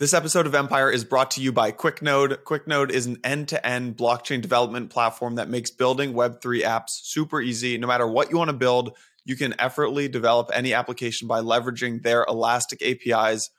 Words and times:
This 0.00 0.14
episode 0.14 0.46
of 0.46 0.54
Empire 0.54 0.90
is 0.90 1.04
brought 1.04 1.32
to 1.32 1.42
you 1.42 1.52
by 1.52 1.72
QuickNode. 1.72 2.38
QuickNode 2.44 2.90
is 2.90 3.04
an 3.04 3.18
end 3.22 3.48
to 3.48 3.66
end 3.66 3.98
blockchain 3.98 4.40
development 4.40 4.88
platform 4.88 5.34
that 5.34 5.50
makes 5.50 5.70
building 5.70 6.14
Web3 6.14 6.62
apps 6.62 7.02
super 7.02 7.38
easy. 7.38 7.76
No 7.76 7.86
matter 7.86 8.06
what 8.06 8.30
you 8.30 8.38
want 8.38 8.48
to 8.48 8.56
build, 8.56 8.96
you 9.26 9.36
can 9.36 9.54
effortlessly 9.60 10.08
develop 10.08 10.50
any 10.54 10.72
application 10.72 11.28
by 11.28 11.42
leveraging 11.42 12.02
their 12.02 12.24
elastic 12.24 12.80
APIs. 12.80 13.50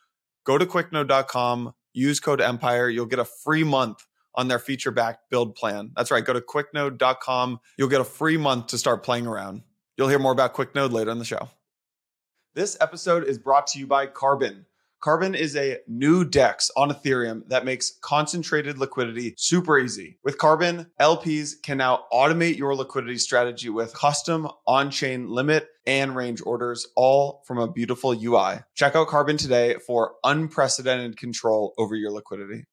Go 0.44 0.58
to 0.58 0.66
quicknode.com, 0.66 1.76
use 1.94 2.20
code 2.20 2.42
Empire. 2.42 2.90
You'll 2.90 3.06
get 3.06 3.20
a 3.20 3.26
free 3.26 3.64
month 3.64 4.04
on 4.34 4.48
their 4.48 4.58
feature 4.58 4.90
backed 4.90 5.30
build 5.30 5.54
plan. 5.54 5.92
That's 5.96 6.10
right. 6.10 6.26
Go 6.26 6.34
to 6.34 6.42
quicknode.com. 6.42 7.60
You'll 7.78 7.88
get 7.88 8.02
a 8.02 8.04
free 8.04 8.38
month 8.38 8.66
to 8.70 8.80
start 8.80 9.04
playing 9.04 9.28
around. 9.28 9.62
You'll 9.96 10.10
hear 10.10 10.18
more 10.18 10.32
about 10.32 10.56
QuickNode 10.56 10.92
later 10.92 11.12
in 11.12 11.20
the 11.20 11.24
show. 11.24 11.50
This 12.56 12.78
episode 12.82 13.26
is 13.26 13.38
brought 13.38 13.68
to 13.68 13.80
you 13.80 13.86
by 13.86 14.08
Carbon. 14.08 14.66
Carbon 15.02 15.34
is 15.34 15.56
a 15.56 15.80
new 15.88 16.24
DEX 16.24 16.70
on 16.78 16.92
Ethereum 16.92 17.42
that 17.48 17.66
makes 17.66 17.98
concentrated 18.02 18.78
liquidity 18.78 19.34
super 19.36 19.80
easy. 19.80 20.20
With 20.24 20.38
Carbon, 20.38 20.92
LPs 21.00 21.60
can 21.64 21.80
now 21.80 22.04
automate 22.14 22.56
your 22.60 22.76
liquidity 22.76 23.18
strategy 23.18 23.70
with 23.70 23.96
custom 23.96 24.48
on 24.68 24.92
chain 24.92 25.28
limit 25.28 25.70
and 25.88 26.16
range 26.16 26.40
orders, 26.46 26.86
all 26.96 27.42
from 27.48 27.58
a 27.58 27.68
beautiful 27.68 28.12
UI. 28.12 28.60
Check 28.76 28.96
out 28.96 29.08
Carbon 29.08 29.38
today 29.38 29.78
for 29.88 30.14
unprecedented 30.24 31.18
control 31.18 31.74
over 31.80 31.96
your 31.96 32.12
liquidity. 32.12 32.66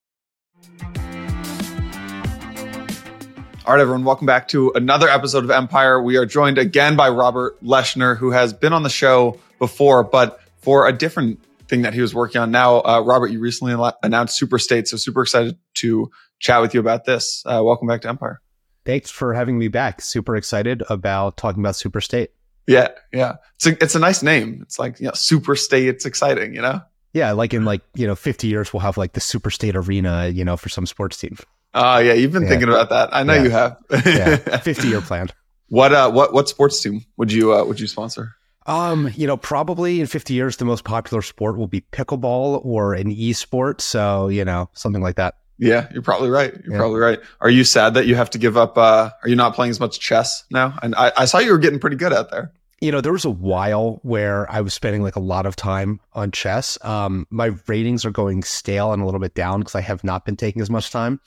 All 3.65 3.73
right, 3.75 3.81
everyone, 3.81 4.05
welcome 4.05 4.27
back 4.27 4.49
to 4.49 4.71
another 4.75 5.09
episode 5.09 5.45
of 5.45 5.51
Empire. 5.51 6.03
We 6.03 6.19
are 6.19 6.27
joined 6.27 6.59
again 6.59 6.95
by 6.95 7.09
Robert 7.09 7.59
Leshner, 7.65 8.19
who 8.19 8.33
has 8.33 8.53
been 8.53 8.75
on 8.75 8.83
the 8.83 8.91
show 8.91 9.41
before, 9.59 10.05
but 10.05 10.43
for 10.59 10.87
a 10.87 10.93
different 10.93 11.41
thing 11.69 11.83
that 11.83 11.95
he 11.95 12.01
was 12.01 12.15
working 12.15 12.41
on. 12.41 12.51
Now, 12.51 12.81
uh, 12.81 13.03
Robert, 13.05 13.29
you 13.29 13.41
recently 13.41 13.75
announced 14.03 14.41
Superstate, 14.41 14.89
so 14.89 14.97
super 14.97 15.23
excited 15.23 15.57
to 15.75 16.11
chat 16.41 16.61
with 16.61 16.75
you 16.75 16.81
about 16.81 17.05
this. 17.05 17.43
Uh, 17.45 17.61
welcome 17.63 17.87
back 17.87 18.03
to 18.03 18.09
Empire. 18.09 18.41
Thanks 18.85 19.11
for 19.11 19.35
having 19.35 19.59
me 19.59 19.69
back. 19.69 20.01
Super 20.01 20.35
excited 20.37 20.83
about 20.89 21.37
talking 21.37 21.63
about 21.63 21.75
Superstate. 21.75 22.29
Yeah, 22.67 22.89
yeah. 23.13 23.37
It's 23.57 23.67
a, 23.67 23.83
it's 23.83 23.95
a 23.95 23.99
nice 23.99 24.23
name. 24.23 24.61
It's 24.63 24.79
like, 24.79 25.01
you 25.01 25.07
know, 25.07 25.13
Superstate. 25.13 25.89
It's 25.89 26.07
exciting, 26.07 26.55
you 26.55 26.63
know? 26.63 26.81
Yeah, 27.13 27.33
like 27.33 27.55
in 27.55 27.65
like, 27.65 27.83
you 27.95 28.07
know, 28.07 28.15
50 28.15 28.47
years, 28.47 28.73
we'll 28.73 28.81
have 28.81 28.97
like 28.97 29.13
the 29.13 29.21
Superstate 29.21 29.75
Arena, 29.75 30.29
you 30.29 30.45
know, 30.45 30.57
for 30.57 30.69
some 30.69 30.87
sports 30.87 31.19
team. 31.19 31.37
Oh, 31.75 31.95
uh, 31.95 31.99
yeah. 31.99 32.13
You've 32.15 32.33
been 32.33 32.45
yeah. 32.45 32.49
thinking 32.49 32.69
about 32.69 32.91
that. 32.91 33.11
I 33.13 33.23
know 33.23 33.35
yeah. 33.35 33.43
you 33.43 33.51
have. 33.51 33.79
yeah, 34.07 34.37
50 34.59 34.89
year 34.89 35.01
plan. 35.01 35.29
What, 35.69 35.93
uh, 35.93 36.11
what, 36.11 36.33
what 36.33 36.49
sports 36.49 36.81
team 36.83 37.05
would 37.17 37.33
you, 37.33 37.55
uh, 37.55 37.65
would 37.65 37.81
you 37.81 37.87
sponsor? 37.87 38.37
Um, 38.69 39.11
you 39.17 39.27
know, 39.27 39.39
probably 39.39 40.01
in 40.01 40.07
50 40.07 40.35
years, 40.35 40.59
the 40.59 40.67
most 40.67 40.85
popular 40.85 41.23
sport 41.23 41.57
will 41.57 41.67
be 41.67 41.81
pickleball 41.81 42.65
or 42.65 42.93
an 42.93 43.11
e-sport. 43.11 43.81
So, 43.81 44.29
you 44.29 44.45
know, 44.45 44.69
something 44.75 45.03
like 45.03 45.17
that. 45.17 45.37
Yeah, 45.59 45.89
you're 45.91 46.03
probably 46.03 46.29
right. 46.29 46.53
You're 46.53 46.75
yeah. 46.75 46.79
probably 46.79 47.01
right. 47.01 47.19
Are 47.41 47.49
you 47.49 47.65
sad 47.65 47.95
that 47.95 48.07
you 48.07 48.15
have 48.15 48.31
to 48.31 48.39
give 48.39 48.57
up? 48.57 48.77
Uh, 48.77 49.11
are 49.23 49.29
you 49.29 49.37
not 49.37 49.55
playing 49.55 49.71
as 49.71 49.81
much 49.81 49.99
chess 49.99 50.45
now? 50.51 50.79
And 50.83 50.95
I, 50.95 51.13
I 51.17 51.25
saw 51.25 51.39
you 51.39 51.51
were 51.51 51.59
getting 51.59 51.81
pretty 51.81 51.97
good 51.97 52.13
out 52.13 52.31
there. 52.31 52.53
You 52.81 52.93
know, 52.93 53.01
there 53.01 53.13
was 53.13 53.25
a 53.25 53.31
while 53.31 53.99
where 54.03 54.49
I 54.53 54.61
was 54.61 54.75
spending 54.75 55.03
like 55.03 55.17
a 55.17 55.21
lot 55.21 55.47
of 55.47 55.57
time 55.57 55.99
on 56.13 56.31
chess. 56.31 56.79
Um, 56.83 57.27
my 57.31 57.53
ratings 57.67 58.05
are 58.05 58.13
going 58.13 58.43
stale 58.43 58.93
and 58.93 59.03
a 59.03 59.05
little 59.05 59.19
bit 59.19 59.35
down 59.35 59.61
because 59.61 59.75
I 59.75 59.81
have 59.81 60.05
not 60.05 60.25
been 60.25 60.37
taking 60.37 60.61
as 60.63 60.71
much 60.71 60.91
time. 60.91 61.21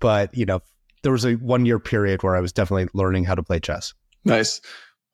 But, 0.00 0.36
you 0.36 0.44
know, 0.44 0.60
there 1.02 1.12
was 1.12 1.24
a 1.24 1.34
one 1.34 1.64
year 1.64 1.78
period 1.78 2.22
where 2.24 2.36
I 2.36 2.40
was 2.40 2.52
definitely 2.52 2.88
learning 2.92 3.24
how 3.24 3.36
to 3.36 3.42
play 3.42 3.60
chess. 3.60 3.94
Nice. 4.24 4.60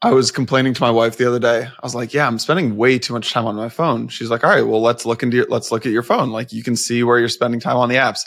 I 0.05 0.13
was 0.13 0.31
complaining 0.31 0.75
to 0.75 0.83
my 0.83 0.91
wife 0.91 1.17
the 1.17 1.27
other 1.27 1.39
day. 1.39 1.65
I 1.65 1.81
was 1.83 1.95
like, 1.95 2.13
"Yeah, 2.13 2.27
I'm 2.27 2.39
spending 2.39 2.77
way 2.77 2.99
too 2.99 3.15
much 3.15 3.33
time 3.33 3.47
on 3.47 3.57
my 3.57 3.71
phone." 3.71 4.09
She's 4.09 4.29
like, 4.29 4.45
"All 4.45 4.51
right, 4.51 4.67
well, 4.67 4.83
let's 4.83 5.07
look 5.07 5.23
into 5.23 5.39
your, 5.39 5.47
let's 5.49 5.73
look 5.73 5.87
at 5.87 5.93
your 5.93 6.03
phone. 6.03 6.31
Like, 6.31 6.53
you 6.53 6.63
can 6.63 6.77
see 6.77 7.03
where 7.03 7.19
you're 7.19 7.31
spending 7.31 7.59
time 7.59 7.79
on 7.79 7.89
the 7.89 7.95
apps." 7.95 8.21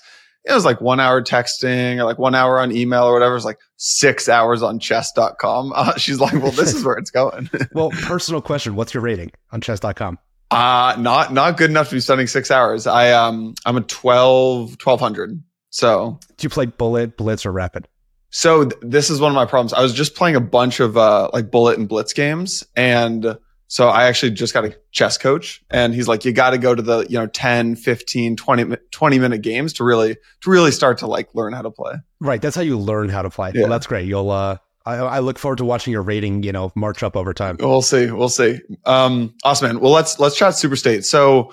It 0.43 0.53
was 0.53 0.65
like 0.65 0.81
one 0.81 0.99
hour 0.99 1.21
texting 1.21 1.97
or 1.97 2.05
like 2.05 2.17
one 2.17 2.33
hour 2.33 2.59
on 2.59 2.71
email 2.75 3.03
or 3.03 3.13
whatever. 3.13 3.35
It's 3.35 3.45
like 3.45 3.59
six 3.75 4.27
hours 4.27 4.63
on 4.63 4.79
chess.com. 4.79 5.73
Uh, 5.75 5.95
she's 5.97 6.19
like, 6.19 6.33
"Well, 6.33 6.51
this 6.51 6.73
is 6.73 6.83
where 6.83 6.95
it's 6.95 7.11
going." 7.11 7.47
well, 7.73 7.91
personal 7.91 8.41
question: 8.41 8.75
What's 8.75 8.95
your 8.95 9.03
rating 9.03 9.31
on 9.51 9.61
chess.com? 9.61 10.17
Uh 10.49 10.95
not 10.97 11.33
not 11.33 11.57
good 11.57 11.69
enough 11.69 11.89
to 11.89 11.95
be 11.95 11.99
spending 11.99 12.25
six 12.27 12.49
hours. 12.49 12.87
I 12.87 13.11
um 13.11 13.53
I'm 13.65 13.77
a 13.77 13.81
12 13.81 14.77
1200. 14.81 15.43
So 15.69 16.19
do 16.37 16.45
you 16.45 16.49
play 16.49 16.65
bullet, 16.65 17.17
blitz, 17.17 17.45
or 17.45 17.51
rapid? 17.51 17.87
So 18.29 18.65
th- 18.65 18.81
this 18.81 19.09
is 19.09 19.19
one 19.19 19.31
of 19.31 19.35
my 19.35 19.45
problems. 19.45 19.73
I 19.73 19.81
was 19.81 19.93
just 19.93 20.15
playing 20.15 20.35
a 20.35 20.41
bunch 20.41 20.79
of 20.79 20.97
uh, 20.97 21.29
like 21.33 21.51
bullet 21.51 21.77
and 21.77 21.87
blitz 21.87 22.13
games, 22.13 22.63
and 22.75 23.37
so 23.67 23.89
I 23.89 24.05
actually 24.05 24.31
just 24.31 24.53
got 24.53 24.65
a 24.65 24.75
chess 24.91 25.17
coach, 25.17 25.63
and 25.69 25.93
he's 25.93 26.07
like, 26.07 26.23
you 26.23 26.31
got 26.31 26.51
to 26.51 26.57
go 26.57 26.73
to 26.73 26.81
the 26.81 27.05
you 27.09 27.17
know 27.17 27.27
10, 27.27 27.75
15, 27.75 28.35
20, 28.35 28.77
20 28.91 29.19
minute 29.19 29.41
games 29.41 29.73
to 29.73 29.83
really 29.83 30.15
to 30.41 30.49
really 30.49 30.71
start 30.71 30.97
to 30.99 31.07
like 31.07 31.33
learn 31.35 31.53
how 31.53 31.61
to 31.61 31.71
play. 31.71 31.95
Right, 32.19 32.41
that's 32.41 32.55
how 32.55 32.61
you 32.61 32.77
learn 32.77 33.09
how 33.09 33.21
to 33.21 33.29
play. 33.29 33.51
Yeah. 33.53 33.63
Well, 33.63 33.71
that's 33.71 33.87
great. 33.87 34.07
You'll 34.07 34.31
uh, 34.31 34.57
I, 34.85 34.95
I, 34.95 35.19
look 35.19 35.37
forward 35.37 35.57
to 35.57 35.65
watching 35.65 35.91
your 35.91 36.01
rating, 36.01 36.43
you 36.43 36.53
know, 36.53 36.71
march 36.73 37.03
up 37.03 37.17
over 37.17 37.33
time. 37.33 37.57
We'll 37.59 37.81
see. 37.81 38.09
We'll 38.09 38.29
see. 38.29 38.59
Um, 38.85 39.35
awesome, 39.43 39.67
man. 39.67 39.79
Well, 39.81 39.91
let's 39.91 40.17
let's 40.17 40.37
chat 40.37 40.53
Superstate. 40.53 41.03
So 41.03 41.51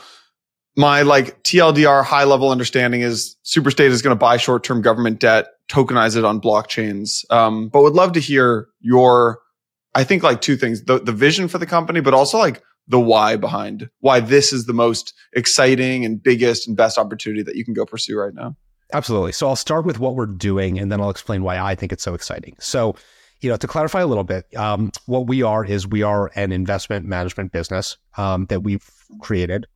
my 0.76 1.02
like 1.02 1.42
TLDR 1.42 2.04
high 2.04 2.24
level 2.24 2.50
understanding 2.50 3.02
is 3.02 3.36
Superstate 3.44 3.90
is 3.90 4.02
going 4.02 4.14
to 4.14 4.18
buy 4.18 4.36
short 4.36 4.64
term 4.64 4.82
government 4.82 5.20
debt, 5.20 5.46
tokenize 5.68 6.16
it 6.16 6.24
on 6.24 6.40
blockchains. 6.40 7.30
Um, 7.30 7.68
but 7.68 7.82
would 7.82 7.94
love 7.94 8.12
to 8.12 8.20
hear 8.20 8.68
your, 8.80 9.40
I 9.94 10.04
think 10.04 10.22
like 10.22 10.40
two 10.40 10.56
things, 10.56 10.84
the, 10.84 10.98
the 10.98 11.12
vision 11.12 11.48
for 11.48 11.58
the 11.58 11.66
company, 11.66 12.00
but 12.00 12.14
also 12.14 12.38
like 12.38 12.62
the 12.88 13.00
why 13.00 13.36
behind 13.36 13.88
why 14.00 14.20
this 14.20 14.52
is 14.52 14.66
the 14.66 14.72
most 14.72 15.14
exciting 15.32 16.04
and 16.04 16.22
biggest 16.22 16.66
and 16.66 16.76
best 16.76 16.98
opportunity 16.98 17.42
that 17.42 17.56
you 17.56 17.64
can 17.64 17.74
go 17.74 17.86
pursue 17.86 18.18
right 18.18 18.34
now. 18.34 18.56
Absolutely. 18.92 19.32
So 19.32 19.48
I'll 19.48 19.56
start 19.56 19.86
with 19.86 19.98
what 19.98 20.14
we're 20.14 20.26
doing 20.26 20.78
and 20.78 20.92
then 20.92 21.00
I'll 21.00 21.10
explain 21.10 21.42
why 21.42 21.58
I 21.58 21.74
think 21.74 21.92
it's 21.92 22.02
so 22.02 22.14
exciting. 22.14 22.56
So, 22.60 22.94
you 23.40 23.48
know, 23.48 23.56
to 23.56 23.66
clarify 23.66 24.00
a 24.00 24.06
little 24.06 24.24
bit, 24.24 24.54
um, 24.56 24.90
what 25.06 25.26
we 25.26 25.42
are 25.42 25.64
is 25.64 25.86
we 25.86 26.02
are 26.02 26.30
an 26.34 26.52
investment 26.52 27.06
management 27.06 27.52
business 27.52 27.96
um, 28.16 28.46
that 28.46 28.62
we've 28.62 28.88
created 29.20 29.66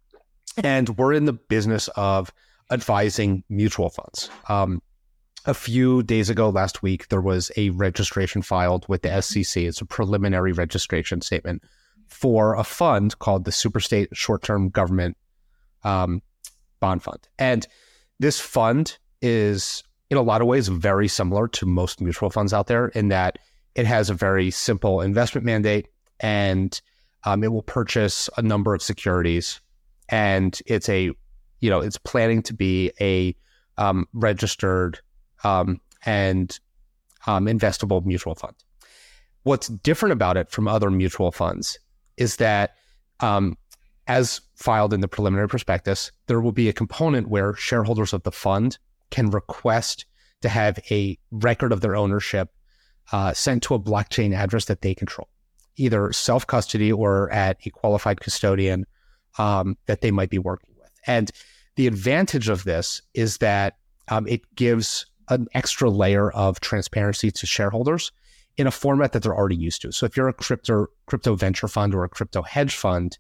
and 0.65 0.89
we're 0.99 1.13
in 1.13 1.25
the 1.25 1.33
business 1.33 1.89
of 1.97 2.33
advising 2.71 3.45
mutual 3.49 3.91
funds. 3.91 4.31
Um, 4.49 4.83
a 5.47 5.55
few 5.55 6.03
days 6.03 6.29
ago, 6.29 6.51
last 6.51 6.83
week, 6.83 7.09
there 7.09 7.21
was 7.21 7.51
a 7.57 7.71
registration 7.71 8.43
filed 8.43 8.87
with 8.89 9.03
the 9.03 9.23
SEC. 9.23 9.63
It's 9.63 9.81
a 9.81 9.87
preliminary 9.87 10.53
registration 10.53 11.21
statement 11.21 11.63
for 12.07 12.55
a 12.55 12.65
fund 12.65 13.19
called 13.19 13.45
the 13.45 13.51
Superstate 13.51 14.09
Short 14.13 14.43
Term 14.43 14.69
Government 14.69 15.17
um, 15.85 16.23
Bond 16.81 17.03
Fund. 17.03 17.29
And 17.39 17.67
this 18.19 18.41
fund 18.41 18.99
is, 19.23 19.85
in 20.11 20.17
a 20.17 20.23
lot 20.23 20.41
of 20.41 20.47
ways, 20.47 20.69
very 20.69 21.09
similar 21.09 21.49
to 21.49 21.67
most 21.67 22.01
mutual 22.01 22.31
funds 22.31 22.53
out 22.53 22.67
there 22.67 22.89
in 22.89 23.09
that 23.09 23.39
it 23.75 23.87
has 23.87 24.11
a 24.11 24.15
very 24.15 24.51
simple 24.51 25.01
investment 25.01 25.45
mandate 25.45 25.89
and 26.21 26.81
um, 27.25 27.45
it 27.45 27.53
will 27.53 27.63
purchase 27.63 28.29
a 28.37 28.43
number 28.43 28.75
of 28.75 28.83
securities 28.83 29.61
and 30.09 30.61
it's 30.67 30.89
a 30.89 31.11
you 31.61 31.71
know 31.71 31.81
it's 31.81 31.99
planning 31.99 32.43
to 32.43 32.55
be 32.55 32.93
a 33.01 33.35
um, 33.77 34.07
registered 34.13 35.01
um, 35.45 35.81
and 36.05 36.59
um, 37.27 37.47
investable 37.47 38.05
mutual 38.05 38.35
fund. 38.35 38.55
What's 39.45 39.69
different 39.69 40.13
about 40.13 40.37
it 40.37 40.51
from 40.51 40.69
other 40.69 40.91
mutual 40.91 41.33
funds 41.33 41.79
is 42.17 42.37
that, 42.37 42.75
um, 43.21 43.57
as 44.07 44.41
filed 44.57 44.93
in 44.93 45.01
the 45.01 45.09
preliminary 45.09 45.49
prospectus, 45.49 46.11
there 46.27 46.41
will 46.41 46.53
be 46.53 46.69
a 46.69 46.73
component 46.73 47.29
where 47.29 47.55
shareholders 47.55 48.13
of 48.13 48.23
the 48.25 48.33
fund 48.33 48.79
can 49.11 49.31
request 49.31 50.07
to 50.43 50.49
have 50.49 50.79
a 50.91 51.19
record 51.31 51.73
of 51.73 51.81
their 51.81 51.97
ownership 51.97 52.51
uh, 53.13 53.33
sent 53.33 53.63
to 53.63 53.75
a 53.75 53.81
blockchain 53.81 54.35
address 54.35 54.67
that 54.67 54.83
they 54.83 54.95
control, 54.95 55.29
either 55.77 56.13
self 56.13 56.47
custody 56.47 56.93
or 56.93 57.31
at 57.31 57.59
a 57.65 57.71
qualified 57.71 58.21
custodian 58.21 58.85
um, 59.39 59.77
that 59.87 60.01
they 60.01 60.11
might 60.11 60.31
be 60.31 60.39
working 60.39 60.75
with. 60.79 60.91
And 61.07 61.31
the 61.77 61.87
advantage 61.87 62.49
of 62.49 62.65
this 62.65 63.01
is 63.15 63.39
that 63.39 63.77
um, 64.09 64.27
it 64.27 64.43
gives 64.57 65.07
an 65.29 65.47
extra 65.55 65.91
layer 65.91 66.31
of 66.33 66.61
transparency 66.61 67.31
to 67.31 67.47
shareholders 67.47 68.13
in 68.57 68.67
a 68.67 68.71
format 68.71 69.13
that 69.13 69.23
they're 69.23 69.37
already 69.37 69.57
used 69.57 69.83
to. 69.83 69.93
So 69.93 70.05
if 70.07 70.17
you're 70.17 70.29
a 70.29 70.33
crypto 70.33 70.87
crypto 71.07 71.37
venture 71.37 71.69
fund 71.69 71.95
or 71.95 72.05
a 72.05 72.09
crypto 72.09 72.43
hedge 72.43 72.75
fund, 72.75 73.19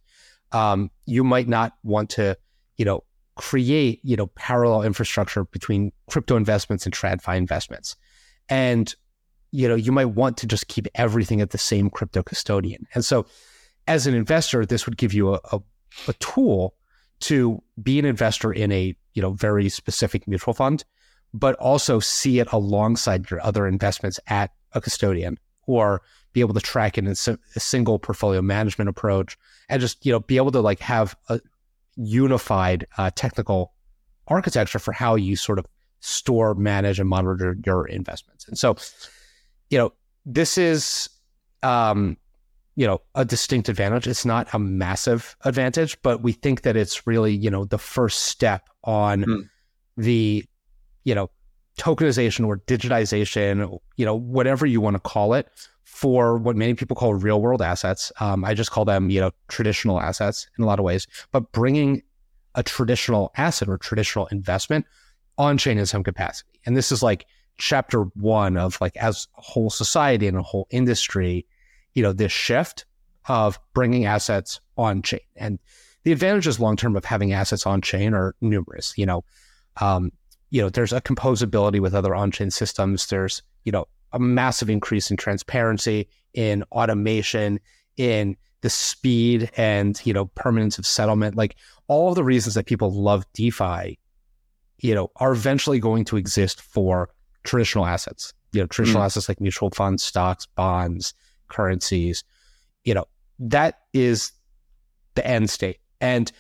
um, 0.53 0.91
you 1.06 1.23
might 1.23 1.49
not 1.49 1.75
want 1.85 2.11
to, 2.11 2.37
you 2.76 2.85
know, 2.85 3.05
create 3.37 4.00
you 4.03 4.17
know 4.17 4.26
parallel 4.26 4.82
infrastructure 4.82 5.44
between 5.44 5.93
crypto 6.11 6.37
investments 6.37 6.85
and 6.85 6.94
TradFi 6.94 7.37
investments, 7.37 7.97
and 8.49 8.94
you 9.53 9.69
know 9.69 9.76
you 9.76 9.93
might 9.93 10.06
want 10.06 10.37
to 10.38 10.47
just 10.47 10.67
keep 10.69 10.88
everything 10.97 11.41
at 11.41 11.50
the 11.50 11.59
same 11.59 11.88
crypto 11.88 12.23
custodian. 12.23 12.87
And 12.94 13.05
so, 13.05 13.26
as 13.87 14.06
an 14.06 14.15
investor, 14.15 14.67
this 14.67 14.87
would 14.87 14.97
give 14.97 15.15
you 15.15 15.35
a, 15.35 15.41
a 15.53 15.61
a 16.06 16.12
tool 16.14 16.75
to 17.20 17.62
be 17.82 17.99
an 17.99 18.05
investor 18.05 18.52
in 18.52 18.70
a 18.73 18.96
you 19.14 19.23
know 19.23 19.32
very 19.32 19.69
specific 19.69 20.29
mutual 20.29 20.55
fund, 20.55 20.85
but 21.35 21.55
also 21.56 22.00
see 22.00 22.38
it 22.38 22.49
alongside 22.52 23.31
your 23.31 23.40
other 23.43 23.67
investments 23.67 24.20
at 24.29 24.52
a 24.73 24.81
custodian 24.81 25.38
or 25.67 26.02
be 26.32 26.40
able 26.40 26.55
to 26.55 26.61
track 26.61 26.96
it 26.99 27.05
in 27.05 27.11
a 27.11 27.61
single 27.61 27.99
portfolio 27.99 28.40
management 28.43 28.88
approach 28.88 29.37
and 29.69 29.81
just 29.81 30.05
you 30.05 30.12
know 30.12 30.20
be 30.20 30.37
able 30.37 30.52
to 30.52 30.61
like 30.61 30.81
have 30.81 31.17
a 31.29 31.40
unified 31.96 32.87
uh, 32.96 33.11
technical 33.14 33.73
architecture 34.29 34.79
for 34.79 34.93
how 34.93 35.14
you 35.14 35.34
sort 35.37 35.58
of 35.58 35.67
store, 36.00 36.55
manage, 36.55 37.00
and 37.00 37.08
monitor 37.08 37.56
your 37.64 37.87
investments. 37.87 38.46
And 38.46 38.58
so, 38.58 38.76
you 39.70 39.79
know, 39.79 39.93
this 40.25 40.58
is, 40.58 41.08
um, 41.62 42.17
you 42.79 42.87
know, 42.87 43.01
a 43.17 43.25
distinct 43.25 43.69
advantage. 43.69 44.07
It's 44.07 44.25
not 44.25 44.47
a 44.53 44.59
massive 44.61 45.37
advantage, 45.45 46.01
but 46.03 46.23
we 46.23 46.31
think 46.31 46.63
that 46.63 46.77
it's 46.77 47.09
really, 47.09 47.35
you 47.35 47.51
know, 47.51 47.65
the 47.65 47.77
first 47.77 48.23
step 48.23 48.69
on 48.85 49.25
hmm. 49.25 49.41
the, 49.97 50.45
you 51.03 51.13
know, 51.13 51.29
tokenization 51.77 52.47
or 52.47 52.59
digitization, 52.59 53.81
you 53.97 54.07
know, 54.07 54.15
whatever 54.15 54.65
you 54.65 54.81
want 54.81 54.95
to 54.95 55.01
call 55.01 55.35
it, 55.35 55.49
for 55.83 56.39
what 56.39 56.55
many 56.55 56.75
people 56.75 56.95
call 56.95 57.15
real 57.15 57.41
world 57.41 57.63
assets. 57.63 58.13
Um, 58.21 58.45
I 58.45 58.55
just 58.55 58.71
call 58.71 58.85
them, 58.85 59.11
you 59.11 59.21
know, 59.21 59.33
traditional 59.49 60.01
assets 60.01 60.49
in 60.57 60.63
a 60.63 60.67
lot 60.69 60.79
of 60.79 60.85
ways, 60.85 61.09
but 61.33 61.51
bringing 61.51 62.03
a 62.55 62.63
traditional 62.63 63.33
asset 63.37 63.69
or 63.69 63.77
traditional 63.77 64.29
investment 64.29 64.87
on 65.37 65.59
chain 65.59 65.79
in 65.79 65.87
some 65.87 66.05
capacity. 66.05 66.61
And 66.65 66.77
this 66.77 66.93
is 66.93 67.03
like 67.03 67.27
chapter 67.57 68.03
one 68.15 68.57
of 68.57 68.81
like 68.81 68.97
as 68.99 69.27
a 69.37 69.41
whole 69.41 69.69
society 69.69 70.29
and 70.29 70.37
a 70.37 70.43
whole 70.43 70.69
industry, 70.71 71.45
you 71.94 72.02
know, 72.02 72.12
this 72.12 72.32
shift 72.32 72.85
of 73.29 73.58
bringing 73.75 74.06
assets 74.06 74.61
on 74.76 75.02
chain. 75.02 75.20
And 75.37 75.58
the 76.05 76.12
advantages 76.12 76.58
long 76.58 76.76
term 76.76 76.96
of 76.96 77.05
having 77.05 77.32
assets 77.32 77.67
on 77.67 77.81
chain 77.81 78.14
are 78.14 78.35
numerous. 78.40 78.94
You 78.96 79.06
know, 79.06 79.25
um, 79.81 80.12
you 80.50 80.62
know, 80.62 80.70
there's 80.70 80.93
a 80.93 81.00
composability 81.00 81.81
with 81.81 81.94
other 81.94 82.14
on 82.14 82.31
chain 82.31 82.50
systems. 82.50 83.06
There's 83.06 83.43
you 83.64 83.73
know 83.73 83.87
a 84.12 84.19
massive 84.19 84.70
increase 84.70 85.11
in 85.11 85.17
transparency, 85.17 86.08
in 86.35 86.64
automation, 86.73 87.61
in 87.96 88.37
the 88.61 88.70
speed 88.70 89.50
and 89.56 90.00
you 90.05 90.12
know 90.12 90.26
permanence 90.26 90.79
of 90.79 90.87
settlement. 90.87 91.37
Like 91.37 91.56
all 91.87 92.11
of 92.11 92.14
the 92.14 92.25
reasons 92.25 92.55
that 92.55 92.67
people 92.67 92.93
love 92.93 93.26
DeFi, 93.34 93.99
you 94.79 94.94
know, 94.94 95.11
are 95.17 95.32
eventually 95.32 95.81
going 95.81 96.05
to 96.06 96.17
exist 96.17 96.61
for 96.61 97.11
traditional 97.44 97.87
assets. 97.87 98.32
You 98.52 98.62
know, 98.62 98.67
traditional 98.67 99.02
mm. 99.02 99.06
assets 99.06 99.29
like 99.29 99.41
mutual 99.41 99.70
funds, 99.70 100.02
stocks, 100.02 100.46
bonds, 100.46 101.12
currencies. 101.49 102.25
You 102.85 102.95
know, 102.95 103.06
that 103.39 103.81
is 103.93 104.33
the 105.15 105.27
end 105.27 105.50
state. 105.50 105.79
And 106.00 106.31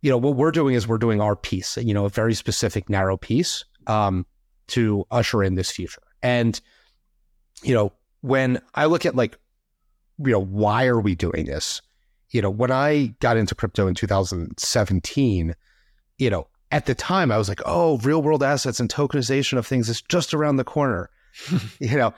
you 0.00 0.10
know, 0.10 0.18
what 0.18 0.36
we're 0.36 0.52
doing 0.52 0.74
is 0.74 0.86
we're 0.86 0.98
doing 0.98 1.20
our 1.20 1.34
piece. 1.34 1.76
You 1.76 1.94
know, 1.94 2.04
a 2.04 2.10
very 2.10 2.34
specific, 2.34 2.88
narrow 2.88 3.16
piece 3.16 3.64
um, 3.86 4.26
to 4.68 5.04
usher 5.10 5.42
in 5.42 5.54
this 5.54 5.70
future. 5.70 6.02
And 6.22 6.60
you 7.62 7.74
know, 7.74 7.92
when 8.20 8.60
I 8.74 8.86
look 8.86 9.06
at 9.06 9.16
like, 9.16 9.38
you 10.18 10.32
know, 10.32 10.42
why 10.42 10.86
are 10.86 11.00
we 11.00 11.14
doing 11.14 11.46
this? 11.46 11.80
you 12.30 12.42
know, 12.42 12.50
when 12.50 12.70
I 12.70 13.14
got 13.20 13.36
into 13.36 13.54
crypto 13.54 13.86
in 13.86 13.94
2017, 13.94 15.54
you 16.18 16.30
know, 16.30 16.46
at 16.70 16.86
the 16.86 16.94
time 16.94 17.32
I 17.32 17.38
was 17.38 17.48
like, 17.48 17.62
oh, 17.64 17.98
real 17.98 18.22
world 18.22 18.42
assets 18.42 18.80
and 18.80 18.88
tokenization 18.90 19.56
of 19.56 19.66
things 19.66 19.88
is 19.88 20.02
just 20.02 20.34
around 20.34 20.56
the 20.56 20.64
corner. 20.64 21.08
you 21.78 21.96
know, 21.96 22.12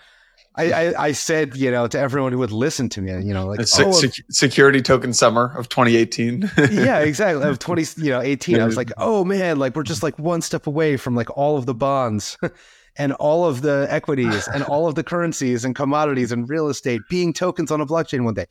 I, 0.57 0.73
I, 0.73 1.05
I, 1.07 1.13
said, 1.13 1.57
you 1.57 1.71
know, 1.71 1.87
to 1.87 1.99
everyone 1.99 2.33
who 2.33 2.39
would 2.39 2.51
listen 2.51 2.89
to 2.91 3.01
me, 3.01 3.13
you 3.25 3.33
know, 3.33 3.47
like 3.47 3.67
Se- 3.67 3.85
oh, 3.87 4.03
security 4.31 4.83
token 4.83 5.13
summer 5.13 5.55
of 5.57 5.69
2018. 5.69 6.51
yeah, 6.73 6.99
exactly. 7.01 7.47
Of 7.49 7.61
20, 7.61 8.03
you 8.03 8.11
know, 8.11 8.21
18. 8.21 8.61
I 8.61 8.67
was 8.67 8.77
like, 8.77 8.91
oh 8.97 9.25
man, 9.25 9.59
like 9.59 9.77
we're 9.77 9.85
just 9.85 10.03
like 10.03 10.19
one 10.19 10.43
step 10.43 10.67
away 10.67 10.97
from 10.97 11.15
like 11.15 11.31
all 11.37 11.57
of 11.57 11.67
the 11.67 11.75
bonds 11.75 12.37
and 12.97 13.13
all 13.15 13.47
of 13.47 13.63
the 13.63 13.87
equities 13.91 14.49
and 14.49 14.65
all 14.65 14.89
of 14.89 14.97
the 14.97 15.05
currencies 15.05 15.65
and 15.65 15.77
commodities 15.77 16.33
and 16.33 16.49
real 16.49 16.69
estate 16.69 17.01
being 17.09 17.33
tokens 17.33 17.71
on 17.71 17.81
a 17.81 17.87
blockchain 17.87 18.25
one 18.25 18.35
day. 18.35 18.47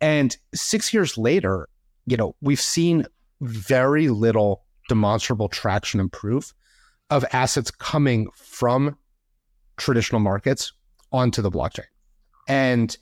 And 0.00 0.36
six 0.54 0.94
years 0.94 1.18
later, 1.18 1.68
you 2.06 2.16
know, 2.16 2.34
we've 2.40 2.60
seen 2.60 3.06
very 3.42 4.08
little 4.08 4.64
demonstrable 4.88 5.48
traction 5.48 6.00
and 6.00 6.10
proof 6.10 6.54
of 7.10 7.24
assets 7.32 7.70
coming 7.70 8.28
from 8.34 8.96
traditional 9.76 10.20
markets 10.20 10.72
onto 11.16 11.42
the 11.42 11.50
blockchain. 11.50 11.86
And, 12.48 12.96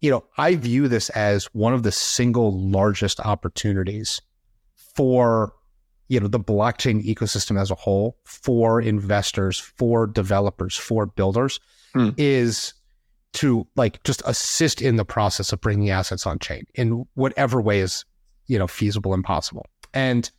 you 0.00 0.10
know, 0.10 0.24
I 0.38 0.56
view 0.56 0.88
this 0.88 1.10
as 1.10 1.46
one 1.54 1.74
of 1.74 1.82
the 1.82 1.92
single 1.92 2.58
largest 2.58 3.20
opportunities 3.20 4.20
for, 4.96 5.54
you 6.08 6.18
know, 6.18 6.28
the 6.28 6.40
blockchain 6.40 7.04
ecosystem 7.04 7.60
as 7.60 7.70
a 7.70 7.76
whole, 7.76 8.18
for 8.24 8.80
investors, 8.80 9.58
for 9.58 10.06
developers, 10.06 10.76
for 10.76 11.06
builders, 11.06 11.60
hmm. 11.94 12.10
is 12.16 12.74
to 13.32 13.66
like 13.76 14.02
just 14.04 14.22
assist 14.26 14.82
in 14.82 14.96
the 14.96 15.04
process 15.04 15.52
of 15.52 15.60
bringing 15.60 15.90
assets 15.90 16.26
on 16.26 16.38
chain 16.38 16.64
in 16.74 17.06
whatever 17.14 17.60
way 17.60 17.80
is 17.80 18.04
you 18.46 18.58
know 18.58 18.66
feasible 18.66 19.14
and 19.14 19.24
possible 19.24 19.66
and 19.94 20.30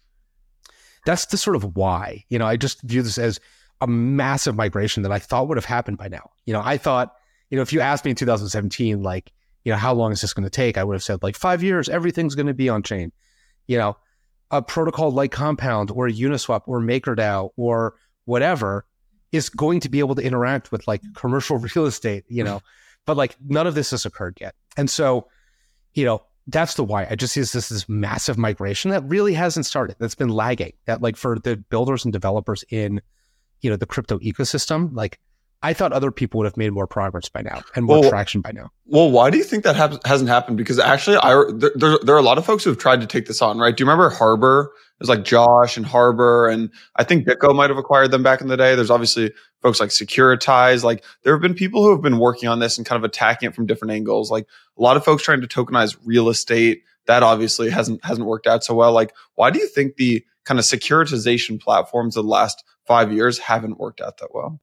that's 1.06 1.26
the 1.28 1.38
sort 1.38 1.56
of 1.56 1.76
why 1.76 2.24
you 2.30 2.38
know 2.38 2.46
i 2.46 2.56
just 2.56 2.82
view 2.84 3.02
this 3.02 3.18
as 3.18 3.40
a 3.82 3.88
massive 3.88 4.56
migration 4.56 5.04
that 5.04 5.12
i 5.12 5.20
thought 5.20 5.48
would 5.48 5.58
have 5.58 5.66
happened 5.66 5.98
by 5.98 6.08
now 6.08 6.30
you 6.46 6.54
know 6.54 6.62
i 6.64 6.78
thought 6.78 7.16
you 7.50 7.56
know 7.56 7.62
if 7.62 7.74
you 7.74 7.82
asked 7.82 8.06
me 8.06 8.12
in 8.12 8.16
2017 8.16 9.02
like 9.02 9.32
you 9.64 9.72
know 9.72 9.78
how 9.78 9.94
long 9.94 10.12
is 10.12 10.22
this 10.22 10.34
going 10.34 10.44
to 10.44 10.50
take 10.50 10.78
i 10.78 10.84
would 10.84 10.94
have 10.94 11.04
said 11.04 11.22
like 11.24 11.36
five 11.36 11.64
years 11.64 11.90
everything's 11.90 12.36
going 12.36 12.48
to 12.48 12.54
be 12.54 12.70
on 12.70 12.84
chain 12.84 13.12
you 13.68 13.78
know 13.78 13.98
a 14.52 14.62
protocol 14.62 15.12
like 15.12 15.32
compound 15.32 15.92
or 15.92 16.08
uniswap 16.08 16.62
or 16.68 16.80
makerdao 16.80 17.50
or 17.58 17.96
whatever 18.26 18.86
is 19.32 19.50
going 19.50 19.80
to 19.80 19.90
be 19.90 20.00
able 20.00 20.16
to 20.16 20.22
interact 20.22 20.72
with 20.72 20.88
like 20.88 21.02
commercial 21.16 21.58
real 21.76 21.86
estate 21.86 22.24
you 22.28 22.44
know 22.44 22.62
but 23.06 23.18
like 23.18 23.36
none 23.48 23.68
of 23.68 23.76
this 23.76 23.92
has 23.92 24.06
occurred 24.06 24.38
yet. 24.40 24.56
And 24.78 24.90
so, 24.90 25.28
you 25.94 26.06
know, 26.06 26.24
that's 26.48 26.76
the 26.76 26.84
why. 26.84 27.08
I 27.10 27.16
just 27.16 27.34
see 27.34 27.42
this 27.42 27.54
this 27.54 27.88
massive 27.88 28.38
migration 28.38 28.92
that 28.92 29.04
really 29.04 29.34
hasn't 29.34 29.66
started. 29.66 29.96
That's 30.00 30.16
been 30.16 30.30
lagging. 30.30 30.74
That 30.86 31.02
like 31.02 31.16
for 31.16 31.40
the 31.40 31.58
builders 31.58 32.04
and 32.04 32.12
developers 32.12 32.66
in, 32.70 33.02
you 33.64 33.70
know, 33.70 33.78
the 33.78 33.88
crypto 33.88 34.20
ecosystem, 34.20 34.94
like 34.94 35.20
I 35.64 35.72
thought 35.72 35.94
other 35.94 36.12
people 36.12 36.40
would 36.40 36.46
have 36.46 36.58
made 36.58 36.74
more 36.74 36.86
progress 36.86 37.30
by 37.30 37.42
now 37.42 37.62
and 37.74 37.86
more 37.86 38.02
well, 38.02 38.10
traction 38.10 38.42
by 38.42 38.52
now. 38.52 38.70
Well, 38.86 39.10
why 39.10 39.30
do 39.30 39.38
you 39.38 39.46
think 39.46 39.64
that 39.64 39.78
ha- 39.78 39.98
hasn't 40.04 40.30
happened? 40.30 40.58
Because 40.58 40.78
actually, 40.78 41.16
I 41.18 41.46
there, 41.54 41.72
there, 41.74 41.98
there, 42.04 42.16
are 42.16 42.20
a 42.20 42.24
lot 42.24 42.38
of 42.38 42.46
folks 42.46 42.66
who 42.66 42.70
have 42.70 42.78
tried 42.78 43.00
to 43.00 43.08
take 43.08 43.28
this 43.28 43.42
on, 43.42 43.58
right? 43.58 43.76
Do 43.76 43.82
you 43.82 43.90
remember 43.90 44.10
Harbor? 44.14 44.74
There's 45.00 45.08
like 45.08 45.24
Josh 45.24 45.78
and 45.78 45.86
Harbor, 45.86 46.50
and 46.50 46.70
I 46.98 47.06
think 47.06 47.26
BitGo 47.26 47.56
might 47.56 47.70
have 47.70 47.78
acquired 47.78 48.12
them 48.12 48.24
back 48.24 48.42
in 48.42 48.50
the 48.50 48.58
day. 48.58 48.76
There's 48.76 48.92
obviously 48.92 49.32
folks 49.62 49.80
like 49.80 49.90
Securitize. 49.90 50.84
Like 50.84 51.06
there 51.24 51.34
have 51.34 51.42
been 51.42 51.54
people 51.54 51.82
who 51.82 51.92
have 51.92 52.02
been 52.02 52.20
working 52.20 52.50
on 52.50 52.60
this 52.60 52.78
and 52.78 52.86
kind 52.86 52.98
of 52.98 53.06
attacking 53.06 53.48
it 53.48 53.56
from 53.56 53.66
different 53.66 53.94
angles. 53.94 54.30
Like 54.30 54.48
a 54.78 54.82
lot 54.82 54.98
of 54.98 55.06
folks 55.06 55.24
trying 55.24 55.42
to 55.42 55.48
tokenize 55.48 55.98
real 56.04 56.28
estate. 56.28 56.84
That 57.06 57.24
obviously 57.24 57.70
hasn't 57.70 58.04
hasn't 58.04 58.28
worked 58.28 58.48
out 58.48 58.66
so 58.66 58.74
well. 58.74 58.92
Like, 58.92 59.14
why 59.36 59.50
do 59.50 59.60
you 59.60 59.68
think 59.68 59.96
the 59.96 60.26
kind 60.46 60.60
of 60.60 60.66
securitization 60.66 61.62
platforms 61.62 62.18
of 62.18 62.24
the 62.24 62.30
last 62.30 62.64
five 62.86 63.12
years 63.12 63.40
haven't 63.40 63.80
worked 63.80 64.02
out 64.02 64.18
that 64.18 64.30
well? 64.34 64.60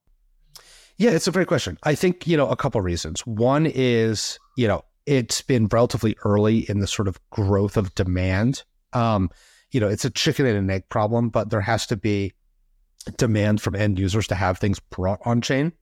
Yeah, 0.96 1.10
it's 1.10 1.26
a 1.26 1.32
great 1.32 1.46
question. 1.46 1.78
I 1.82 1.94
think, 1.94 2.26
you 2.26 2.36
know, 2.36 2.48
a 2.48 2.56
couple 2.56 2.80
reasons. 2.82 3.26
One 3.26 3.64
is, 3.66 4.38
you 4.56 4.68
know, 4.68 4.84
it's 5.06 5.40
been 5.40 5.66
relatively 5.66 6.16
early 6.24 6.68
in 6.68 6.80
the 6.80 6.86
sort 6.86 7.08
of 7.08 7.18
growth 7.30 7.76
of 7.76 7.94
demand. 7.94 8.64
Um, 8.92 9.30
you 9.70 9.80
know, 9.80 9.88
it's 9.88 10.04
a 10.04 10.10
chicken 10.10 10.46
and 10.46 10.58
an 10.58 10.70
egg 10.70 10.88
problem, 10.90 11.30
but 11.30 11.50
there 11.50 11.62
has 11.62 11.86
to 11.86 11.96
be 11.96 12.34
demand 13.16 13.62
from 13.62 13.74
end 13.74 13.98
users 13.98 14.26
to 14.26 14.34
have 14.34 14.58
things 14.58 14.78
brought 14.78 15.20
on 15.24 15.40
chain 15.40 15.72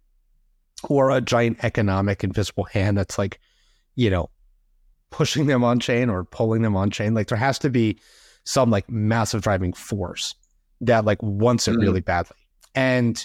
or 0.89 1.11
a 1.11 1.21
giant 1.21 1.59
economic 1.65 2.23
invisible 2.23 2.65
hand 2.65 2.97
that's 2.97 3.19
like, 3.19 3.41
you 3.97 4.11
know, 4.11 4.31
pushing 5.11 5.47
them 5.47 5.65
on 5.65 5.81
chain 5.81 6.09
or 6.11 6.25
pulling 6.25 6.63
them 6.63 6.77
on 6.77 6.91
chain. 6.91 7.15
Like 7.15 7.29
there 7.29 7.39
has 7.39 7.59
to 7.61 7.71
be 7.71 7.99
some 8.49 8.71
like 8.71 8.89
massive 8.89 9.43
driving 9.43 9.75
force 9.75 10.35
that 10.81 11.05
like 11.05 11.23
wants 11.23 11.69
it 11.69 11.73
mm-hmm. 11.73 11.83
really 11.83 12.01
badly. 12.01 12.39
And, 12.75 13.23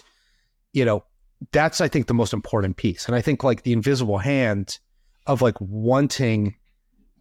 you 0.74 0.84
know, 0.84 1.06
that's 1.54 1.80
I 1.80 1.88
think 1.88 2.08
the 2.08 2.14
most 2.14 2.34
important 2.34 2.76
piece. 2.76 3.06
And 3.06 3.16
I 3.16 3.22
think 3.22 3.42
like 3.42 3.64
the 3.64 3.72
invisible 3.72 4.18
hand 4.18 4.80
of 5.26 5.42
like 5.42 5.56
wanting, 5.62 6.56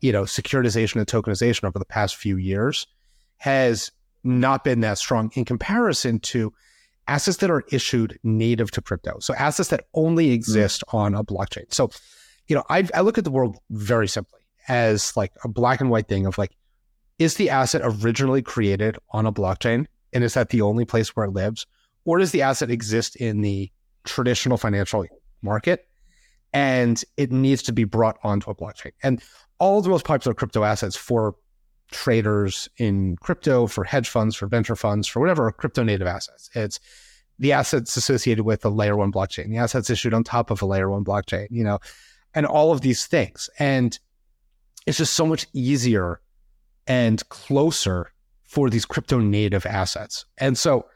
you 0.00 0.10
know, 0.10 0.24
securitization 0.24 0.96
and 0.96 1.06
tokenization 1.06 1.62
over 1.62 1.78
the 1.78 1.84
past 1.84 2.16
few 2.16 2.38
years 2.38 2.88
has 3.36 3.92
not 4.24 4.64
been 4.64 4.80
that 4.80 4.98
strong 4.98 5.30
in 5.34 5.44
comparison 5.44 6.18
to 6.18 6.52
assets 7.06 7.36
that 7.36 7.52
are 7.52 7.62
issued 7.70 8.18
native 8.24 8.72
to 8.72 8.82
crypto. 8.82 9.20
So 9.20 9.32
assets 9.34 9.68
that 9.68 9.84
only 9.94 10.30
mm. 10.30 10.34
exist 10.34 10.82
mm. 10.88 10.98
on 10.98 11.14
a 11.14 11.22
blockchain. 11.22 11.72
So, 11.72 11.88
you 12.48 12.56
know, 12.56 12.64
I, 12.68 12.88
I 12.94 13.02
look 13.02 13.16
at 13.16 13.22
the 13.22 13.30
world 13.30 13.58
very 13.70 14.08
simply 14.08 14.40
as 14.66 15.16
like 15.16 15.30
a 15.44 15.48
black 15.48 15.80
and 15.80 15.88
white 15.88 16.08
thing 16.08 16.26
of 16.26 16.36
like, 16.36 16.50
is 17.22 17.34
the 17.36 17.50
asset 17.50 17.82
originally 17.84 18.42
created 18.42 18.98
on 19.10 19.26
a 19.26 19.32
blockchain? 19.32 19.86
And 20.12 20.24
is 20.24 20.34
that 20.34 20.50
the 20.50 20.62
only 20.62 20.84
place 20.84 21.16
where 21.16 21.26
it 21.26 21.32
lives? 21.32 21.66
Or 22.04 22.18
does 22.18 22.32
the 22.32 22.42
asset 22.42 22.70
exist 22.70 23.16
in 23.16 23.40
the 23.40 23.70
traditional 24.04 24.56
financial 24.56 25.06
market 25.42 25.86
and 26.52 27.02
it 27.16 27.32
needs 27.32 27.62
to 27.62 27.72
be 27.72 27.84
brought 27.84 28.18
onto 28.22 28.50
a 28.50 28.54
blockchain. 28.54 28.92
And 29.02 29.22
all 29.58 29.80
the 29.80 29.88
most 29.88 30.04
popular 30.04 30.34
crypto 30.34 30.64
assets 30.64 30.96
for 30.96 31.34
traders 31.90 32.68
in 32.76 33.16
crypto, 33.16 33.66
for 33.66 33.84
hedge 33.84 34.08
funds, 34.08 34.34
for 34.34 34.46
venture 34.46 34.76
funds, 34.76 35.06
for 35.06 35.20
whatever 35.20 35.50
crypto 35.52 35.82
native 35.82 36.06
assets. 36.06 36.50
It's 36.54 36.80
the 37.38 37.52
assets 37.52 37.96
associated 37.96 38.44
with 38.44 38.64
a 38.64 38.68
layer 38.68 38.96
one 38.96 39.12
blockchain, 39.12 39.50
the 39.50 39.56
assets 39.58 39.90
issued 39.90 40.14
on 40.14 40.24
top 40.24 40.50
of 40.50 40.62
a 40.62 40.66
layer 40.66 40.90
one 40.90 41.04
blockchain, 41.04 41.46
you 41.50 41.64
know, 41.64 41.78
and 42.34 42.46
all 42.46 42.72
of 42.72 42.82
these 42.82 43.06
things. 43.06 43.48
And 43.58 43.98
it's 44.86 44.98
just 44.98 45.14
so 45.14 45.26
much 45.26 45.46
easier 45.52 46.20
and 46.92 47.28
closer 47.28 47.98
for 48.44 48.70
these 48.70 48.84
crypto 48.84 49.18
native 49.18 49.64
assets. 49.66 50.26
And 50.38 50.58
so 50.58 50.86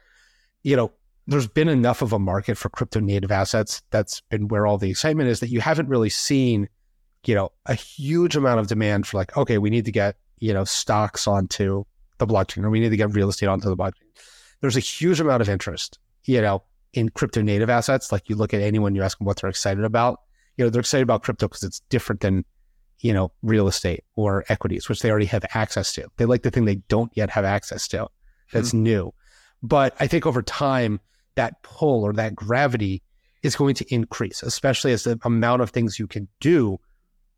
you 0.66 0.74
know, 0.74 0.90
there's 1.28 1.46
been 1.46 1.68
enough 1.68 2.02
of 2.02 2.12
a 2.12 2.18
market 2.18 2.58
for 2.58 2.68
crypto 2.68 2.98
native 2.98 3.30
assets. 3.30 3.82
That's 3.90 4.20
been 4.22 4.48
where 4.48 4.66
all 4.66 4.78
the 4.78 4.90
excitement 4.90 5.28
is 5.28 5.38
that 5.38 5.48
you 5.48 5.60
haven't 5.60 5.88
really 5.88 6.10
seen, 6.10 6.68
you 7.24 7.36
know, 7.36 7.52
a 7.66 7.74
huge 7.74 8.34
amount 8.34 8.58
of 8.58 8.66
demand 8.66 9.06
for 9.06 9.16
like, 9.16 9.36
okay, 9.36 9.58
we 9.58 9.70
need 9.70 9.84
to 9.84 9.92
get, 9.92 10.16
you 10.40 10.52
know, 10.52 10.64
stocks 10.64 11.28
onto 11.28 11.84
the 12.18 12.26
blockchain 12.26 12.64
or 12.64 12.70
we 12.70 12.80
need 12.80 12.88
to 12.88 12.96
get 12.96 13.14
real 13.14 13.28
estate 13.28 13.46
onto 13.46 13.68
the 13.68 13.76
blockchain. 13.76 14.10
There's 14.60 14.76
a 14.76 14.80
huge 14.80 15.20
amount 15.20 15.40
of 15.40 15.48
interest, 15.48 16.00
you 16.24 16.40
know, 16.40 16.64
in 16.94 17.10
crypto 17.10 17.42
native 17.42 17.70
assets. 17.70 18.10
Like 18.10 18.28
you 18.28 18.34
look 18.34 18.52
at 18.52 18.60
anyone, 18.60 18.96
you 18.96 19.04
ask 19.04 19.18
them 19.18 19.26
what 19.26 19.36
they're 19.40 19.50
excited 19.50 19.84
about. 19.84 20.18
You 20.56 20.64
know, 20.64 20.70
they're 20.70 20.80
excited 20.80 21.04
about 21.04 21.22
crypto 21.22 21.46
because 21.46 21.62
it's 21.62 21.78
different 21.90 22.22
than, 22.22 22.44
you 23.06 23.12
know, 23.12 23.30
real 23.42 23.68
estate 23.68 24.02
or 24.16 24.44
equities, 24.48 24.88
which 24.88 25.00
they 25.00 25.10
already 25.10 25.26
have 25.26 25.44
access 25.54 25.92
to. 25.92 26.08
They 26.16 26.24
like 26.24 26.42
the 26.42 26.50
thing 26.50 26.64
they 26.64 26.82
don't 26.88 27.12
yet 27.14 27.30
have 27.30 27.44
access 27.44 27.86
to 27.88 28.08
that's 28.52 28.72
hmm. 28.72 28.82
new. 28.82 29.14
But 29.62 29.94
I 30.00 30.08
think 30.08 30.26
over 30.26 30.42
time, 30.42 30.98
that 31.36 31.62
pull 31.62 32.02
or 32.02 32.12
that 32.14 32.34
gravity 32.34 33.04
is 33.44 33.54
going 33.54 33.76
to 33.76 33.94
increase, 33.94 34.42
especially 34.42 34.92
as 34.92 35.04
the 35.04 35.20
amount 35.22 35.62
of 35.62 35.70
things 35.70 36.00
you 36.00 36.08
can 36.08 36.26
do 36.40 36.78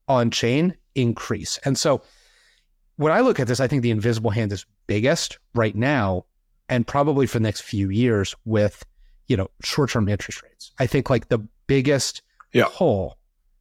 on 0.08 0.30
chain 0.30 0.74
increase. 0.94 1.58
And 1.66 1.76
so 1.76 2.00
when 2.96 3.12
I 3.12 3.20
look 3.20 3.38
at 3.38 3.46
this, 3.46 3.60
I 3.60 3.66
think 3.66 3.82
the 3.82 3.90
invisible 3.90 4.30
hand 4.30 4.52
is 4.52 4.64
biggest 4.86 5.38
right 5.54 5.76
now 5.76 6.24
and 6.70 6.86
probably 6.86 7.26
for 7.26 7.38
the 7.38 7.42
next 7.42 7.60
few 7.60 7.90
years 7.90 8.34
with, 8.46 8.86
you 9.26 9.36
know, 9.36 9.50
short-term 9.62 10.08
interest 10.08 10.42
rates. 10.42 10.72
I 10.78 10.86
think 10.86 11.10
like 11.10 11.28
the 11.28 11.46
biggest 11.66 12.22
yeah. 12.54 12.68
pull 12.70 13.18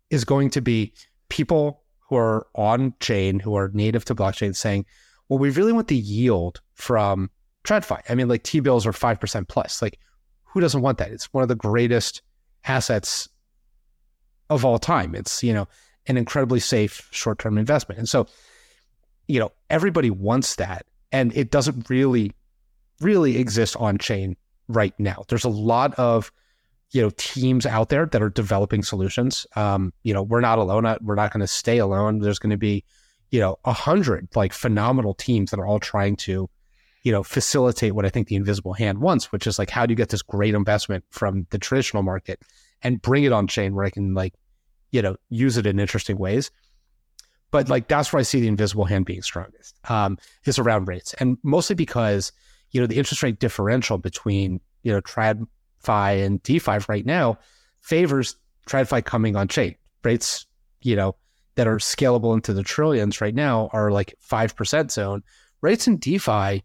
is 0.10 0.24
going 0.24 0.52
to 0.52 0.62
be 0.62 0.94
people 1.28 1.84
who 2.08 2.16
are 2.16 2.48
on 2.56 2.94
chain, 3.00 3.40
who 3.40 3.56
are 3.56 3.70
native 3.74 4.06
to 4.06 4.16
blockchain 4.16 4.56
saying, 4.56 4.86
well, 5.30 5.40
we 5.40 5.50
really 5.50 5.74
want 5.74 5.88
the 5.88 5.96
yield 5.96 6.62
from 6.74 7.30
TradFi. 7.64 8.02
I 8.08 8.16
mean, 8.16 8.28
like 8.28 8.44
T 8.44 8.60
bills 8.62 8.86
are 8.86 8.92
5% 8.92 9.48
plus. 9.48 9.82
Like, 9.82 10.00
who 10.46 10.62
doesn't 10.62 10.82
want 10.82 10.98
that? 11.00 11.12
It's 11.12 11.34
one 11.34 11.44
of 11.44 11.50
the 11.50 11.56
greatest 11.56 12.22
assets 12.64 13.28
of 14.50 14.64
all 14.64 14.80
time. 14.80 15.16
It's, 15.16 15.44
you 15.44 15.54
know, 15.54 15.68
an 16.08 16.16
incredibly 16.18 16.62
safe 16.62 17.10
short 17.12 17.40
term 17.40 17.58
investment. 17.58 18.00
And 18.00 18.08
so, 18.08 18.28
you 19.28 19.40
know, 19.40 19.52
everybody 19.70 20.10
wants 20.10 20.56
that. 20.56 20.86
And 21.12 21.36
it 21.36 21.52
doesn't 21.52 21.90
really, 21.90 22.32
really 23.02 23.38
exist 23.38 23.76
on 23.78 23.98
chain 23.98 24.38
right 24.70 24.94
now. 24.98 25.24
There's 25.28 25.44
a 25.44 25.50
lot 25.50 25.94
of, 25.96 26.32
you 26.91 27.01
know, 27.01 27.12
teams 27.17 27.65
out 27.65 27.89
there 27.89 28.06
that 28.06 28.22
are 28.22 28.29
developing 28.29 28.84
solutions. 28.84 29.46
Um, 29.56 29.94
you 30.03 30.13
know, 30.13 30.24
we're 30.24 30.41
not 30.41 30.58
alone. 30.58 30.84
We're 31.01 31.15
not 31.15 31.34
going 31.34 31.41
to 31.41 31.48
stay 31.48 31.79
alone. 31.79 32.20
There's 32.20 32.39
going 32.39 32.51
to 32.51 32.58
be, 32.58 32.84
you 33.32 33.39
know, 33.39 33.58
a 33.65 33.74
hundred 33.74 34.29
like 34.36 34.53
phenomenal 34.53 35.13
teams 35.13 35.51
that 35.51 35.60
are 35.60 35.67
all 35.67 35.79
trying 35.79 36.15
to 36.17 36.50
you 37.08 37.13
know, 37.13 37.24
facilitate 37.24 37.96
what 37.96 38.06
I 38.06 38.10
think 38.10 38.27
the 38.27 38.36
invisible 38.36 38.74
hand 38.74 39.00
wants, 39.00 39.32
which 39.32 39.48
is 39.48 39.58
like, 39.58 39.70
how 39.70 39.86
do 39.86 39.94
you 39.94 39.96
get 39.96 40.10
this 40.10 40.22
great 40.22 40.53
investment 40.53 41.06
from 41.10 41.48
the 41.51 41.58
traditional 41.58 42.03
market 42.03 42.41
and 42.82 43.01
bring 43.01 43.24
it 43.24 43.32
on 43.32 43.48
chain 43.48 43.74
where 43.74 43.86
I 43.86 43.89
can 43.89 44.13
like, 44.13 44.34
you 44.91 45.01
know, 45.01 45.15
use 45.29 45.56
it 45.56 45.65
in 45.65 45.79
interesting 45.79 46.17
ways. 46.17 46.51
But 47.50 47.70
like, 47.70 47.88
that's 47.88 48.12
where 48.12 48.20
I 48.20 48.24
see 48.24 48.41
the 48.41 48.50
invisible 48.50 48.84
hand 48.84 49.06
being 49.06 49.22
strongest, 49.22 49.79
um, 49.89 50.17
is 50.44 50.60
around 50.60 50.89
rates. 50.89 51.13
And 51.13 51.38
mostly 51.44 51.77
because, 51.77 52.34
you 52.72 52.82
know, 52.82 52.88
the 52.88 52.98
interest 52.98 53.24
rate 53.24 53.39
differential 53.39 53.98
between, 53.98 54.60
you 54.84 54.91
know, 54.91 55.00
TradFi 55.88 56.25
and 56.25 56.44
DeFi 56.44 56.79
right 56.88 57.06
now 57.06 57.38
favors 57.82 58.36
TradFi 58.67 59.03
coming 59.06 59.36
on 59.36 59.48
chain. 59.48 59.75
Rates, 60.03 60.46
you 60.82 60.96
know, 60.96 61.15
that 61.56 61.67
are 61.67 61.77
scalable 61.77 62.34
into 62.34 62.53
the 62.53 62.63
trillions 62.63 63.20
right 63.20 63.34
now 63.34 63.70
are 63.74 63.91
like 63.91 64.15
5% 64.29 64.91
zone. 64.91 65.24
Rates 65.62 65.88
in 65.88 65.98
DeFi 65.98 66.63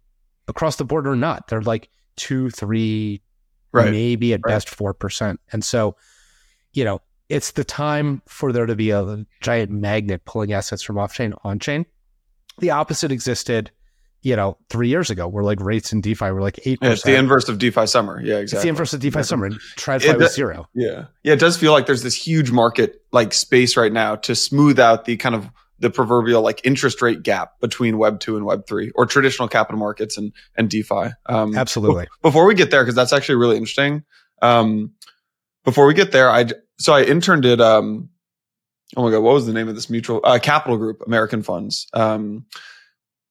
across 0.49 0.76
the 0.76 0.85
board 0.85 1.07
are 1.07 1.17
not. 1.17 1.49
They're 1.49 1.62
like 1.62 1.88
two, 2.17 2.50
three, 2.50 3.23
right. 3.73 3.91
maybe 3.91 4.35
at 4.35 4.41
right. 4.45 4.52
best 4.52 4.69
four 4.69 4.93
percent. 4.93 5.41
And 5.50 5.64
so, 5.64 5.97
you 6.75 6.85
know, 6.85 7.00
it's 7.31 7.52
the 7.52 7.64
time 7.64 8.21
for 8.26 8.52
there 8.52 8.67
to 8.67 8.76
be 8.76 8.91
a 8.91 9.25
giant 9.41 9.71
magnet 9.71 10.26
pulling 10.26 10.52
assets 10.52 10.83
from 10.83 10.99
off 10.99 11.14
chain 11.14 11.33
on 11.43 11.59
chain. 11.59 11.87
The 12.59 12.71
opposite 12.71 13.11
existed, 13.11 13.71
you 14.23 14.37
know, 14.37 14.57
three 14.69 14.88
years 14.88 15.11
ago, 15.11 15.26
where 15.26 15.45
like 15.45 15.61
rates 15.61 15.93
in 15.93 16.00
DeFi 16.00 16.31
were 16.31 16.41
like 16.41 16.61
eight. 16.64 16.79
Yeah, 16.81 16.91
it's 16.91 17.02
the 17.02 17.17
inverse 17.17 17.49
of 17.49 17.59
DeFi 17.59 17.87
summer. 17.87 18.21
Yeah, 18.21 18.38
exactly. 18.38 18.57
It's 18.57 18.62
the 18.62 18.69
inverse 18.69 18.93
of 18.93 19.00
DeFi 19.00 19.19
yeah. 19.19 19.23
summer. 19.23 19.47
And 19.47 19.55
TradFi 19.76 20.19
was 20.19 20.35
zero. 20.35 20.69
Yeah, 20.75 21.07
yeah. 21.23 21.33
It 21.33 21.41
does 21.41 21.57
feel 21.57 21.73
like 21.73 21.87
there's 21.87 22.02
this 22.02 22.14
huge 22.14 22.50
market 22.50 23.02
like 23.12 23.35
space 23.35 23.76
right 23.76 23.93
now 23.93 24.17
to 24.17 24.35
smooth 24.35 24.79
out 24.79 25.05
the 25.05 25.17
kind 25.17 25.35
of 25.35 25.49
the 25.81 25.91
proverbial 25.91 26.43
like 26.43 26.61
interest 26.64 27.02
rate 27.02 27.25
gap 27.25 27.59
between 27.61 27.99
Web 27.99 28.21
two 28.21 28.37
and 28.37 28.47
Web 28.47 28.67
three, 28.67 28.93
or 28.95 29.05
traditional 29.05 29.49
capital 29.49 29.79
markets 29.79 30.17
and 30.17 30.33
and 30.57 30.71
DeFi. 30.71 31.11
Um, 31.26 31.57
Absolutely. 31.57 32.07
before 32.23 32.47
we 32.47 32.55
get 32.55 32.71
there, 32.71 32.83
because 32.83 32.95
that's 32.95 33.12
actually 33.12 33.35
really 33.35 33.57
interesting. 33.57 34.05
Um, 34.41 34.93
before 35.64 35.87
we 35.87 35.95
get 35.95 36.12
there, 36.12 36.31
I 36.31 36.47
so 36.79 36.93
I 36.93 37.02
interned 37.02 37.45
at 37.45 37.61
um, 37.61 38.09
oh 38.97 39.02
my 39.02 39.11
god, 39.11 39.21
what 39.21 39.35
was 39.35 39.47
the 39.47 39.52
name 39.52 39.69
of 39.69 39.75
this 39.75 39.91
mutual 39.91 40.21
uh, 40.23 40.38
Capital 40.38 40.76
Group 40.76 41.02
American 41.07 41.43
Funds, 41.43 41.88
um, 41.93 42.47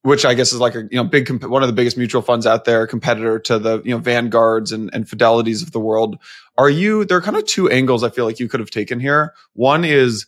which 0.04 0.26
I 0.26 0.34
guess 0.34 0.52
is 0.52 0.60
like 0.60 0.76
a 0.76 0.84
you 0.90 0.98
know 0.98 1.04
big 1.04 1.26
comp- 1.26 1.48
one 1.48 1.64
of 1.64 1.68
the 1.68 1.74
biggest 1.74 1.98
mutual 1.98 2.22
funds 2.22 2.46
out 2.46 2.66
there, 2.66 2.88
competitor 2.88 3.40
to 3.40 3.60
the 3.60 3.82
you 3.84 3.92
know 3.92 4.00
Vanguards 4.00 4.72
and 4.72 4.90
and 4.94 5.06
Fidelities 5.06 5.62
of 5.62 5.72
the 5.72 5.80
world. 5.80 6.18
Are 6.58 6.70
you? 6.70 7.06
There 7.06 7.18
are 7.18 7.22
kind 7.22 7.38
of 7.38 7.46
two 7.46 7.70
angles 7.70 8.04
I 8.04 8.10
feel 8.10 8.26
like 8.26 8.40
you 8.40 8.48
could 8.48 8.60
have 8.60 8.72
taken 8.72 9.00
here. 9.00 9.34
One 9.54 9.86
is 9.86 10.26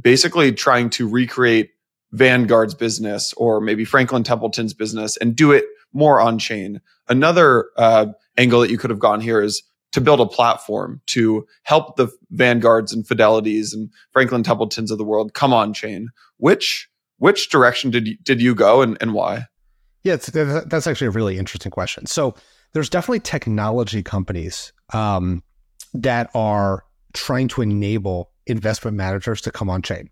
basically 0.00 0.52
trying 0.52 0.90
to 0.90 1.08
recreate 1.08 1.70
Vanguard's 2.12 2.74
business 2.74 3.32
or 3.34 3.60
maybe 3.60 3.84
Franklin 3.84 4.24
Templeton's 4.24 4.74
business 4.74 5.16
and 5.16 5.36
do 5.36 5.52
it 5.52 5.64
more 5.92 6.20
on 6.20 6.38
chain. 6.38 6.80
Another 7.08 7.70
uh, 7.76 8.06
angle 8.36 8.60
that 8.60 8.70
you 8.70 8.78
could 8.78 8.90
have 8.90 8.98
gone 8.98 9.20
here 9.20 9.42
is 9.42 9.62
to 9.92 10.00
build 10.00 10.20
a 10.20 10.26
platform 10.26 11.00
to 11.06 11.46
help 11.64 11.96
the 11.96 12.08
Vanguards 12.30 12.92
and 12.92 13.04
Fidelities 13.04 13.74
and 13.74 13.90
Franklin 14.12 14.42
Templetons 14.42 14.90
of 14.90 14.98
the 14.98 15.04
world 15.04 15.34
come 15.34 15.52
on 15.52 15.74
chain. 15.74 16.10
Which 16.36 16.88
which 17.20 17.48
direction 17.50 17.90
did 17.90 18.08
you, 18.08 18.16
did 18.24 18.42
you 18.42 18.54
go 18.54 18.82
and, 18.82 18.98
and 19.00 19.14
why? 19.14 19.46
Yeah, 20.02 20.16
that's 20.16 20.86
actually 20.86 21.06
a 21.06 21.12
really 21.12 21.38
interesting 21.38 21.70
question. 21.70 22.06
So 22.06 22.34
there's 22.72 22.88
definitely 22.88 23.20
technology 23.20 24.02
companies 24.02 24.72
um, 24.94 25.42
that 25.92 26.30
are 26.34 26.84
trying 27.12 27.48
to 27.48 27.60
enable 27.60 28.30
investment 28.46 28.96
managers 28.96 29.42
to 29.42 29.50
come 29.50 29.68
on 29.68 29.82
chain. 29.82 30.08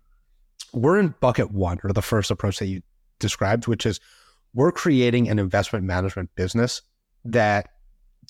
We're 0.71 0.99
in 0.99 1.15
bucket 1.19 1.51
one, 1.51 1.79
or 1.83 1.91
the 1.93 2.03
first 2.03 2.29
approach 2.29 2.59
that 2.59 2.67
you 2.67 2.81
described, 3.17 3.65
which 3.67 3.87
is 3.87 3.99
we're 4.53 4.71
creating 4.71 5.29
an 5.29 5.39
investment 5.39 5.85
management 5.85 6.29
business 6.35 6.83
that 7.25 7.69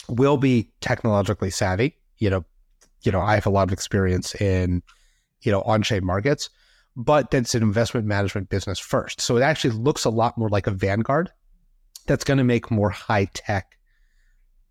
will 0.08 0.38
be 0.38 0.72
technologically 0.80 1.50
savvy. 1.50 1.98
You 2.18 2.30
know, 2.30 2.46
you 3.04 3.12
know, 3.12 3.20
I 3.20 3.36
have 3.36 3.46
a 3.46 3.50
lot 3.50 3.68
of 3.68 3.74
experience 3.74 4.34
in, 4.36 4.82
you 5.42 5.52
know, 5.52 5.62
on-chain 5.64 6.06
markets, 6.06 6.50
but 7.00 7.32
that's 7.32 7.56
an 7.56 7.64
investment 7.64 8.06
management 8.06 8.50
business 8.50 8.78
first. 8.78 9.22
So 9.22 9.38
it 9.38 9.42
actually 9.42 9.72
looks 9.72 10.06
a 10.06 10.10
lot 10.10 10.38
more 10.38 10.50
like 10.50 10.68
a 10.68 10.72
Vanguard 10.72 11.32
that's 12.06 12.24
going 12.24 12.38
to 12.38 12.44
make 12.44 12.70
more 12.70 12.90
high-tech 12.90 13.78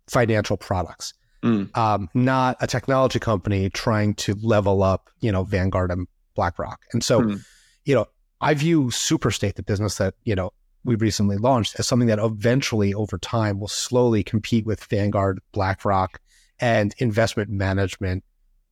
financial 0.07 0.55
products 0.55 1.13
mm. 1.43 1.75
um, 1.77 2.09
not 2.13 2.57
a 2.61 2.67
technology 2.67 3.19
company 3.19 3.69
trying 3.69 4.13
to 4.15 4.35
level 4.41 4.83
up, 4.83 5.09
you 5.19 5.31
know, 5.31 5.43
Vanguard 5.43 5.91
and 5.91 6.07
BlackRock. 6.35 6.81
And 6.93 7.03
so, 7.03 7.21
mm. 7.21 7.45
you 7.85 7.95
know, 7.95 8.05
I 8.41 8.53
view 8.53 8.85
Superstate, 8.85 9.55
the 9.55 9.63
business 9.63 9.97
that, 9.97 10.15
you 10.23 10.35
know, 10.35 10.51
we 10.85 10.95
recently 10.95 11.37
launched, 11.37 11.77
as 11.77 11.87
something 11.87 12.07
that 12.07 12.19
eventually 12.19 12.93
over 12.93 13.17
time 13.17 13.59
will 13.59 13.67
slowly 13.67 14.23
compete 14.23 14.65
with 14.65 14.83
Vanguard, 14.85 15.39
BlackRock, 15.51 16.21
and 16.59 16.95
investment 16.99 17.49
management 17.49 18.23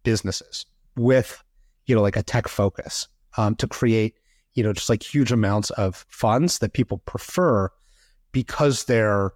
businesses 0.04 0.66
with, 0.96 1.44
you 1.86 1.96
know, 1.96 2.02
like 2.02 2.16
a 2.16 2.24
tech 2.24 2.48
focus 2.48 3.08
um, 3.38 3.56
to 3.56 3.68
create, 3.68 4.16
you 4.54 4.64
know, 4.64 4.74
just 4.74 4.90
like 4.90 5.04
huge 5.04 5.32
amounts 5.32 5.70
of 5.72 6.06
funds 6.10 6.60
that 6.60 6.74
people 6.74 6.98
prefer 7.00 7.70
because 8.32 8.86
they're 8.86 9.32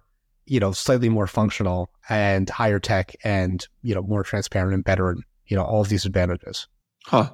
you 0.46 0.60
know, 0.60 0.72
slightly 0.72 1.08
more 1.08 1.26
functional 1.26 1.90
and 2.08 2.50
higher 2.50 2.78
tech 2.78 3.14
and, 3.24 3.66
you 3.82 3.94
know, 3.94 4.02
more 4.02 4.22
transparent 4.22 4.74
and 4.74 4.84
better 4.84 5.10
and, 5.10 5.24
you 5.46 5.56
know, 5.56 5.62
all 5.62 5.80
of 5.80 5.88
these 5.88 6.04
advantages. 6.04 6.68
Huh. 7.06 7.30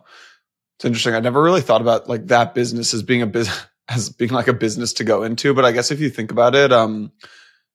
It's 0.76 0.84
interesting. 0.84 1.14
I 1.14 1.20
never 1.20 1.42
really 1.42 1.60
thought 1.60 1.80
about 1.80 2.08
like 2.08 2.26
that 2.28 2.54
business 2.54 2.94
as 2.94 3.02
being 3.02 3.22
a 3.22 3.26
business 3.26 3.66
as 3.88 4.10
being 4.10 4.30
like 4.30 4.48
a 4.48 4.52
business 4.52 4.92
to 4.94 5.04
go 5.04 5.22
into. 5.22 5.54
But 5.54 5.64
I 5.64 5.72
guess 5.72 5.90
if 5.90 5.98
you 5.98 6.10
think 6.10 6.30
about 6.30 6.54
it, 6.54 6.72
um, 6.72 7.10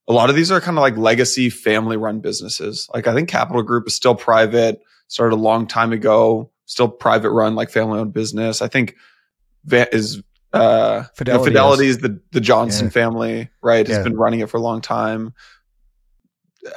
a 0.07 0.13
lot 0.13 0.29
of 0.29 0.35
these 0.35 0.51
are 0.51 0.61
kind 0.61 0.77
of 0.77 0.81
like 0.81 0.95
legacy 0.95 1.49
family 1.49 1.97
run 1.97 2.21
businesses. 2.21 2.87
Like 2.93 3.07
I 3.07 3.13
think 3.13 3.29
Capital 3.29 3.63
Group 3.63 3.87
is 3.87 3.95
still 3.95 4.15
private, 4.15 4.79
started 5.07 5.35
a 5.35 5.37
long 5.37 5.65
time 5.67 5.91
ago, 5.91 6.51
still 6.65 6.87
private 6.87 7.31
run, 7.31 7.55
like 7.55 7.69
family 7.69 7.99
owned 7.99 8.13
business. 8.13 8.61
I 8.61 8.67
think 8.67 8.95
is 9.71 10.21
uh, 10.51 11.03
Fidelity, 11.15 11.49
Fidelity 11.49 11.87
is 11.87 11.97
the 11.99 12.21
the 12.31 12.41
Johnson 12.41 12.87
yeah. 12.87 12.91
family, 12.91 13.49
right? 13.61 13.87
Has 13.87 13.97
yeah. 13.97 14.03
been 14.03 14.17
running 14.17 14.39
it 14.39 14.49
for 14.49 14.57
a 14.57 14.61
long 14.61 14.81
time. 14.81 15.33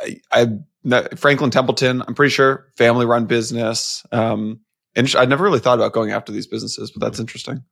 I, 0.03 0.21
I, 0.33 1.07
Franklin 1.17 1.51
Templeton, 1.51 2.03
I'm 2.07 2.15
pretty 2.15 2.31
sure 2.31 2.67
family 2.77 3.07
run 3.07 3.27
business. 3.27 4.05
Um, 4.13 4.61
and 4.95 5.15
I 5.17 5.27
never 5.27 5.45
really 5.45 5.61
thought 5.61 5.79
about 5.79 5.93
going 5.93 6.11
after 6.11 6.33
these 6.33 6.47
businesses, 6.47 6.91
but 6.91 7.01
that's 7.01 7.21
interesting. 7.21 7.63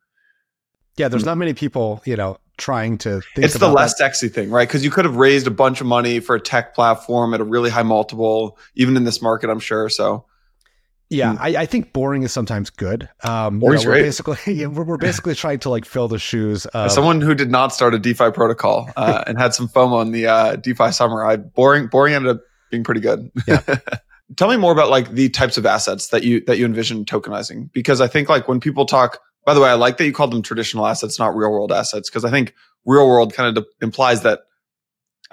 Yeah, 0.97 1.09
there's 1.09 1.25
not 1.25 1.39
many 1.39 1.55
people, 1.55 2.03
you 2.05 2.17
know, 2.17 2.39
trying 2.57 2.99
to 2.99 3.21
think 3.35 3.45
it's 3.45 3.55
the 3.55 3.69
less 3.69 3.95
that. 3.95 3.99
sexy 3.99 4.29
thing, 4.29 4.51
right? 4.51 4.69
Because 4.69 4.85
you 4.85 4.91
could 4.91 5.05
have 5.05 5.17
raised 5.17 5.47
a 5.47 5.51
bunch 5.51 5.81
of 5.81 5.89
money 5.89 6.21
for 6.21 6.37
a 6.37 6.41
tech 6.41 6.75
platform 6.75 7.35
at 7.35 7.41
a 7.41 7.45
really 7.45 7.71
high 7.71 7.83
multiple, 7.83 8.59
even 8.77 8.97
in 8.97 9.05
this 9.05 9.21
market, 9.21 9.51
I'm 9.51 9.59
sure. 9.59 9.89
So 9.89 10.27
yeah, 11.15 11.35
mm. 11.35 11.39
I, 11.41 11.63
I, 11.63 11.67
think 11.67 11.93
boring 11.93 12.23
is 12.23 12.33
sometimes 12.33 12.71
good. 12.71 13.09
Um, 13.23 13.61
you 13.61 13.71
know, 13.71 13.83
we're 13.85 14.03
basically 14.03 14.37
yeah, 14.55 14.67
we're, 14.67 14.85
we're, 14.85 14.97
basically 14.97 15.35
trying 15.37 15.61
to 15.61 15.71
like 15.71 15.85
fill 15.85 16.09
the 16.09 16.19
shoes. 16.19 16.67
Of, 16.67 16.93
someone 16.93 17.21
who 17.21 17.35
did 17.35 17.51
not 17.51 17.73
start 17.73 17.95
a 17.95 17.99
DeFi 17.99 18.31
protocol 18.31 18.91
uh, 18.97 19.25
and 19.27 19.39
had 19.39 19.55
some 19.55 19.69
FOMO 19.69 20.03
in 20.03 20.13
the 20.13 20.27
uh, 20.27 20.57
DeFi 20.57 20.93
summer, 20.93 21.25
I 21.25 21.37
boring 21.37 21.87
boring 21.87 22.15
ended 22.15 22.37
up 22.37 22.43
being 22.71 22.85
pretty 22.85 23.01
good. 23.01 23.31
Yeah. 23.47 23.61
Tell 24.37 24.49
me 24.49 24.57
more 24.57 24.73
about 24.73 24.91
like 24.91 25.11
the 25.11 25.29
types 25.29 25.59
of 25.59 25.67
assets 25.67 26.09
that 26.09 26.25
you 26.25 26.43
that 26.47 26.59
you 26.59 26.65
envision 26.65 27.05
tokenizing 27.05 27.73
because 27.73 28.01
I 28.01 28.09
think 28.09 28.29
like 28.29 28.49
when 28.49 28.59
people 28.59 28.87
talk 28.87 29.21
by 29.45 29.55
the 29.55 29.61
way, 29.61 29.69
I 29.69 29.75
like 29.75 29.99
that 29.99 30.07
you 30.07 30.13
called 30.13 30.33
them 30.33 30.43
traditional 30.43 30.87
assets, 30.87 31.19
not 31.19 31.37
real 31.37 31.51
world 31.51 31.73
assets, 31.73 32.09
because 32.09 32.25
I 32.25 32.31
think 32.31 32.55
real 32.87 33.07
world 33.07 33.35
kind 33.35 33.57
of 33.57 33.65
de- 33.65 33.85
implies 33.85 34.23
that, 34.23 34.41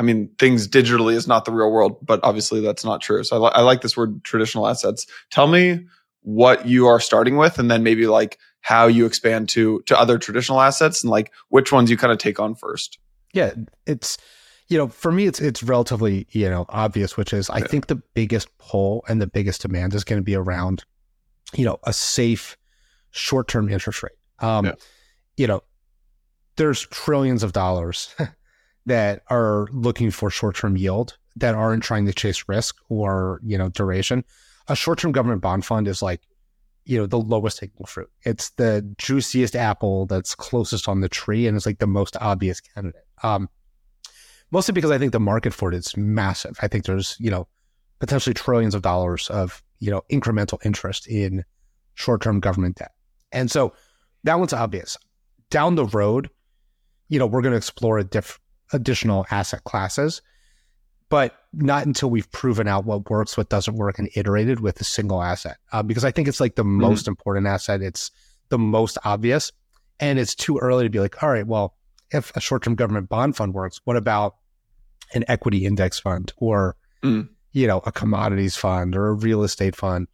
I 0.01 0.03
mean, 0.03 0.31
things 0.39 0.67
digitally 0.67 1.13
is 1.13 1.27
not 1.27 1.45
the 1.45 1.51
real 1.51 1.71
world, 1.71 1.95
but 2.01 2.19
obviously 2.23 2.59
that's 2.59 2.83
not 2.83 3.01
true. 3.01 3.23
So 3.23 3.35
I, 3.35 3.39
li- 3.39 3.51
I 3.53 3.61
like 3.61 3.81
this 3.81 3.95
word 3.95 4.23
traditional 4.23 4.67
assets. 4.67 5.05
Tell 5.29 5.45
me 5.45 5.85
what 6.21 6.67
you 6.67 6.87
are 6.87 6.99
starting 6.99 7.37
with, 7.37 7.59
and 7.59 7.69
then 7.69 7.83
maybe 7.83 8.07
like 8.07 8.39
how 8.61 8.87
you 8.87 9.05
expand 9.05 9.47
to 9.49 9.83
to 9.85 9.99
other 9.99 10.17
traditional 10.17 10.59
assets, 10.59 11.03
and 11.03 11.11
like 11.11 11.31
which 11.49 11.71
ones 11.71 11.91
you 11.91 11.97
kind 11.97 12.11
of 12.11 12.17
take 12.17 12.39
on 12.39 12.55
first. 12.55 12.97
Yeah, 13.31 13.53
it's 13.85 14.17
you 14.69 14.77
know, 14.79 14.87
for 14.87 15.11
me, 15.11 15.27
it's 15.27 15.39
it's 15.39 15.61
relatively 15.61 16.25
you 16.31 16.49
know 16.49 16.65
obvious, 16.69 17.15
which 17.15 17.31
is 17.31 17.47
I 17.51 17.59
yeah. 17.59 17.67
think 17.67 17.85
the 17.85 18.01
biggest 18.15 18.57
pull 18.57 19.05
and 19.07 19.21
the 19.21 19.27
biggest 19.27 19.61
demand 19.61 19.93
is 19.93 20.03
going 20.03 20.19
to 20.19 20.25
be 20.25 20.35
around, 20.35 20.83
you 21.53 21.63
know, 21.63 21.77
a 21.83 21.93
safe 21.93 22.57
short 23.11 23.47
term 23.47 23.69
interest 23.69 24.01
rate. 24.01 24.17
Um, 24.39 24.65
yeah. 24.65 24.73
You 25.37 25.45
know, 25.45 25.61
there's 26.55 26.87
trillions 26.87 27.43
of 27.43 27.53
dollars 27.53 28.15
that 28.85 29.23
are 29.29 29.67
looking 29.71 30.11
for 30.11 30.29
short 30.29 30.55
term 30.55 30.77
yield 30.77 31.17
that 31.35 31.55
aren't 31.55 31.83
trying 31.83 32.05
to 32.05 32.13
chase 32.13 32.45
risk 32.47 32.75
or 32.89 33.39
you 33.43 33.57
know 33.57 33.69
duration. 33.69 34.23
A 34.67 34.75
short 34.75 34.99
term 34.99 35.11
government 35.11 35.41
bond 35.41 35.65
fund 35.65 35.87
is 35.87 36.01
like 36.01 36.21
you 36.85 36.97
know 36.97 37.05
the 37.05 37.19
lowest 37.19 37.59
hanging 37.59 37.85
fruit. 37.85 38.09
It's 38.23 38.49
the 38.51 38.81
juiciest 38.97 39.55
apple 39.55 40.05
that's 40.05 40.35
closest 40.35 40.87
on 40.87 41.01
the 41.01 41.09
tree, 41.09 41.47
and 41.47 41.55
it's 41.55 41.65
like 41.65 41.79
the 41.79 41.87
most 41.87 42.17
obvious 42.19 42.59
candidate. 42.59 43.05
Um, 43.23 43.49
mostly 44.51 44.73
because 44.73 44.91
I 44.91 44.97
think 44.97 45.11
the 45.11 45.19
market 45.19 45.53
for 45.53 45.71
it 45.71 45.75
is 45.75 45.95
massive. 45.95 46.57
I 46.61 46.67
think 46.67 46.85
there's 46.85 47.15
you 47.19 47.31
know 47.31 47.47
potentially 47.99 48.33
trillions 48.33 48.75
of 48.75 48.81
dollars 48.81 49.29
of 49.29 49.63
you 49.79 49.91
know 49.91 50.01
incremental 50.11 50.57
interest 50.65 51.07
in 51.07 51.43
short 51.95 52.21
term 52.21 52.39
government 52.39 52.77
debt. 52.77 52.91
And 53.31 53.49
so 53.49 53.73
that 54.23 54.39
one's 54.39 54.53
obvious. 54.53 54.97
Down 55.49 55.75
the 55.75 55.85
road, 55.85 56.29
you 57.09 57.19
know, 57.19 57.25
we're 57.25 57.41
going 57.41 57.51
to 57.51 57.57
explore 57.57 58.01
diff- 58.03 58.39
additional 58.73 59.25
asset 59.31 59.63
classes, 59.63 60.21
but 61.09 61.35
not 61.53 61.85
until 61.85 62.09
we've 62.09 62.31
proven 62.31 62.67
out 62.67 62.85
what 62.85 63.09
works, 63.09 63.35
what 63.35 63.49
doesn't 63.49 63.75
work, 63.75 63.99
and 63.99 64.09
iterated 64.15 64.61
with 64.61 64.79
a 64.79 64.85
single 64.85 65.21
asset. 65.21 65.57
Uh, 65.71 65.83
because 65.83 66.05
I 66.05 66.11
think 66.11 66.27
it's 66.27 66.39
like 66.39 66.55
the 66.55 66.63
mm-hmm. 66.63 66.81
most 66.81 67.07
important 67.07 67.47
asset. 67.47 67.81
It's 67.81 68.11
the 68.49 68.57
most 68.57 68.97
obvious. 69.03 69.51
And 69.99 70.17
it's 70.17 70.33
too 70.33 70.57
early 70.57 70.85
to 70.85 70.89
be 70.89 70.99
like, 70.99 71.21
all 71.21 71.29
right, 71.29 71.45
well, 71.45 71.75
if 72.11 72.35
a 72.35 72.39
short 72.39 72.63
term 72.63 72.75
government 72.75 73.09
bond 73.09 73.35
fund 73.35 73.53
works, 73.53 73.81
what 73.83 73.97
about 73.97 74.35
an 75.13 75.25
equity 75.27 75.65
index 75.65 75.99
fund 75.99 76.31
or, 76.37 76.75
mm. 77.03 77.27
you 77.51 77.67
know, 77.67 77.81
a 77.85 77.91
commodities 77.91 78.55
fund 78.55 78.95
or 78.95 79.07
a 79.07 79.13
real 79.13 79.43
estate 79.43 79.75
fund 79.75 80.07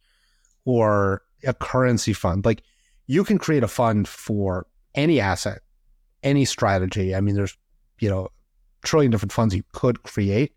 or 0.64 1.22
a 1.44 1.54
currency 1.54 2.12
fund? 2.12 2.44
Like, 2.44 2.62
you 3.06 3.24
can 3.24 3.38
create 3.38 3.62
a 3.62 3.68
fund 3.68 4.06
for 4.06 4.66
any 4.94 5.20
asset, 5.20 5.60
any 6.22 6.44
strategy. 6.44 7.14
I 7.14 7.20
mean, 7.20 7.34
there's, 7.34 7.56
you 8.00 8.10
know, 8.10 8.28
trillion 8.82 9.10
different 9.10 9.32
funds 9.32 9.54
you 9.54 9.62
could 9.72 10.02
create, 10.02 10.52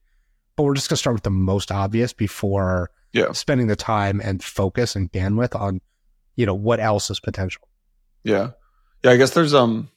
but 0.55 0.63
we're 0.63 0.73
just 0.73 0.89
going 0.89 0.95
to 0.95 0.99
start 0.99 1.15
with 1.15 1.23
the 1.23 1.29
most 1.29 1.71
obvious 1.71 2.13
before 2.13 2.91
yeah. 3.13 3.31
spending 3.31 3.67
the 3.67 3.75
time 3.75 4.21
and 4.23 4.43
focus 4.43 4.95
and 4.95 5.12
bandwidth 5.12 5.60
on, 5.60 5.81
you 6.36 6.45
know, 6.45 6.53
what 6.53 6.79
else 6.79 7.10
is 7.10 7.19
potential. 7.19 7.67
Yeah. 8.23 8.51
Yeah. 9.03 9.12
I 9.12 9.17
guess 9.17 9.31
there's, 9.31 9.53
um, 9.53 9.89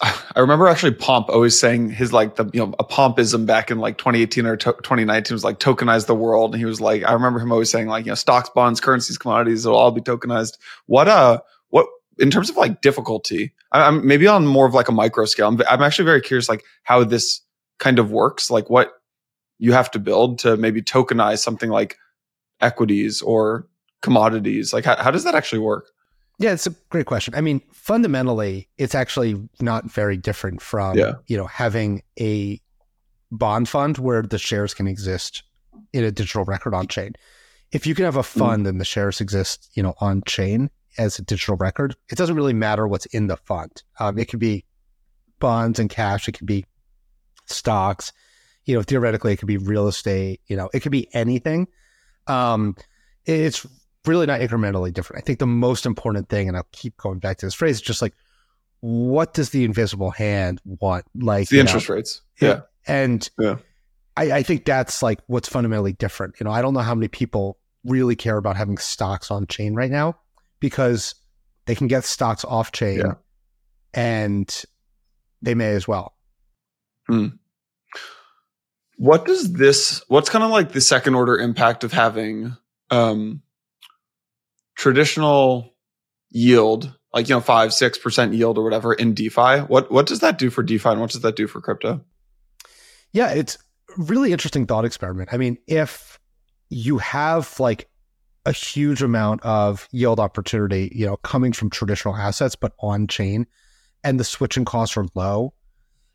I 0.00 0.40
remember 0.40 0.66
actually 0.66 0.94
Pomp 0.94 1.28
always 1.28 1.58
saying 1.58 1.90
his 1.90 2.12
like 2.12 2.36
the 2.36 2.48
you 2.54 2.60
know 2.60 2.74
a 2.78 2.84
Pompism 2.84 3.44
back 3.44 3.70
in 3.70 3.78
like 3.78 3.98
2018 3.98 4.46
or 4.46 4.56
to- 4.56 4.72
2019 4.72 5.34
was 5.34 5.44
like 5.44 5.58
tokenize 5.58 6.06
the 6.06 6.14
world, 6.14 6.54
and 6.54 6.58
he 6.58 6.64
was 6.64 6.80
like 6.80 7.04
I 7.04 7.12
remember 7.12 7.38
him 7.38 7.52
always 7.52 7.70
saying 7.70 7.88
like 7.88 8.06
you 8.06 8.10
know 8.10 8.16
stocks, 8.16 8.48
bonds, 8.48 8.80
currencies, 8.80 9.18
commodities 9.18 9.66
it'll 9.66 9.76
all 9.76 9.90
be 9.90 10.00
tokenized. 10.00 10.56
What 10.86 11.08
uh 11.08 11.40
in 12.18 12.30
terms 12.30 12.50
of 12.50 12.56
like 12.56 12.80
difficulty? 12.80 13.52
I, 13.72 13.86
am 13.86 14.06
maybe 14.06 14.26
on 14.26 14.46
more 14.46 14.66
of 14.66 14.74
like 14.74 14.88
a 14.88 14.92
micro 14.92 15.24
scale. 15.24 15.48
I'm, 15.48 15.60
I'm 15.68 15.82
actually 15.82 16.04
very 16.04 16.20
curious 16.20 16.48
like 16.48 16.64
how 16.82 17.04
this 17.04 17.40
kind 17.78 17.98
of 17.98 18.10
works, 18.10 18.50
like 18.50 18.70
what 18.70 18.92
you 19.58 19.72
have 19.72 19.90
to 19.92 19.98
build 19.98 20.38
to 20.40 20.56
maybe 20.56 20.82
tokenize 20.82 21.38
something 21.38 21.70
like 21.70 21.96
equities 22.60 23.22
or 23.22 23.66
commodities. 24.02 24.72
Like 24.72 24.84
how, 24.84 24.96
how 24.96 25.10
does 25.10 25.24
that 25.24 25.34
actually 25.34 25.60
work? 25.60 25.90
Yeah, 26.38 26.52
it's 26.52 26.66
a 26.66 26.74
great 26.88 27.06
question. 27.06 27.34
I 27.34 27.40
mean, 27.40 27.60
fundamentally, 27.72 28.68
it's 28.76 28.94
actually 28.94 29.48
not 29.60 29.84
very 29.84 30.16
different 30.16 30.60
from 30.60 30.98
yeah. 30.98 31.14
you 31.26 31.36
know 31.36 31.46
having 31.46 32.02
a 32.18 32.60
bond 33.30 33.68
fund 33.68 33.98
where 33.98 34.22
the 34.22 34.38
shares 34.38 34.74
can 34.74 34.86
exist 34.86 35.42
in 35.92 36.04
a 36.04 36.10
digital 36.10 36.44
record 36.44 36.74
on 36.74 36.88
chain. 36.88 37.14
If 37.72 37.86
you 37.86 37.94
can 37.94 38.04
have 38.04 38.16
a 38.16 38.20
mm. 38.20 38.26
fund 38.26 38.66
mm. 38.66 38.68
and 38.68 38.80
the 38.80 38.84
shares 38.84 39.20
exist, 39.20 39.70
you 39.74 39.82
know, 39.82 39.94
on 40.00 40.22
chain 40.26 40.70
as 40.98 41.18
a 41.18 41.22
digital 41.22 41.56
record, 41.56 41.96
it 42.10 42.16
doesn't 42.16 42.36
really 42.36 42.52
matter 42.52 42.86
what's 42.86 43.06
in 43.06 43.26
the 43.26 43.36
fund. 43.36 43.82
Um, 43.98 44.18
it 44.18 44.28
could 44.28 44.40
be 44.40 44.64
bonds 45.40 45.78
and 45.78 45.90
cash. 45.90 46.28
It 46.28 46.32
could 46.32 46.46
be 46.46 46.64
stocks. 47.46 48.12
You 48.64 48.74
know, 48.74 48.82
theoretically, 48.82 49.32
it 49.32 49.36
could 49.36 49.48
be 49.48 49.58
real 49.58 49.88
estate. 49.88 50.40
You 50.46 50.56
know, 50.56 50.70
it 50.72 50.80
could 50.80 50.92
be 50.92 51.08
anything. 51.14 51.68
Um, 52.26 52.76
it's 53.26 53.66
really 54.06 54.26
not 54.26 54.40
incrementally 54.40 54.92
different. 54.92 55.22
I 55.22 55.24
think 55.24 55.38
the 55.38 55.46
most 55.46 55.86
important 55.86 56.28
thing, 56.28 56.48
and 56.48 56.56
I'll 56.56 56.66
keep 56.72 56.96
going 56.96 57.18
back 57.18 57.38
to 57.38 57.46
this 57.46 57.54
phrase, 57.54 57.76
is 57.76 57.82
just 57.82 58.02
like, 58.02 58.14
what 58.80 59.34
does 59.34 59.50
the 59.50 59.64
invisible 59.64 60.10
hand 60.10 60.60
want? 60.64 61.06
Like 61.14 61.48
the 61.48 61.60
interest 61.60 61.88
know, 61.88 61.96
rates. 61.96 62.22
Yeah. 62.40 62.60
And 62.86 63.28
yeah. 63.38 63.56
I, 64.16 64.32
I 64.32 64.42
think 64.42 64.64
that's 64.64 65.02
like 65.02 65.20
what's 65.26 65.48
fundamentally 65.48 65.94
different. 65.94 66.38
You 66.38 66.44
know, 66.44 66.50
I 66.50 66.62
don't 66.62 66.74
know 66.74 66.80
how 66.80 66.94
many 66.94 67.08
people 67.08 67.58
really 67.84 68.16
care 68.16 68.36
about 68.36 68.56
having 68.56 68.78
stocks 68.78 69.30
on 69.30 69.46
chain 69.46 69.74
right 69.74 69.90
now 69.90 70.18
because 70.60 71.14
they 71.66 71.74
can 71.74 71.86
get 71.86 72.04
stocks 72.04 72.44
off 72.44 72.72
chain 72.72 72.98
yeah. 72.98 73.14
and 73.92 74.64
they 75.42 75.54
may 75.54 75.74
as 75.74 75.86
well. 75.88 76.14
Hmm. 77.06 77.28
What 78.96 79.24
does 79.26 79.52
this, 79.52 80.02
what's 80.08 80.30
kind 80.30 80.44
of 80.44 80.50
like 80.50 80.72
the 80.72 80.80
second 80.80 81.14
order 81.14 81.36
impact 81.36 81.84
of 81.84 81.92
having 81.92 82.56
um, 82.90 83.42
traditional 84.76 85.74
yield, 86.30 86.96
like 87.12 87.28
you 87.28 87.34
know 87.34 87.40
five 87.40 87.72
six 87.72 87.98
percent 87.98 88.34
yield 88.34 88.58
or 88.58 88.64
whatever 88.64 88.92
in 88.92 89.14
DeFi, 89.14 89.60
what 89.60 89.90
what 89.90 90.06
does 90.06 90.20
that 90.20 90.38
do 90.38 90.50
for 90.50 90.62
DeFi 90.62 90.90
and 90.90 91.00
what 91.00 91.10
does 91.10 91.22
that 91.22 91.36
do 91.36 91.46
for 91.46 91.60
crypto? 91.60 92.04
Yeah, 93.12 93.30
it's 93.30 93.58
really 93.96 94.32
interesting 94.32 94.66
thought 94.66 94.84
experiment. 94.84 95.30
I 95.32 95.36
mean, 95.36 95.58
if 95.66 96.18
you 96.70 96.98
have 96.98 97.58
like 97.60 97.88
a 98.46 98.52
huge 98.52 99.02
amount 99.02 99.42
of 99.42 99.88
yield 99.90 100.20
opportunity, 100.20 100.92
you 100.94 101.06
know, 101.06 101.16
coming 101.18 101.52
from 101.52 101.70
traditional 101.70 102.14
assets 102.14 102.56
but 102.56 102.72
on 102.80 103.06
chain, 103.06 103.46
and 104.02 104.20
the 104.20 104.24
switching 104.24 104.64
costs 104.64 104.96
are 104.96 105.06
low, 105.14 105.54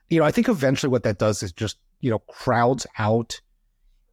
you 0.09 0.19
know, 0.19 0.25
I 0.25 0.31
think 0.31 0.47
eventually 0.47 0.89
what 0.89 1.03
that 1.03 1.17
does 1.19 1.43
is 1.43 1.51
just 1.51 1.77
you 2.01 2.09
know 2.09 2.19
crowds 2.19 2.85
out, 2.97 3.39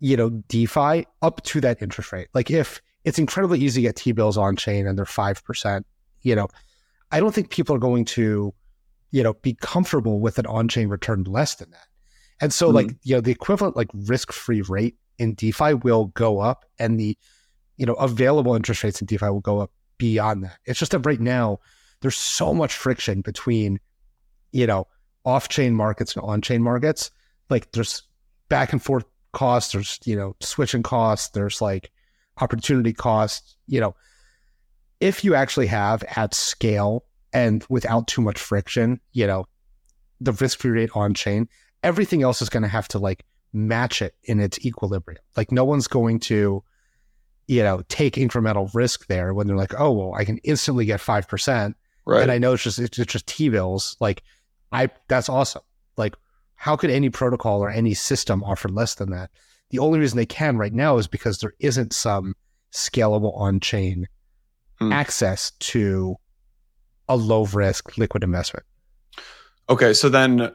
you 0.00 0.16
know, 0.16 0.30
DeFi 0.30 1.06
up 1.22 1.42
to 1.44 1.60
that 1.60 1.82
interest 1.82 2.12
rate. 2.12 2.28
Like 2.34 2.50
if 2.50 2.80
it's 3.06 3.20
incredibly 3.20 3.60
easy 3.60 3.80
to 3.82 3.88
get 3.88 3.96
T 3.96 4.12
bills 4.12 4.36
on 4.36 4.56
chain 4.56 4.86
and 4.86 4.98
they're 4.98 5.06
5%. 5.06 5.84
You 6.22 6.34
know, 6.34 6.48
I 7.12 7.20
don't 7.20 7.32
think 7.32 7.50
people 7.50 7.76
are 7.76 7.78
going 7.78 8.04
to, 8.06 8.52
you 9.12 9.22
know, 9.22 9.34
be 9.34 9.54
comfortable 9.54 10.18
with 10.18 10.40
an 10.40 10.46
on 10.46 10.66
chain 10.66 10.88
return 10.88 11.22
less 11.22 11.54
than 11.54 11.70
that. 11.70 11.86
And 12.40 12.52
so, 12.52 12.66
mm-hmm. 12.66 12.74
like, 12.74 12.90
you 13.04 13.14
know, 13.14 13.20
the 13.20 13.30
equivalent, 13.30 13.76
like, 13.76 13.88
risk 13.94 14.32
free 14.32 14.60
rate 14.62 14.96
in 15.18 15.34
DeFi 15.34 15.74
will 15.74 16.06
go 16.06 16.40
up 16.40 16.64
and 16.80 16.98
the, 16.98 17.16
you 17.76 17.86
know, 17.86 17.94
available 17.94 18.54
interest 18.54 18.84
rates 18.84 19.00
in 19.00 19.06
DeFi 19.06 19.26
will 19.26 19.40
go 19.40 19.60
up 19.60 19.70
beyond 19.98 20.44
that. 20.44 20.58
It's 20.64 20.78
just 20.78 20.92
that 20.92 21.00
right 21.00 21.20
now, 21.20 21.60
there's 22.00 22.16
so 22.16 22.52
much 22.52 22.74
friction 22.74 23.20
between, 23.20 23.80
you 24.52 24.66
know, 24.66 24.86
off 25.24 25.48
chain 25.48 25.74
markets 25.74 26.14
and 26.14 26.24
on 26.24 26.42
chain 26.42 26.62
markets. 26.62 27.10
Like, 27.50 27.72
there's 27.72 28.02
back 28.48 28.72
and 28.72 28.82
forth 28.82 29.04
costs, 29.32 29.72
there's, 29.72 29.98
you 30.04 30.16
know, 30.16 30.36
switching 30.40 30.82
costs, 30.82 31.30
there's 31.30 31.60
like, 31.60 31.90
opportunity 32.40 32.92
costs, 32.92 33.56
you 33.66 33.80
know, 33.80 33.94
if 35.00 35.24
you 35.24 35.34
actually 35.34 35.66
have 35.66 36.02
at 36.16 36.34
scale 36.34 37.04
and 37.32 37.64
without 37.68 38.06
too 38.06 38.20
much 38.20 38.38
friction, 38.38 39.00
you 39.12 39.26
know, 39.26 39.46
the 40.20 40.32
risk 40.32 40.58
free 40.58 40.70
rate 40.70 40.90
on 40.94 41.14
chain, 41.14 41.48
everything 41.82 42.22
else 42.22 42.40
is 42.40 42.48
going 42.48 42.62
to 42.62 42.68
have 42.68 42.88
to 42.88 42.98
like 42.98 43.24
match 43.52 44.02
it 44.02 44.14
in 44.24 44.40
its 44.40 44.64
equilibrium. 44.64 45.20
Like 45.36 45.52
no 45.52 45.64
one's 45.64 45.86
going 45.86 46.20
to, 46.20 46.62
you 47.46 47.62
know, 47.62 47.82
take 47.88 48.14
incremental 48.14 48.68
risk 48.74 49.06
there 49.06 49.32
when 49.32 49.46
they're 49.46 49.56
like, 49.56 49.78
oh, 49.78 49.92
well, 49.92 50.14
I 50.14 50.24
can 50.24 50.38
instantly 50.38 50.84
get 50.84 51.00
5%. 51.00 51.74
Right. 52.04 52.22
And 52.22 52.30
I 52.30 52.38
know 52.38 52.52
it's 52.52 52.62
just 52.62 52.78
it's 52.78 52.96
just 52.96 53.26
T 53.26 53.48
bills. 53.48 53.96
Like 54.00 54.22
I 54.70 54.90
that's 55.08 55.28
awesome. 55.28 55.62
Like 55.96 56.14
how 56.54 56.76
could 56.76 56.90
any 56.90 57.10
protocol 57.10 57.60
or 57.60 57.68
any 57.70 57.94
system 57.94 58.44
offer 58.44 58.68
less 58.68 58.94
than 58.94 59.10
that? 59.10 59.30
The 59.70 59.80
only 59.80 59.98
reason 59.98 60.16
they 60.16 60.26
can 60.26 60.56
right 60.56 60.72
now 60.72 60.98
is 60.98 61.08
because 61.08 61.38
there 61.38 61.54
isn't 61.58 61.92
some 61.92 62.34
scalable 62.72 63.36
on 63.36 63.60
chain 63.60 64.06
Hmm. 64.78 64.92
access 64.92 65.52
to 65.58 66.16
a 67.08 67.16
low 67.16 67.46
risk 67.46 67.96
liquid 67.96 68.22
investment. 68.22 68.66
Okay, 69.70 69.94
so 69.94 70.08
then 70.08 70.52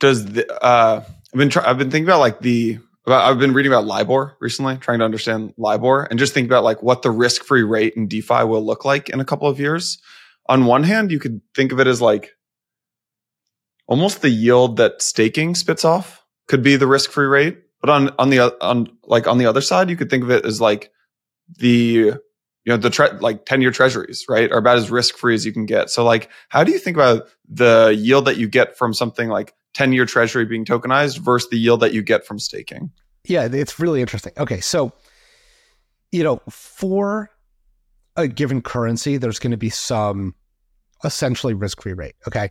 does 0.00 0.26
the 0.26 0.64
uh 0.64 1.02
I've 1.32 1.38
been 1.38 1.48
try- 1.50 1.64
I've 1.68 1.78
been 1.78 1.90
thinking 1.90 2.06
about 2.08 2.20
like 2.20 2.40
the 2.40 2.78
about, 3.08 3.28
I've 3.28 3.38
been 3.38 3.54
reading 3.54 3.72
about 3.72 3.86
LIBOR 3.86 4.36
recently, 4.40 4.76
trying 4.76 5.00
to 5.00 5.04
understand 5.04 5.52
LIBOR 5.56 6.04
and 6.04 6.18
just 6.18 6.34
think 6.34 6.46
about 6.46 6.64
like 6.64 6.82
what 6.82 7.02
the 7.02 7.10
risk-free 7.10 7.62
rate 7.62 7.94
in 7.94 8.06
DeFi 8.06 8.44
will 8.44 8.64
look 8.64 8.84
like 8.84 9.08
in 9.08 9.20
a 9.20 9.24
couple 9.24 9.48
of 9.48 9.58
years. 9.58 9.98
On 10.46 10.64
one 10.64 10.84
hand, 10.84 11.10
you 11.10 11.18
could 11.18 11.40
think 11.54 11.72
of 11.72 11.80
it 11.80 11.86
as 11.86 12.00
like 12.00 12.30
almost 13.86 14.22
the 14.22 14.30
yield 14.30 14.76
that 14.76 15.02
staking 15.02 15.54
spits 15.54 15.84
off 15.84 16.24
could 16.46 16.62
be 16.62 16.76
the 16.76 16.86
risk-free 16.86 17.26
rate, 17.26 17.58
but 17.80 17.90
on 17.90 18.10
on 18.18 18.30
the 18.30 18.40
on 18.62 18.88
like 19.04 19.26
on 19.26 19.38
the 19.38 19.46
other 19.46 19.60
side, 19.60 19.90
you 19.90 19.96
could 19.96 20.10
think 20.10 20.22
of 20.22 20.30
it 20.30 20.44
as 20.44 20.60
like 20.60 20.90
the 21.58 22.14
you 22.68 22.74
know 22.74 22.76
the 22.76 22.90
tre- 22.90 23.18
like 23.20 23.46
10 23.46 23.62
year 23.62 23.70
treasuries 23.70 24.26
right 24.28 24.52
are 24.52 24.58
about 24.58 24.76
as 24.76 24.90
risk 24.90 25.16
free 25.16 25.34
as 25.34 25.46
you 25.46 25.52
can 25.52 25.64
get 25.64 25.88
so 25.88 26.04
like 26.04 26.28
how 26.50 26.62
do 26.62 26.70
you 26.70 26.78
think 26.78 26.98
about 26.98 27.26
the 27.48 27.96
yield 27.98 28.26
that 28.26 28.36
you 28.36 28.46
get 28.46 28.76
from 28.76 28.92
something 28.92 29.28
like 29.28 29.54
10 29.74 29.92
year 29.92 30.06
treasury 30.06 30.44
being 30.44 30.64
tokenized 30.64 31.18
versus 31.18 31.48
the 31.50 31.58
yield 31.58 31.80
that 31.80 31.92
you 31.92 32.02
get 32.02 32.26
from 32.26 32.38
staking 32.38 32.90
Yeah, 33.24 33.48
it's 33.50 33.78
really 33.78 34.00
interesting. 34.00 34.32
Okay, 34.38 34.60
so 34.60 34.92
you 36.10 36.24
know, 36.24 36.40
for 36.48 37.30
a 38.16 38.26
given 38.26 38.62
currency, 38.62 39.18
there's 39.18 39.38
going 39.38 39.50
to 39.50 39.58
be 39.58 39.70
some 39.70 40.34
essentially 41.04 41.54
risk-free 41.54 41.92
rate. 41.92 42.14
Okay, 42.26 42.50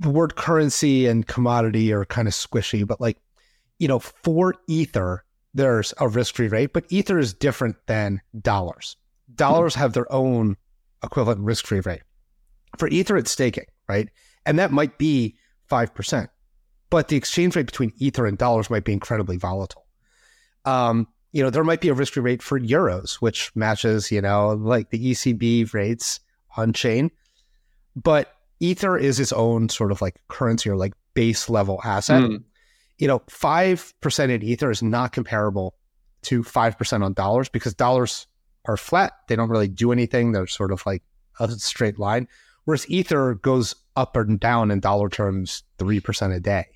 the 0.00 0.10
word 0.10 0.36
currency 0.36 1.06
and 1.06 1.26
commodity 1.26 1.92
are 1.92 2.04
kind 2.04 2.26
of 2.26 2.34
squishy, 2.34 2.86
but 2.86 3.00
like 3.00 3.18
you 3.78 3.88
know, 3.88 3.98
for 3.98 4.54
Ether, 4.68 5.24
there's 5.54 5.92
a 5.98 6.08
risk-free 6.08 6.48
rate, 6.48 6.72
but 6.72 6.84
Ether 6.88 7.18
is 7.18 7.34
different 7.34 7.76
than 7.86 8.20
dollars. 8.40 8.96
Dollars 9.34 9.74
have 9.74 9.92
their 9.92 10.10
own 10.12 10.56
equivalent 11.04 11.40
risk-free 11.40 11.80
rate. 11.80 12.02
For 12.78 12.88
Ether, 12.88 13.16
it's 13.16 13.30
staking, 13.30 13.66
right? 13.88 14.08
And 14.46 14.58
that 14.58 14.72
might 14.72 14.98
be 14.98 15.36
five 15.72 15.94
percent 15.94 16.28
but 16.92 17.08
the 17.08 17.16
exchange 17.16 17.56
rate 17.56 17.64
between 17.64 17.90
ether 17.96 18.26
and 18.26 18.36
dollars 18.36 18.68
might 18.68 18.84
be 18.84 18.92
incredibly 18.92 19.38
volatile. 19.38 19.86
Um, 20.66 21.08
you 21.32 21.42
know, 21.42 21.48
there 21.48 21.64
might 21.64 21.80
be 21.80 21.88
a 21.88 21.94
risk-free 21.94 22.22
rate 22.22 22.42
for 22.42 22.60
euros, 22.60 23.14
which 23.14 23.50
matches, 23.56 24.12
you 24.12 24.20
know, 24.20 24.50
like 24.50 24.90
the 24.90 25.12
ECB 25.12 25.72
rates 25.72 26.20
on 26.54 26.74
chain. 26.74 27.10
But 27.96 28.36
ether 28.60 28.98
is 28.98 29.18
its 29.18 29.32
own 29.32 29.70
sort 29.70 29.90
of 29.90 30.02
like 30.02 30.20
currency 30.28 30.68
or 30.68 30.76
like 30.76 30.92
base 31.14 31.48
level 31.48 31.80
asset. 31.82 32.24
Hmm. 32.24 32.36
You 32.98 33.08
know, 33.08 33.22
five 33.30 33.94
percent 34.02 34.30
in 34.30 34.42
ether 34.42 34.70
is 34.70 34.82
not 34.82 35.12
comparable 35.12 35.74
to 36.24 36.42
five 36.42 36.76
percent 36.76 37.02
on 37.02 37.14
dollars 37.14 37.48
because 37.48 37.72
dollars 37.72 38.26
are 38.66 38.76
flat; 38.76 39.14
they 39.28 39.36
don't 39.36 39.48
really 39.48 39.66
do 39.66 39.92
anything. 39.92 40.32
They're 40.32 40.46
sort 40.46 40.72
of 40.72 40.84
like 40.84 41.02
a 41.40 41.50
straight 41.52 41.98
line. 41.98 42.28
Whereas 42.64 42.88
ether 42.88 43.34
goes 43.34 43.74
up 43.96 44.16
and 44.16 44.38
down 44.38 44.70
in 44.70 44.80
dollar 44.80 45.08
terms 45.08 45.62
three 45.78 46.00
percent 46.00 46.32
a 46.32 46.40
day. 46.40 46.66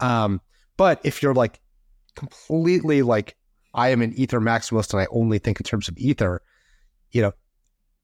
Um, 0.00 0.40
but 0.76 1.00
if 1.04 1.22
you're 1.22 1.34
like 1.34 1.60
completely 2.14 3.02
like 3.02 3.36
I 3.72 3.88
am 3.88 4.02
an 4.02 4.12
ether 4.14 4.40
maximalist 4.40 4.92
and 4.92 5.00
I 5.00 5.06
only 5.10 5.38
think 5.38 5.60
in 5.60 5.64
terms 5.64 5.88
of 5.88 5.96
ether, 5.98 6.42
you 7.10 7.22
know, 7.22 7.32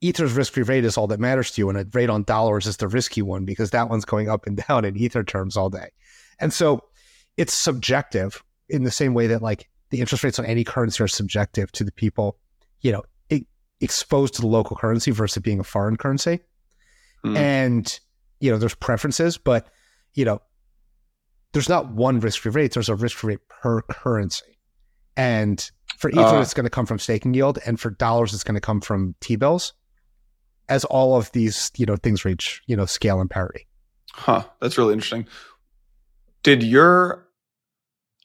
ether's 0.01 0.33
risk-free 0.33 0.65
rate 0.65 0.85
is 0.85 0.97
all 0.97 1.07
that 1.09 1.21
matters 1.21 1.51
to 1.53 1.61
you, 1.61 1.69
and 1.69 1.79
a 1.79 1.87
rate 1.93 2.11
on 2.11 2.25
dollars 2.25 2.67
is 2.67 2.79
the 2.79 2.89
risky 2.89 3.23
one 3.23 3.45
because 3.45 3.71
that 3.71 3.89
one's 3.89 4.05
going 4.05 4.29
up 4.29 4.47
and 4.47 4.63
down 4.69 4.85
in 4.85 4.97
ether 4.97 5.23
terms 5.23 5.57
all 5.57 5.71
day. 5.71 5.91
And 6.41 6.53
so 6.53 6.85
it's 7.37 7.53
subjective 7.53 8.43
in 8.69 8.85
the 8.85 8.91
same 8.91 9.15
way 9.15 9.27
that 9.29 9.43
like 9.43 9.69
the 9.91 10.01
interest 10.01 10.25
rates 10.25 10.39
on 10.39 10.47
any 10.47 10.65
currency 10.65 11.03
are 11.03 11.09
subjective 11.09 11.71
to 11.73 11.85
the 11.85 11.93
people, 11.93 12.39
you 12.81 12.93
know, 12.93 13.03
exposed 13.81 14.35
to 14.35 14.41
the 14.41 14.47
local 14.47 14.77
currency 14.77 15.11
versus 15.11 15.43
being 15.43 15.61
a 15.61 15.65
foreign 15.65 15.97
currency. 15.97 16.41
Hmm. 17.23 17.37
And, 17.37 18.01
you 18.41 18.51
know, 18.51 18.59
there's 18.59 18.75
preferences, 18.75 19.37
but, 19.39 19.69
you 20.15 20.25
know, 20.25 20.41
there's 21.53 21.69
not 21.69 21.91
one 21.93 22.21
risk 22.21 22.41
free 22.43 22.53
rate, 22.53 22.73
there's 22.73 22.89
a 22.89 22.95
risk 22.95 23.17
free 23.17 23.35
rate 23.35 23.49
per 23.49 23.83
currency. 23.83 24.59
And 25.17 25.71
for 25.99 26.11
Ether, 26.11 26.21
Ah. 26.21 26.41
it's 26.41 26.55
going 26.55 26.65
to 26.65 26.71
come 26.71 26.87
from 26.87 26.99
staking 26.99 27.35
yield, 27.35 27.59
and 27.67 27.79
for 27.79 27.91
dollars, 27.91 28.33
it's 28.33 28.45
going 28.45 28.55
to 28.55 28.61
come 28.61 28.81
from 28.81 29.15
T 29.21 29.37
bills. 29.37 29.75
As 30.69 30.85
all 30.85 31.17
of 31.17 31.33
these, 31.33 31.73
you 31.77 31.85
know, 31.85 31.97
things 31.97 32.25
reach, 32.25 32.63
you 32.67 32.77
know, 32.77 32.87
scale 32.87 33.21
and 33.21 33.29
parity. 33.29 33.67
Huh. 34.13 34.45
That's 34.61 34.79
really 34.79 34.93
interesting. 34.93 35.27
Did 36.45 36.63
your 36.63 37.27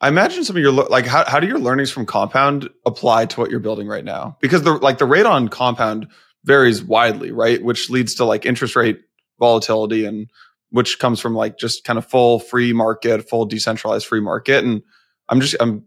I 0.01 0.09
imagine 0.09 0.43
some 0.43 0.55
of 0.55 0.61
your 0.61 0.71
like 0.71 1.05
how 1.07 1.25
how 1.25 1.39
do 1.39 1.47
your 1.47 1.57
learnings 1.57 1.89
from 1.89 2.05
Compound 2.05 2.69
apply 2.85 3.25
to 3.27 3.39
what 3.39 3.49
you're 3.49 3.59
building 3.59 3.87
right 3.87 4.05
now? 4.05 4.37
Because 4.41 4.61
the 4.61 4.73
like 4.73 4.99
the 4.99 5.05
rate 5.05 5.25
on 5.25 5.47
Compound 5.47 6.07
varies 6.45 6.83
widely, 6.83 7.31
right? 7.31 7.61
Which 7.63 7.89
leads 7.89 8.15
to 8.15 8.25
like 8.25 8.45
interest 8.45 8.75
rate 8.75 9.01
volatility 9.39 10.05
and 10.05 10.29
which 10.69 10.99
comes 10.99 11.19
from 11.19 11.35
like 11.35 11.57
just 11.57 11.83
kind 11.83 11.97
of 11.99 12.05
full 12.05 12.39
free 12.39 12.73
market, 12.73 13.29
full 13.29 13.45
decentralized 13.45 14.05
free 14.05 14.21
market. 14.21 14.63
And 14.63 14.81
I'm 15.29 15.41
just 15.41 15.55
I'm 15.59 15.83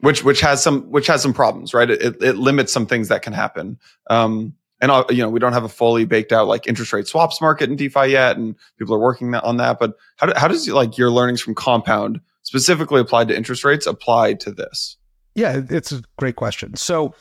which 0.00 0.24
which 0.24 0.40
has 0.40 0.62
some 0.62 0.90
which 0.90 1.06
has 1.06 1.22
some 1.22 1.34
problems, 1.34 1.74
right? 1.74 1.90
It 1.90 2.02
it, 2.02 2.22
it 2.22 2.36
limits 2.36 2.72
some 2.72 2.86
things 2.86 3.08
that 3.08 3.22
can 3.22 3.32
happen. 3.32 3.78
Um 4.08 4.54
and 4.80 4.90
uh, 4.90 5.04
you 5.10 5.22
know 5.22 5.28
we 5.28 5.40
don't 5.40 5.52
have 5.52 5.64
a 5.64 5.68
fully 5.68 6.04
baked 6.04 6.32
out 6.32 6.46
like 6.46 6.66
interest 6.66 6.92
rate 6.92 7.06
swaps 7.06 7.40
market 7.40 7.68
in 7.68 7.76
DeFi 7.76 8.06
yet, 8.08 8.36
and 8.36 8.54
people 8.78 8.94
are 8.94 9.00
working 9.00 9.34
on 9.34 9.58
that. 9.58 9.78
But 9.78 9.94
how 10.16 10.26
do, 10.26 10.32
how 10.36 10.48
does 10.48 10.66
like 10.68 10.96
your 10.96 11.10
learnings 11.10 11.40
from 11.42 11.54
Compound 11.54 12.20
specifically 12.42 13.00
applied 13.00 13.28
to 13.28 13.36
interest 13.36 13.64
rates 13.64 13.86
apply 13.86 14.34
to 14.34 14.50
this? 14.50 14.96
Yeah, 15.34 15.60
it's 15.68 15.92
a 15.92 16.02
great 16.18 16.36
question. 16.36 16.76
So, 16.76 17.14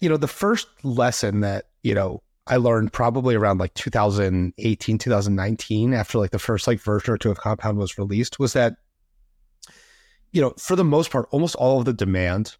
you 0.00 0.08
know, 0.08 0.16
the 0.16 0.26
first 0.26 0.68
lesson 0.82 1.40
that, 1.40 1.66
you 1.82 1.94
know, 1.94 2.22
I 2.46 2.56
learned 2.56 2.92
probably 2.92 3.34
around 3.34 3.58
like 3.58 3.74
2018, 3.74 4.98
2019, 4.98 5.94
after 5.94 6.18
like 6.18 6.30
the 6.30 6.38
first 6.38 6.66
like 6.66 6.80
version 6.80 7.14
or 7.14 7.18
two 7.18 7.30
of 7.30 7.38
Compound 7.38 7.78
was 7.78 7.98
released, 7.98 8.38
was 8.38 8.54
that, 8.54 8.76
you 10.32 10.40
know, 10.40 10.54
for 10.58 10.74
the 10.74 10.84
most 10.84 11.10
part, 11.10 11.28
almost 11.30 11.54
all 11.54 11.78
of 11.78 11.84
the 11.84 11.92
demand 11.92 12.56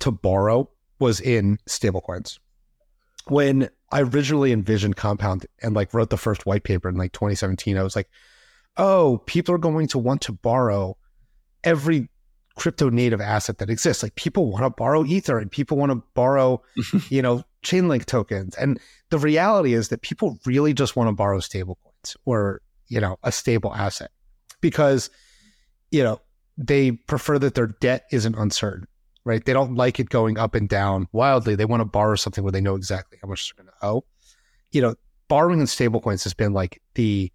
to 0.00 0.10
borrow 0.10 0.70
was 0.98 1.20
in 1.20 1.58
stablecoins. 1.68 2.38
When 3.28 3.68
I 3.90 4.02
originally 4.02 4.52
envisioned 4.52 4.96
Compound 4.96 5.46
and 5.62 5.74
like 5.74 5.92
wrote 5.92 6.10
the 6.10 6.16
first 6.16 6.46
white 6.46 6.64
paper 6.64 6.88
in 6.88 6.96
like 6.96 7.12
2017, 7.12 7.76
I 7.76 7.82
was 7.82 7.96
like, 7.96 8.08
oh, 8.76 9.22
people 9.26 9.54
are 9.54 9.58
going 9.58 9.88
to 9.88 9.98
want 9.98 10.22
to 10.22 10.32
borrow 10.32 10.96
every 11.64 12.08
crypto 12.56 12.90
native 12.90 13.20
asset 13.20 13.58
that 13.58 13.70
exists. 13.70 14.02
Like 14.02 14.14
people 14.16 14.50
want 14.50 14.64
to 14.64 14.70
borrow 14.70 15.04
Ether 15.04 15.38
and 15.38 15.50
people 15.50 15.76
want 15.76 15.92
to 15.92 16.02
borrow, 16.14 16.62
you 17.08 17.22
know, 17.22 17.44
Chainlink 17.62 18.06
tokens. 18.06 18.56
And 18.56 18.80
the 19.10 19.18
reality 19.18 19.74
is 19.74 19.88
that 19.88 20.02
people 20.02 20.38
really 20.44 20.72
just 20.74 20.96
want 20.96 21.08
to 21.08 21.12
borrow 21.14 21.38
stablecoins 21.38 22.16
or, 22.24 22.62
you 22.88 23.00
know, 23.00 23.18
a 23.22 23.30
stable 23.30 23.74
asset 23.74 24.10
because, 24.60 25.10
you 25.90 26.02
know, 26.02 26.20
they 26.56 26.92
prefer 26.92 27.38
that 27.38 27.54
their 27.54 27.66
debt 27.66 28.06
isn't 28.10 28.34
uncertain, 28.36 28.86
right? 29.24 29.44
They 29.44 29.52
don't 29.52 29.74
like 29.74 30.00
it 30.00 30.08
going 30.08 30.38
up 30.38 30.54
and 30.54 30.68
down 30.68 31.06
wildly. 31.12 31.54
They 31.54 31.66
want 31.66 31.82
to 31.82 31.86
borrow 31.86 32.16
something 32.16 32.42
where 32.42 32.52
they 32.52 32.62
know 32.62 32.76
exactly 32.76 33.18
how 33.20 33.28
much 33.28 33.52
they're 33.54 33.64
going 33.64 33.72
to 33.80 33.86
owe. 33.86 34.04
You 34.72 34.80
know, 34.80 34.94
borrowing 35.28 35.60
in 35.60 35.66
stablecoins 35.66 36.24
has 36.24 36.32
been 36.32 36.54
like 36.54 36.80
the 36.94 37.30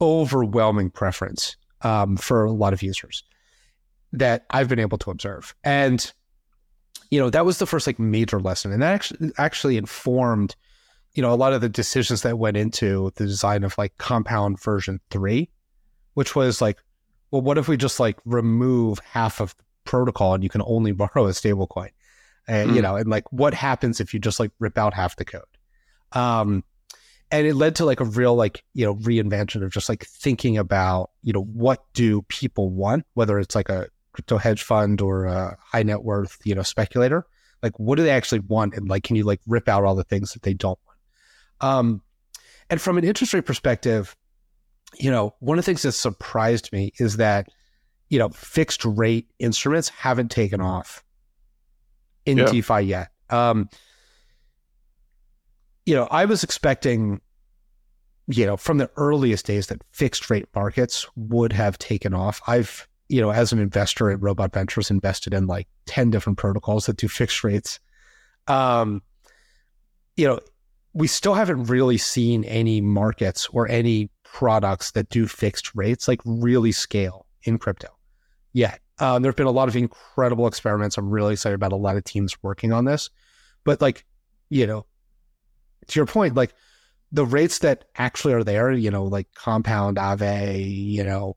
overwhelming 0.00 0.90
preference 0.90 1.56
um, 1.82 2.16
for 2.16 2.44
a 2.44 2.50
lot 2.50 2.72
of 2.72 2.82
users 2.82 3.22
that 4.12 4.46
I've 4.50 4.68
been 4.68 4.78
able 4.78 4.98
to 4.98 5.10
observe. 5.10 5.54
And 5.64 6.12
you 7.10 7.18
know, 7.18 7.30
that 7.30 7.46
was 7.46 7.58
the 7.58 7.66
first 7.66 7.86
like 7.86 7.98
major 7.98 8.38
lesson, 8.40 8.72
and 8.72 8.82
that 8.82 8.92
actually 8.94 9.32
actually 9.38 9.76
informed 9.76 10.54
you 11.14 11.22
know 11.22 11.32
a 11.32 11.36
lot 11.36 11.52
of 11.52 11.60
the 11.60 11.68
decisions 11.68 12.22
that 12.22 12.38
went 12.38 12.56
into 12.56 13.12
the 13.16 13.26
design 13.26 13.64
of 13.64 13.76
like 13.78 13.96
Compound 13.98 14.60
version 14.60 15.00
three, 15.10 15.48
which 16.14 16.36
was 16.36 16.60
like, 16.60 16.78
well, 17.30 17.42
what 17.42 17.58
if 17.58 17.68
we 17.68 17.76
just 17.76 17.98
like 17.98 18.18
remove 18.24 18.98
half 19.00 19.40
of 19.40 19.56
the 19.56 19.64
protocol 19.84 20.34
and 20.34 20.42
you 20.42 20.50
can 20.50 20.62
only 20.66 20.92
borrow 21.02 21.26
a 21.26 21.30
stablecoin, 21.30 21.90
and 22.46 22.74
you 22.74 22.80
Hmm. 22.80 22.82
know, 22.82 22.96
and 22.96 23.08
like 23.08 23.30
what 23.32 23.54
happens 23.54 24.00
if 24.00 24.12
you 24.12 24.20
just 24.20 24.38
like 24.38 24.50
rip 24.58 24.76
out 24.76 24.94
half 24.94 25.16
the 25.16 25.24
code. 25.24 25.42
Um, 26.12 26.64
and 27.30 27.46
it 27.46 27.54
led 27.54 27.76
to 27.76 27.84
like 27.84 28.00
a 28.00 28.04
real 28.04 28.34
like 28.34 28.64
you 28.74 28.84
know 28.84 28.94
reinvention 28.96 29.62
of 29.62 29.70
just 29.72 29.88
like 29.88 30.04
thinking 30.04 30.56
about 30.58 31.10
you 31.22 31.32
know 31.32 31.42
what 31.42 31.84
do 31.92 32.22
people 32.22 32.70
want 32.70 33.04
whether 33.14 33.38
it's 33.38 33.54
like 33.54 33.68
a 33.68 33.88
crypto 34.18 34.36
hedge 34.36 34.62
fund 34.64 35.00
or 35.00 35.26
a 35.26 35.56
high 35.60 35.82
net 35.84 36.02
worth 36.02 36.36
you 36.44 36.54
know 36.54 36.62
speculator 36.62 37.24
like 37.62 37.78
what 37.78 37.96
do 37.96 38.02
they 38.02 38.10
actually 38.10 38.40
want 38.40 38.74
and 38.74 38.88
like 38.88 39.04
can 39.04 39.14
you 39.16 39.22
like 39.24 39.40
rip 39.46 39.68
out 39.68 39.84
all 39.84 39.94
the 39.94 40.02
things 40.04 40.32
that 40.32 40.42
they 40.42 40.54
don't 40.54 40.78
want 40.86 40.98
um 41.60 42.02
and 42.68 42.80
from 42.80 42.98
an 42.98 43.04
interest 43.04 43.32
rate 43.32 43.46
perspective 43.46 44.16
you 44.98 45.10
know 45.10 45.34
one 45.38 45.58
of 45.58 45.64
the 45.64 45.70
things 45.70 45.82
that 45.82 45.92
surprised 45.92 46.72
me 46.72 46.92
is 46.98 47.18
that 47.18 47.46
you 48.08 48.18
know 48.18 48.28
fixed 48.30 48.84
rate 48.84 49.28
instruments 49.38 49.88
haven't 49.88 50.30
taken 50.30 50.60
off 50.60 51.04
in 52.26 52.38
Yeah. 52.38 52.50
defi 52.50 52.80
yet 52.80 53.10
um 53.30 53.68
you 55.86 55.94
know, 55.94 56.06
I 56.10 56.26
was 56.26 56.44
expecting, 56.44 57.20
you 58.26 58.44
know, 58.44 58.56
from 58.56 58.78
the 58.78 58.90
earliest 58.96 59.46
days 59.46 59.68
that 59.68 59.82
fixed 59.92 60.28
rate 60.28 60.46
markets 60.54 61.06
would 61.16 61.52
have 61.54 61.78
taken 61.78 62.12
off. 62.12 62.40
I've, 62.46 62.87
you 63.08 63.20
know, 63.20 63.30
as 63.30 63.52
an 63.52 63.58
investor 63.58 64.10
at 64.10 64.22
Robot 64.22 64.52
Ventures, 64.52 64.90
invested 64.90 65.34
in 65.34 65.46
like 65.46 65.68
10 65.86 66.10
different 66.10 66.38
protocols 66.38 66.86
that 66.86 66.96
do 66.96 67.08
fixed 67.08 67.42
rates. 67.42 67.80
Um, 68.46 69.02
you 70.16 70.26
know, 70.26 70.40
we 70.92 71.06
still 71.06 71.34
haven't 71.34 71.64
really 71.64 71.98
seen 71.98 72.44
any 72.44 72.80
markets 72.80 73.48
or 73.52 73.68
any 73.68 74.10
products 74.24 74.90
that 74.92 75.08
do 75.08 75.26
fixed 75.26 75.74
rates 75.74 76.08
like 76.08 76.20
really 76.24 76.72
scale 76.72 77.26
in 77.44 77.58
crypto 77.58 77.88
yet. 78.52 78.80
Um, 78.98 79.22
there 79.22 79.30
have 79.30 79.36
been 79.36 79.46
a 79.46 79.52
lot 79.52 79.68
of 79.68 79.76
incredible 79.76 80.46
experiments. 80.46 80.98
I'm 80.98 81.10
really 81.10 81.34
excited 81.34 81.54
about 81.54 81.72
a 81.72 81.76
lot 81.76 81.96
of 81.96 82.04
teams 82.04 82.36
working 82.42 82.72
on 82.72 82.84
this. 82.84 83.10
But 83.64 83.80
like, 83.80 84.04
you 84.50 84.66
know, 84.66 84.86
to 85.86 85.98
your 85.98 86.06
point, 86.06 86.34
like 86.34 86.52
the 87.12 87.24
rates 87.24 87.60
that 87.60 87.84
actually 87.96 88.34
are 88.34 88.44
there, 88.44 88.72
you 88.72 88.90
know, 88.90 89.04
like 89.04 89.28
compound, 89.34 89.96
Aave, 89.96 90.68
you 90.68 91.04
know, 91.04 91.36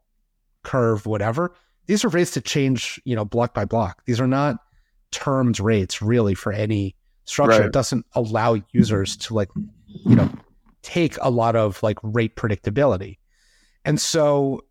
curve, 0.71 1.05
whatever, 1.05 1.53
these 1.87 2.05
are 2.05 2.09
rates 2.09 2.31
that 2.31 2.45
change, 2.45 3.01
you 3.03 3.15
know, 3.15 3.25
block 3.25 3.53
by 3.53 3.65
block. 3.65 4.03
These 4.05 4.21
are 4.21 4.27
not 4.27 4.57
termed 5.11 5.59
rates 5.59 6.01
really 6.01 6.33
for 6.33 6.53
any 6.53 6.95
structure. 7.25 7.59
Right. 7.59 7.65
It 7.65 7.73
doesn't 7.73 8.05
allow 8.13 8.61
users 8.71 9.17
to 9.17 9.33
like, 9.33 9.49
you 10.05 10.15
know, 10.15 10.29
take 10.81 11.17
a 11.21 11.29
lot 11.29 11.57
of 11.57 11.83
like 11.83 11.97
rate 12.01 12.37
predictability. 12.37 13.17
And 13.83 13.99
so, 13.99 14.61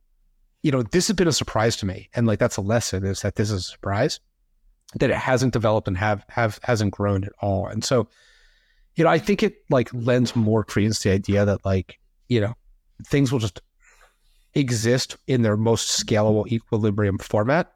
you 0.63 0.73
know, 0.73 0.83
this 0.83 1.09
has 1.09 1.17
been 1.17 1.29
a 1.29 1.33
surprise 1.33 1.77
to 1.77 1.87
me. 1.87 2.09
And 2.15 2.27
like 2.27 2.39
that's 2.39 2.57
a 2.57 2.63
lesson 2.63 3.05
is 3.05 3.21
that 3.21 3.37
this 3.37 3.51
is 3.51 3.61
a 3.61 3.71
surprise 3.71 4.21
that 4.95 5.11
it 5.11 5.17
hasn't 5.17 5.53
developed 5.53 5.87
and 5.87 5.99
have 5.99 6.25
have 6.31 6.59
hasn't 6.63 6.93
grown 6.93 7.25
at 7.25 7.33
all. 7.43 7.67
And 7.67 7.85
so, 7.85 8.09
you 8.97 9.05
know, 9.05 9.11
I 9.11 9.19
think 9.19 9.43
it 9.43 9.57
like 9.69 9.91
lends 9.93 10.35
more 10.35 10.65
credence 10.65 11.01
to 11.01 11.11
the 11.11 11.15
idea 11.15 11.45
that 11.45 11.65
like, 11.65 11.99
you 12.29 12.41
know, 12.41 12.55
things 13.05 13.31
will 13.31 13.39
just 13.39 13.61
exist 14.55 15.17
in 15.27 15.43
their 15.43 15.57
most 15.57 16.05
scalable 16.05 16.47
equilibrium 16.49 17.19
format. 17.19 17.73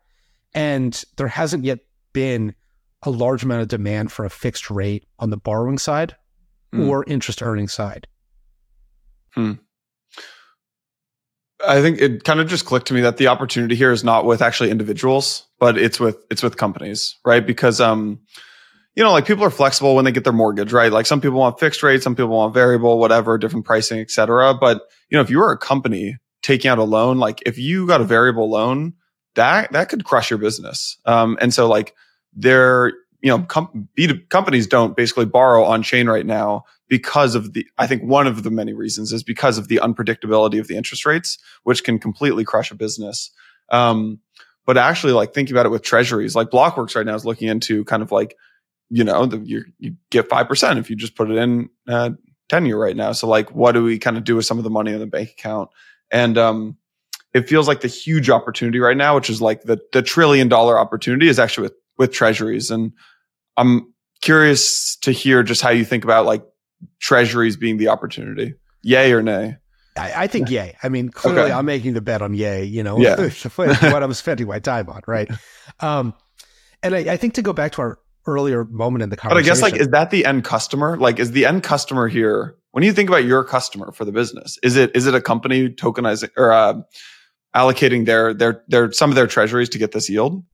And 0.55 1.03
there 1.17 1.29
hasn't 1.29 1.65
yet 1.65 1.81
been 2.13 2.55
a 3.03 3.11
large 3.11 3.43
amount 3.43 3.63
of 3.63 3.69
demand 3.69 4.13
for 4.13 4.25
a 4.25 4.31
fixed 4.31 4.71
rate 4.71 5.05
on 5.19 5.31
the 5.31 5.37
borrowing 5.37 5.79
side 5.79 6.17
mm. 6.73 6.89
or 6.89 7.05
interest 7.07 7.43
earning 7.43 7.69
side. 7.69 8.07
Hmm. 9.35 9.53
I 11.67 11.81
think 11.81 12.01
it 12.01 12.25
kind 12.25 12.41
of 12.41 12.49
just 12.49 12.67
clicked 12.67 12.87
to 12.89 12.95
me 12.95 13.01
that 13.03 13.17
the 13.17 13.29
opportunity 13.29 13.75
here 13.75 13.91
is 13.91 14.05
not 14.05 14.25
with 14.25 14.43
actually 14.43 14.71
individuals, 14.71 15.47
but 15.59 15.79
it's 15.79 15.99
with 15.99 16.25
it's 16.31 16.43
with 16.43 16.57
companies, 16.57 17.17
right? 17.25 17.45
Because 17.45 17.81
um, 17.81 18.21
you 18.95 19.03
know, 19.03 19.13
like 19.13 19.27
people 19.27 19.45
are 19.45 19.51
flexible 19.51 19.95
when 19.95 20.05
they 20.05 20.13
get 20.13 20.25
their 20.25 20.33
mortgage, 20.33 20.73
right? 20.73 20.93
Like 20.93 21.07
some 21.07 21.21
people 21.21 21.39
want 21.39 21.59
fixed 21.59 21.83
rate, 21.83 22.03
some 22.03 22.15
people 22.15 22.37
want 22.37 22.55
variable, 22.55 22.99
whatever, 22.99 23.39
different 23.39 23.65
pricing, 23.65 23.99
et 23.99 24.11
cetera. 24.11 24.55
But 24.55 24.83
you 25.09 25.17
know, 25.17 25.23
if 25.23 25.31
you 25.31 25.39
were 25.39 25.53
a 25.53 25.59
company 25.59 26.19
taking 26.45 26.71
out 26.71 26.79
a 26.79 26.85
loan, 26.85 27.19
like 27.19 27.43
if 27.47 27.59
you 27.59 27.87
got 27.87 28.03
a 28.03 28.05
variable 28.05 28.51
loan, 28.51 28.93
that 29.35 29.73
that 29.73 29.89
could 29.89 30.05
crush 30.05 30.31
your 30.31 30.39
business. 30.39 30.99
Um, 31.07 31.39
and 31.41 31.53
so 31.53 31.67
like 31.67 31.95
they're 32.35 32.93
you 33.23 33.31
know 33.31 33.43
com- 33.45 33.89
companies 34.29 34.67
don't 34.67 34.97
basically 34.97 35.25
borrow 35.25 35.65
on 35.65 35.83
chain 35.83 36.07
right 36.07 36.27
now 36.27 36.65
because 36.89 37.35
of 37.35 37.55
the 37.55 37.67
i 37.79 37.87
think 37.87 38.03
one 38.03 38.27
of 38.27 38.43
the 38.43 38.51
many 38.51 38.75
reasons 38.75 39.13
is 39.13 39.23
because 39.23 39.57
of 39.57 39.69
the 39.69 39.81
unpredictability 39.83 40.61
of 40.61 40.69
the 40.69 40.77
interest 40.77 41.07
rates 41.07 41.39
which 41.63 41.83
can 41.85 41.99
completely 41.99 42.45
crush 42.45 42.71
a 42.71 42.75
business. 42.75 43.31
Um, 43.71 44.21
but 44.67 44.77
actually 44.77 45.15
like 45.15 45.33
thinking 45.33 45.55
about 45.55 45.67
it 45.67 45.71
with 45.71 45.83
treasuries. 45.83 46.35
Like 46.35 46.51
blockworks 46.51 46.95
right 46.97 47.07
now 47.07 47.15
is 47.15 47.25
looking 47.25 47.49
into 47.49 47.85
kind 47.85 48.03
of 48.03 48.13
like 48.13 48.37
you 48.91 49.03
know 49.03 49.25
the, 49.25 49.39
you, 49.39 49.65
you 49.79 49.97
get 50.11 50.29
5% 50.29 50.79
if 50.79 50.91
you 50.91 50.97
just 50.97 51.17
put 51.17 51.31
it 51.31 51.39
in 51.39 51.71
uh, 51.89 52.11
10 52.51 52.67
year 52.67 52.79
right 52.79 52.97
now. 52.97 53.13
So 53.13 53.27
like 53.27 53.51
what 53.53 53.73
do 53.73 53.83
we 53.83 53.99
kind 53.99 54.19
of 54.19 54.25
do 54.25 54.37
with 54.37 54.45
some 54.45 54.59
of 54.59 54.65
the 54.65 54.71
money 54.71 54.93
in 54.93 54.99
the 54.99 55.07
bank 55.07 55.31
account 55.31 55.71
and 56.11 56.39
um, 56.39 56.77
it 57.33 57.49
feels 57.49 57.67
like 57.67 57.81
the 57.81 57.89
huge 57.89 58.31
opportunity 58.31 58.79
right 58.79 58.97
now 58.97 59.15
which 59.17 59.31
is 59.31 59.41
like 59.41 59.63
the 59.63 59.81
the 59.93 60.03
trillion 60.03 60.49
dollar 60.49 60.79
opportunity 60.79 61.29
is 61.29 61.39
actually 61.39 61.65
with 61.65 61.75
with 61.97 62.13
treasuries. 62.13 62.71
And 62.71 62.93
I'm 63.57 63.93
curious 64.21 64.97
to 65.03 65.13
hear 65.13 65.43
just 65.43 65.63
how 65.63 65.71
you 65.71 65.85
think 65.85 66.05
about 66.05 66.27
like 66.27 66.45
treasuries 67.01 67.57
being 67.57 67.77
the 67.77 67.89
opportunity. 67.89 68.55
Yay 68.83 69.13
or 69.13 69.23
nay? 69.23 69.57
I, 69.97 70.25
I 70.25 70.27
think 70.27 70.51
yay. 70.51 70.77
I 70.83 70.89
mean, 70.89 71.09
clearly 71.09 71.43
okay. 71.43 71.53
I'm 71.53 71.67
making 71.67 71.95
the 71.95 72.01
bet 72.01 72.21
on 72.21 72.35
yay, 72.35 72.65
you 72.65 72.83
know, 72.83 72.99
yeah. 72.99 73.17
what 73.57 74.03
I 74.03 74.07
was 74.07 74.19
spending 74.19 74.49
my 74.49 74.59
time 74.59 74.89
on, 74.89 75.03
right? 75.07 75.31
Um, 75.81 76.13
and 76.83 76.95
I, 76.95 76.99
I, 76.99 77.17
think 77.17 77.35
to 77.35 77.43
go 77.43 77.55
back 77.55 77.73
to 77.73 77.81
our 77.81 77.99
earlier 78.27 78.65
moment 78.65 79.03
in 79.03 79.09
the 79.09 79.17
conversation. 79.17 79.43
But 79.43 79.51
I 79.51 79.55
guess 79.55 79.63
like, 79.63 79.81
is 79.81 79.89
that 79.89 80.11
the 80.11 80.27
end 80.27 80.45
customer? 80.45 80.99
Like, 80.99 81.19
is 81.19 81.33
the 81.33 81.47
end 81.47 81.63
customer 81.63 82.07
here, 82.07 82.55
when 82.75 82.85
you 82.85 82.93
think 82.93 83.09
about 83.09 83.25
your 83.25 83.45
customer 83.45 83.93
for 83.93 84.05
the 84.05 84.13
business, 84.13 84.59
is 84.63 84.77
it, 84.77 84.95
is 84.95 85.07
it 85.07 85.15
a 85.15 85.21
company 85.21 85.69
tokenizing 85.69 86.31
or, 86.37 86.53
uh, 86.53 86.75
allocating 87.55 88.05
their, 88.05 88.35
their, 88.35 88.63
their, 88.69 88.91
some 88.93 89.11
of 89.11 89.17
their 89.17 89.29
treasuries 89.29 89.69
to 89.71 89.79
get 89.79 89.93
this 89.93 90.11
yield? 90.11 90.45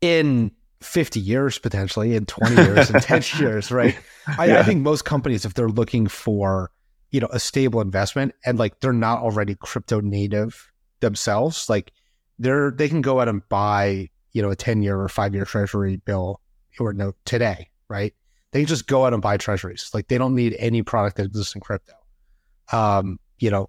in 0.00 0.50
50 0.82 1.20
years 1.20 1.58
potentially 1.58 2.14
in 2.14 2.26
20 2.26 2.54
years 2.62 2.90
in 2.90 3.00
10 3.00 3.22
years 3.40 3.70
right 3.70 3.98
I, 4.38 4.46
yeah. 4.46 4.60
I, 4.60 4.62
think 4.62 4.82
most 4.82 5.04
companies 5.04 5.44
if 5.44 5.54
they're 5.54 5.68
looking 5.68 6.06
for 6.06 6.70
you 7.10 7.20
know 7.20 7.28
a 7.32 7.40
stable 7.40 7.80
investment 7.80 8.34
and 8.44 8.58
like 8.58 8.80
they're 8.80 8.92
not 8.92 9.20
already 9.20 9.54
crypto 9.54 10.00
native 10.00 10.70
themselves 11.00 11.68
like 11.68 11.92
they're 12.38 12.70
they 12.70 12.88
can 12.88 13.00
go 13.00 13.20
out 13.20 13.28
and 13.28 13.46
buy 13.48 14.10
you 14.32 14.42
know 14.42 14.50
a 14.50 14.56
10 14.56 14.82
year 14.82 15.00
or 15.00 15.08
5 15.08 15.34
year 15.34 15.44
treasury 15.44 15.96
bill 15.96 16.40
or 16.78 16.92
note 16.92 17.16
today 17.24 17.70
right 17.88 18.14
they 18.56 18.64
just 18.64 18.86
go 18.86 19.04
out 19.04 19.12
and 19.12 19.20
buy 19.20 19.36
treasuries. 19.36 19.90
Like 19.92 20.08
they 20.08 20.16
don't 20.16 20.34
need 20.34 20.56
any 20.58 20.82
product 20.82 21.16
that 21.16 21.26
exists 21.26 21.54
in 21.54 21.60
crypto. 21.60 21.92
Um 22.72 23.18
you 23.38 23.50
know 23.50 23.68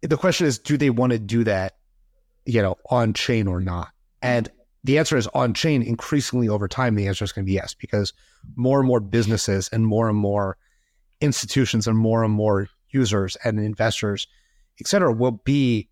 the 0.00 0.16
question 0.16 0.46
is 0.46 0.58
do 0.58 0.78
they 0.78 0.88
want 0.88 1.12
to 1.12 1.18
do 1.18 1.44
that 1.44 1.76
you 2.46 2.62
know 2.62 2.76
on 2.90 3.12
chain 3.12 3.46
or 3.46 3.60
not? 3.60 3.88
And 4.22 4.50
the 4.82 4.96
answer 4.96 5.18
is 5.18 5.26
on 5.28 5.52
chain 5.52 5.82
increasingly 5.82 6.48
over 6.48 6.68
time 6.68 6.94
the 6.94 7.06
answer 7.06 7.22
is 7.22 7.32
going 7.32 7.44
to 7.44 7.46
be 7.46 7.52
yes 7.52 7.74
because 7.74 8.14
more 8.56 8.78
and 8.78 8.88
more 8.88 8.98
businesses 8.98 9.68
and 9.72 9.86
more 9.86 10.08
and 10.08 10.16
more 10.16 10.56
institutions 11.20 11.86
and 11.86 11.98
more 11.98 12.24
and 12.24 12.32
more 12.32 12.66
users 12.88 13.36
and 13.44 13.60
investors 13.60 14.26
et 14.80 14.86
cetera 14.86 15.12
will 15.12 15.32
be 15.44 15.86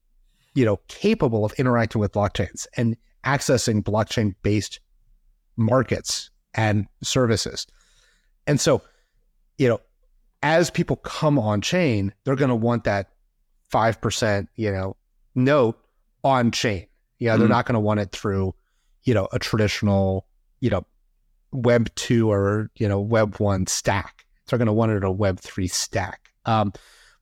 you 0.54 0.64
know 0.64 0.80
capable 0.88 1.44
of 1.44 1.52
interacting 1.58 2.00
with 2.00 2.12
blockchains 2.12 2.66
and 2.78 2.96
accessing 3.26 3.82
blockchain 3.82 4.34
based 4.42 4.80
markets 5.56 6.30
and 6.58 6.86
services 7.02 7.66
and 8.46 8.60
so 8.60 8.82
you 9.56 9.68
know 9.68 9.80
as 10.42 10.68
people 10.68 10.96
come 10.96 11.38
on 11.38 11.60
chain 11.60 12.12
they're 12.24 12.36
going 12.36 12.48
to 12.48 12.54
want 12.54 12.84
that 12.84 13.08
5% 13.72 14.48
you 14.56 14.70
know 14.70 14.96
note 15.34 15.78
on 16.22 16.50
chain 16.50 16.86
yeah 17.18 17.30
mm-hmm. 17.30 17.40
they're 17.40 17.48
not 17.48 17.64
going 17.64 17.74
to 17.74 17.80
want 17.80 18.00
it 18.00 18.12
through 18.12 18.54
you 19.08 19.14
know, 19.14 19.26
a 19.32 19.38
traditional, 19.38 20.26
you 20.60 20.68
know, 20.68 20.84
web 21.50 21.88
two 21.94 22.30
or, 22.30 22.70
you 22.76 22.86
know, 22.86 23.00
web 23.00 23.36
one 23.38 23.66
stack. 23.66 24.26
So 24.44 24.50
they're 24.50 24.58
going 24.58 24.66
to 24.66 24.72
want 24.74 24.92
it 24.92 25.02
a 25.02 25.10
web 25.10 25.40
three 25.40 25.66
stack. 25.66 26.30
Um, 26.44 26.74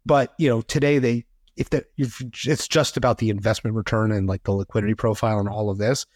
but, 0.04 0.34
you 0.36 0.48
know, 0.48 0.62
today 0.62 0.98
they, 0.98 1.26
if, 1.56 1.72
if 1.96 2.20
it's 2.44 2.66
just 2.66 2.96
about 2.96 3.18
the 3.18 3.30
investment 3.30 3.76
return 3.76 4.10
and 4.10 4.26
like 4.26 4.42
the 4.42 4.50
liquidity 4.50 4.94
profile 4.94 5.38
and 5.38 5.48
all 5.48 5.70
of 5.70 5.78
this, 5.78 6.06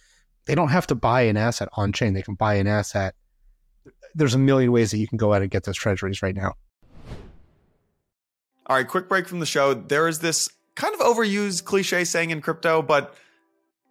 they 0.46 0.54
don't 0.54 0.68
have 0.68 0.86
to 0.88 0.94
buy 0.94 1.22
an 1.22 1.36
asset 1.36 1.68
on 1.74 1.92
chain. 1.92 2.14
They 2.14 2.22
can 2.22 2.34
buy 2.34 2.54
an 2.54 2.66
asset. 2.66 3.14
There's 4.14 4.34
a 4.34 4.38
million 4.38 4.72
ways 4.72 4.90
that 4.90 4.98
you 4.98 5.06
can 5.06 5.18
go 5.18 5.32
out 5.32 5.42
and 5.42 5.50
get 5.50 5.64
those 5.64 5.76
treasuries 5.76 6.22
right 6.22 6.34
now. 6.34 6.54
All 8.66 8.76
right, 8.76 8.86
quick 8.86 9.08
break 9.08 9.28
from 9.28 9.40
the 9.40 9.46
show. 9.46 9.74
There 9.74 10.08
is 10.08 10.20
this 10.20 10.48
kind 10.74 10.94
of 10.94 11.00
overused 11.00 11.64
cliche 11.64 12.04
saying 12.04 12.30
in 12.30 12.40
crypto, 12.40 12.82
but 12.82 13.14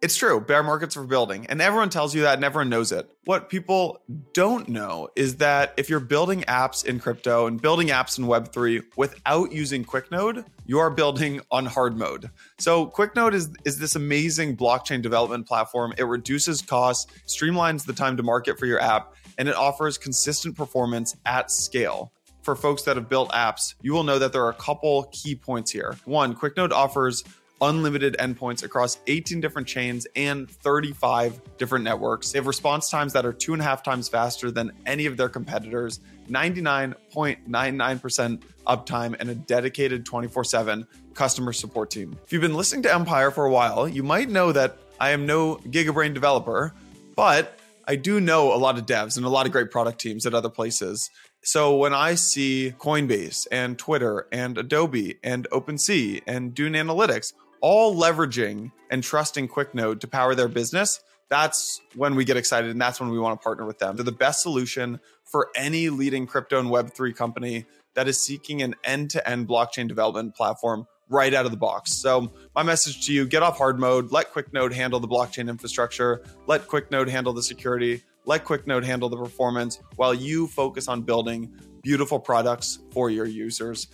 it's 0.02 0.16
true. 0.16 0.40
Bear 0.40 0.62
markets 0.62 0.96
are 0.96 1.04
building, 1.04 1.46
and 1.46 1.60
everyone 1.60 1.90
tells 1.90 2.14
you 2.14 2.22
that, 2.22 2.34
and 2.34 2.44
everyone 2.44 2.70
knows 2.70 2.90
it. 2.90 3.10
What 3.24 3.50
people 3.50 4.00
don't 4.32 4.68
know 4.68 5.08
is 5.14 5.36
that 5.36 5.74
if 5.76 5.90
you're 5.90 6.00
building 6.00 6.42
apps 6.42 6.86
in 6.86 6.98
crypto 6.98 7.46
and 7.46 7.60
building 7.60 7.88
apps 7.88 8.18
in 8.18 8.24
Web3 8.24 8.82
without 8.96 9.52
using 9.52 9.84
QuickNode, 9.84 10.46
you 10.64 10.78
are 10.78 10.90
building 10.90 11.42
on 11.50 11.66
hard 11.66 11.98
mode. 11.98 12.30
So 12.58 12.86
QuickNode 12.86 13.34
is, 13.34 13.50
is 13.64 13.78
this 13.78 13.94
amazing 13.94 14.56
blockchain 14.56 15.02
development 15.02 15.46
platform. 15.46 15.92
It 15.98 16.04
reduces 16.04 16.62
costs, 16.62 17.12
streamlines 17.26 17.84
the 17.84 17.92
time 17.92 18.16
to 18.16 18.22
market 18.22 18.58
for 18.58 18.64
your 18.64 18.80
app, 18.80 19.14
and 19.36 19.48
it 19.48 19.54
offers 19.54 19.98
consistent 19.98 20.56
performance 20.56 21.14
at 21.26 21.50
scale 21.50 22.10
for 22.42 22.56
folks 22.56 22.82
that 22.82 22.96
have 22.96 23.08
built 23.08 23.30
apps, 23.32 23.74
you 23.82 23.92
will 23.92 24.02
know 24.02 24.18
that 24.18 24.32
there 24.32 24.42
are 24.44 24.50
a 24.50 24.54
couple 24.54 25.04
key 25.12 25.34
points 25.34 25.70
here. 25.70 25.96
One, 26.04 26.34
QuickNode 26.34 26.72
offers 26.72 27.22
unlimited 27.60 28.16
endpoints 28.18 28.62
across 28.62 28.98
18 29.06 29.40
different 29.40 29.68
chains 29.68 30.06
and 30.16 30.50
35 30.50 31.40
different 31.58 31.84
networks. 31.84 32.32
They 32.32 32.38
have 32.38 32.46
response 32.46 32.90
times 32.90 33.12
that 33.12 33.26
are 33.26 33.32
two 33.32 33.52
and 33.52 33.60
a 33.60 33.64
half 33.64 33.82
times 33.82 34.08
faster 34.08 34.50
than 34.50 34.72
any 34.86 35.06
of 35.06 35.16
their 35.16 35.28
competitors, 35.28 36.00
99.99% 36.28 38.42
uptime, 38.66 39.16
and 39.18 39.30
a 39.30 39.34
dedicated 39.34 40.06
24 40.06 40.44
7 40.44 40.86
customer 41.14 41.52
support 41.52 41.90
team. 41.90 42.16
If 42.24 42.32
you've 42.32 42.42
been 42.42 42.54
listening 42.54 42.82
to 42.84 42.94
Empire 42.94 43.30
for 43.30 43.44
a 43.44 43.50
while, 43.50 43.88
you 43.88 44.02
might 44.02 44.30
know 44.30 44.52
that 44.52 44.78
I 44.98 45.10
am 45.10 45.26
no 45.26 45.56
Gigabrain 45.56 46.14
developer, 46.14 46.72
but 47.16 47.58
I 47.86 47.96
do 47.96 48.20
know 48.20 48.54
a 48.54 48.56
lot 48.56 48.78
of 48.78 48.86
devs 48.86 49.16
and 49.16 49.26
a 49.26 49.28
lot 49.28 49.46
of 49.46 49.52
great 49.52 49.70
product 49.70 50.00
teams 50.00 50.26
at 50.26 50.34
other 50.34 50.48
places. 50.48 51.10
So 51.42 51.76
when 51.76 51.94
I 51.94 52.14
see 52.14 52.74
Coinbase 52.78 53.46
and 53.50 53.78
Twitter 53.78 54.26
and 54.30 54.58
Adobe 54.58 55.18
and 55.24 55.48
OpenSea 55.50 56.22
and 56.26 56.54
Dune 56.54 56.74
Analytics 56.74 57.32
all 57.60 57.94
leveraging 57.94 58.72
and 58.90 59.02
trusting 59.02 59.48
QuickNode 59.48 60.00
to 60.00 60.08
power 60.08 60.34
their 60.34 60.48
business, 60.48 61.00
that's 61.28 61.80
when 61.94 62.16
we 62.16 62.24
get 62.24 62.36
excited 62.36 62.70
and 62.70 62.80
that's 62.80 63.00
when 63.00 63.10
we 63.10 63.18
want 63.18 63.40
to 63.40 63.42
partner 63.42 63.64
with 63.64 63.78
them. 63.78 63.96
They're 63.96 64.04
the 64.04 64.12
best 64.12 64.42
solution 64.42 65.00
for 65.24 65.48
any 65.54 65.88
leading 65.88 66.26
crypto 66.26 66.58
and 66.58 66.68
Web3 66.68 67.14
company 67.14 67.66
that 67.94 68.08
is 68.08 68.22
seeking 68.22 68.62
an 68.62 68.74
end 68.84 69.10
to 69.10 69.28
end 69.28 69.48
blockchain 69.48 69.88
development 69.88 70.34
platform 70.34 70.86
right 71.08 71.32
out 71.34 71.44
of 71.44 71.50
the 71.50 71.56
box. 71.56 72.00
So, 72.00 72.32
my 72.54 72.62
message 72.62 73.06
to 73.06 73.12
you 73.12 73.26
get 73.26 73.42
off 73.42 73.58
hard 73.58 73.78
mode, 73.78 74.12
let 74.12 74.32
QuickNode 74.32 74.72
handle 74.72 75.00
the 75.00 75.08
blockchain 75.08 75.48
infrastructure, 75.48 76.22
let 76.46 76.66
QuickNode 76.66 77.08
handle 77.08 77.32
the 77.32 77.42
security, 77.42 78.02
let 78.26 78.44
QuickNode 78.44 78.84
handle 78.84 79.08
the 79.08 79.16
performance 79.16 79.80
while 79.96 80.14
you 80.14 80.46
focus 80.46 80.88
on 80.88 81.02
building 81.02 81.52
beautiful 81.82 82.20
products 82.20 82.78
for 82.92 83.10
your 83.10 83.26
users. 83.26 83.88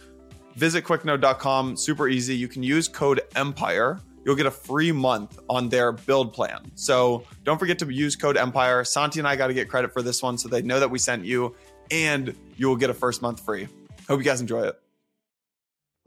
Visit 0.57 0.85
quicknode.com, 0.85 1.77
super 1.77 2.09
easy. 2.09 2.35
You 2.35 2.49
can 2.49 2.62
use 2.62 2.88
code 2.88 3.21
EMPIRE. 3.37 4.01
You'll 4.25 4.37
get 4.37 4.47
a 4.47 4.51
free 4.51 4.90
month 4.90 5.38
on 5.51 5.69
their 5.69 5.92
build 5.92 6.33
plan. 6.33 6.73
So 6.75 7.25
don't 7.45 7.59
forget 7.59 7.79
to 7.81 7.90
use 7.90 8.16
code 8.16 8.37
EMPIRE. 8.37 8.85
Santi 8.85 9.21
and 9.21 9.29
I 9.29 9.37
got 9.37 9.49
to 9.49 9.55
get 9.55 9.69
credit 9.69 9.92
for 9.92 10.01
this 10.01 10.23
one 10.23 10.38
so 10.38 10.49
they 10.49 10.62
know 10.62 10.81
that 10.81 10.90
we 10.90 10.99
sent 10.99 11.25
you, 11.25 11.55
and 11.90 12.35
you 12.57 12.69
will 12.69 12.77
get 12.77 12.88
a 12.88 12.95
first 12.95 13.21
month 13.21 13.45
free. 13.45 13.69
Hope 14.09 14.19
you 14.19 14.25
guys 14.25 14.40
enjoy 14.40 14.62
it. 14.62 14.81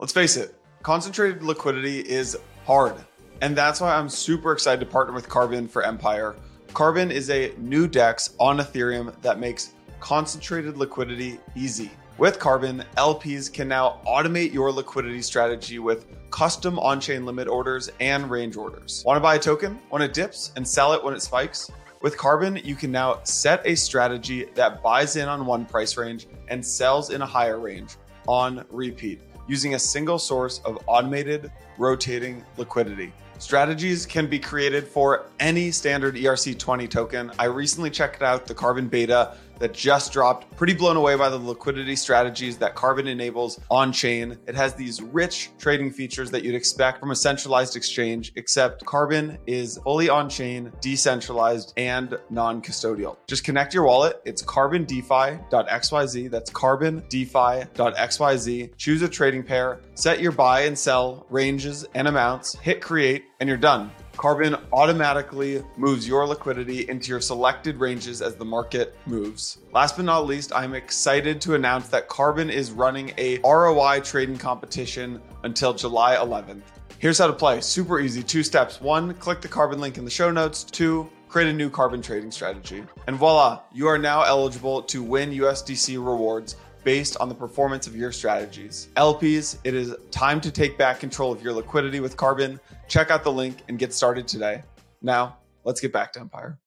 Let's 0.00 0.12
face 0.12 0.36
it, 0.36 0.54
concentrated 0.82 1.42
liquidity 1.42 2.00
is 2.00 2.36
hard. 2.66 2.96
And 3.42 3.56
that's 3.56 3.80
why 3.80 3.94
I'm 3.94 4.08
super 4.08 4.52
excited 4.52 4.80
to 4.80 4.86
partner 4.86 5.14
with 5.14 5.28
Carbon 5.28 5.68
for 5.68 5.82
Empire. 5.82 6.34
Carbon 6.74 7.10
is 7.10 7.30
a 7.30 7.52
new 7.58 7.86
DEX 7.86 8.34
on 8.40 8.58
Ethereum 8.58 9.14
that 9.22 9.38
makes 9.38 9.74
concentrated 10.00 10.76
liquidity 10.76 11.38
easy. 11.54 11.90
With 12.20 12.38
Carbon, 12.38 12.84
LPs 12.98 13.50
can 13.50 13.66
now 13.66 13.98
automate 14.06 14.52
your 14.52 14.70
liquidity 14.70 15.22
strategy 15.22 15.78
with 15.78 16.04
custom 16.30 16.78
on 16.78 17.00
chain 17.00 17.24
limit 17.24 17.48
orders 17.48 17.90
and 17.98 18.30
range 18.30 18.58
orders. 18.58 19.02
Want 19.06 19.16
to 19.16 19.20
buy 19.22 19.36
a 19.36 19.38
token 19.38 19.80
when 19.88 20.02
it 20.02 20.12
dips 20.12 20.52
and 20.54 20.68
sell 20.68 20.92
it 20.92 21.02
when 21.02 21.14
it 21.14 21.22
spikes? 21.22 21.70
With 22.02 22.18
Carbon, 22.18 22.60
you 22.62 22.74
can 22.74 22.92
now 22.92 23.20
set 23.24 23.66
a 23.66 23.74
strategy 23.74 24.44
that 24.54 24.82
buys 24.82 25.16
in 25.16 25.30
on 25.30 25.46
one 25.46 25.64
price 25.64 25.96
range 25.96 26.26
and 26.48 26.62
sells 26.62 27.08
in 27.08 27.22
a 27.22 27.26
higher 27.26 27.58
range 27.58 27.96
on 28.28 28.66
repeat 28.68 29.22
using 29.48 29.74
a 29.74 29.78
single 29.78 30.18
source 30.18 30.60
of 30.66 30.78
automated 30.86 31.50
rotating 31.78 32.44
liquidity. 32.58 33.14
Strategies 33.38 34.04
can 34.04 34.26
be 34.26 34.38
created 34.38 34.86
for 34.86 35.24
any 35.40 35.70
standard 35.70 36.16
ERC20 36.16 36.90
token. 36.90 37.32
I 37.38 37.46
recently 37.46 37.88
checked 37.88 38.20
out 38.20 38.44
the 38.44 38.54
Carbon 38.54 38.88
Beta 38.88 39.38
that 39.60 39.72
just 39.72 40.12
dropped. 40.12 40.56
Pretty 40.56 40.74
blown 40.74 40.96
away 40.96 41.14
by 41.14 41.28
the 41.28 41.38
liquidity 41.38 41.94
strategies 41.94 42.58
that 42.58 42.74
Carbon 42.74 43.06
enables 43.06 43.60
on 43.70 43.92
chain. 43.92 44.36
It 44.46 44.56
has 44.56 44.74
these 44.74 45.00
rich 45.00 45.50
trading 45.58 45.92
features 45.92 46.32
that 46.32 46.42
you'd 46.42 46.56
expect 46.56 46.98
from 46.98 47.12
a 47.12 47.16
centralized 47.16 47.76
exchange, 47.76 48.32
except 48.34 48.84
Carbon 48.84 49.38
is 49.46 49.78
fully 49.78 50.08
on 50.08 50.28
chain, 50.28 50.72
decentralized, 50.80 51.72
and 51.76 52.18
non 52.30 52.60
custodial. 52.60 53.16
Just 53.28 53.44
connect 53.44 53.72
your 53.72 53.84
wallet. 53.84 54.20
It's 54.24 54.42
carbondefi.xyz. 54.42 56.30
That's 56.30 56.50
carbondefi.xyz. 56.50 58.76
Choose 58.76 59.02
a 59.02 59.08
trading 59.08 59.42
pair, 59.42 59.80
set 59.94 60.20
your 60.20 60.32
buy 60.32 60.62
and 60.62 60.78
sell 60.78 61.26
ranges 61.30 61.86
and 61.94 62.08
amounts, 62.08 62.54
hit 62.56 62.80
create, 62.80 63.24
and 63.38 63.46
you're 63.48 63.58
done. 63.58 63.90
Carbon 64.20 64.54
automatically 64.74 65.64
moves 65.78 66.06
your 66.06 66.26
liquidity 66.26 66.86
into 66.90 67.08
your 67.08 67.22
selected 67.22 67.80
ranges 67.80 68.20
as 68.20 68.36
the 68.36 68.44
market 68.44 68.94
moves. 69.06 69.60
Last 69.72 69.96
but 69.96 70.04
not 70.04 70.26
least, 70.26 70.52
I'm 70.54 70.74
excited 70.74 71.40
to 71.40 71.54
announce 71.54 71.88
that 71.88 72.06
Carbon 72.06 72.50
is 72.50 72.70
running 72.70 73.14
a 73.16 73.38
ROI 73.38 74.00
trading 74.00 74.36
competition 74.36 75.22
until 75.42 75.72
July 75.72 76.16
11th. 76.16 76.60
Here's 76.98 77.16
how 77.16 77.28
to 77.28 77.32
play 77.32 77.62
super 77.62 77.98
easy 77.98 78.22
two 78.22 78.42
steps. 78.42 78.78
One, 78.78 79.14
click 79.14 79.40
the 79.40 79.48
Carbon 79.48 79.80
link 79.80 79.96
in 79.96 80.04
the 80.04 80.10
show 80.10 80.30
notes. 80.30 80.64
Two, 80.64 81.08
create 81.30 81.48
a 81.48 81.52
new 81.54 81.70
carbon 81.70 82.02
trading 82.02 82.30
strategy. 82.30 82.84
And 83.06 83.16
voila, 83.16 83.60
you 83.72 83.86
are 83.86 83.96
now 83.96 84.24
eligible 84.24 84.82
to 84.82 85.02
win 85.02 85.30
USDC 85.30 85.94
rewards 85.94 86.56
based 86.84 87.16
on 87.18 87.28
the 87.28 87.34
performance 87.34 87.86
of 87.86 87.96
your 87.96 88.12
strategies. 88.12 88.88
LPs, 88.96 89.58
it 89.64 89.74
is 89.74 89.94
time 90.10 90.40
to 90.40 90.50
take 90.50 90.78
back 90.78 91.00
control 91.00 91.32
of 91.32 91.42
your 91.42 91.52
liquidity 91.52 92.00
with 92.00 92.16
Carbon. 92.16 92.60
Check 92.90 93.12
out 93.12 93.22
the 93.22 93.30
link 93.30 93.62
and 93.68 93.78
get 93.78 93.94
started 93.94 94.26
today. 94.26 94.64
Now, 95.00 95.38
let's 95.62 95.80
get 95.80 95.92
back 95.92 96.12
to 96.14 96.20
Empire. 96.20 96.58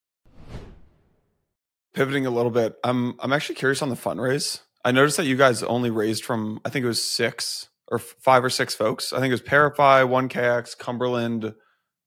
Pivoting 1.94 2.26
a 2.26 2.30
little 2.30 2.50
bit, 2.50 2.78
I'm 2.82 3.16
I'm 3.20 3.34
actually 3.34 3.56
curious 3.56 3.82
on 3.82 3.90
the 3.90 3.96
fundraise. 3.96 4.62
I 4.86 4.92
noticed 4.94 5.18
that 5.18 5.26
you 5.26 5.36
guys 5.36 5.62
only 5.64 5.90
raised 5.90 6.24
from 6.24 6.62
I 6.64 6.70
think 6.70 6.86
it 6.86 6.88
was 6.88 7.04
six 7.04 7.68
or 7.90 8.00
five 8.00 8.44
or 8.44 8.50
six 8.50 8.74
folks. 8.74 9.12
I 9.12 9.20
think 9.20 9.32
it 9.32 9.34
was 9.34 9.42
ParaFi, 9.42 10.08
1KX, 10.08 10.78
Cumberland, 10.78 11.54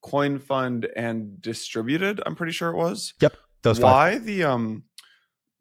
Coin 0.00 0.38
Fund, 0.38 0.88
and 0.96 1.40
Distributed. 1.40 2.22
I'm 2.24 2.34
pretty 2.34 2.52
sure 2.52 2.70
it 2.70 2.76
was. 2.76 3.12
Yep. 3.20 3.36
Those 3.62 3.80
Why 3.80 4.14
five. 4.14 4.24
the 4.24 4.44
um 4.44 4.84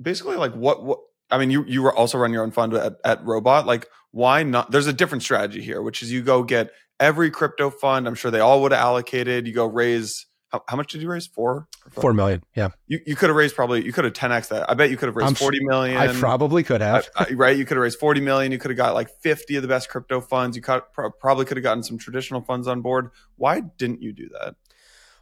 basically 0.01 0.37
like 0.37 0.53
what 0.53 0.81
what 0.81 0.99
I 1.29 1.39
mean, 1.39 1.51
you 1.51 1.65
you 1.65 1.81
were 1.81 1.93
also 1.93 2.17
run 2.17 2.31
your 2.31 2.43
own 2.43 2.51
fund 2.51 2.73
at, 2.73 2.95
at 3.03 3.25
Robot. 3.25 3.67
Like, 3.67 3.89
why 4.11 4.43
not? 4.43 4.71
There's 4.71 4.87
a 4.87 4.93
different 4.93 5.23
strategy 5.23 5.61
here, 5.61 5.81
which 5.81 6.01
is 6.01 6.09
you 6.09 6.23
go 6.23 6.41
get 6.41 6.71
every 6.99 7.31
crypto 7.31 7.69
fund. 7.69 8.07
I'm 8.07 8.15
sure 8.15 8.31
they 8.31 8.39
all 8.39 8.61
would 8.61 8.71
have 8.71 8.81
allocated. 8.81 9.47
You 9.47 9.53
go 9.53 9.65
raise. 9.65 10.25
How, 10.49 10.63
how 10.67 10.77
much 10.77 10.91
did 10.91 11.01
you 11.01 11.09
raise? 11.09 11.27
Four. 11.27 11.67
Four 11.91 12.13
million. 12.13 12.43
Yeah. 12.55 12.69
You 12.87 12.99
you 13.05 13.15
could 13.15 13.29
have 13.29 13.35
raised 13.35 13.55
probably. 13.55 13.85
You 13.85 13.93
could 13.93 14.05
have 14.05 14.13
10x 14.13 14.49
that. 14.49 14.69
I 14.69 14.73
bet 14.73 14.89
you 14.89 14.97
could 14.97 15.07
have 15.07 15.15
raised 15.15 15.29
I'm, 15.29 15.35
forty 15.35 15.63
million. 15.63 15.97
I 15.97 16.11
probably 16.13 16.63
could 16.63 16.81
have. 16.81 17.07
I, 17.15 17.27
I, 17.29 17.33
right. 17.33 17.57
You 17.57 17.65
could 17.65 17.77
have 17.77 17.83
raised 17.83 17.99
forty 17.99 18.21
million. 18.21 18.51
You 18.51 18.59
could 18.59 18.71
have 18.71 18.77
got 18.77 18.93
like 18.93 19.09
50 19.21 19.57
of 19.57 19.61
the 19.61 19.67
best 19.67 19.89
crypto 19.89 20.21
funds. 20.21 20.55
You 20.55 20.61
could, 20.61 20.81
probably 21.19 21.45
could 21.45 21.57
have 21.57 21.63
gotten 21.63 21.83
some 21.83 21.97
traditional 21.97 22.41
funds 22.41 22.67
on 22.67 22.81
board. 22.81 23.09
Why 23.35 23.61
didn't 23.61 24.01
you 24.01 24.13
do 24.13 24.29
that? 24.39 24.55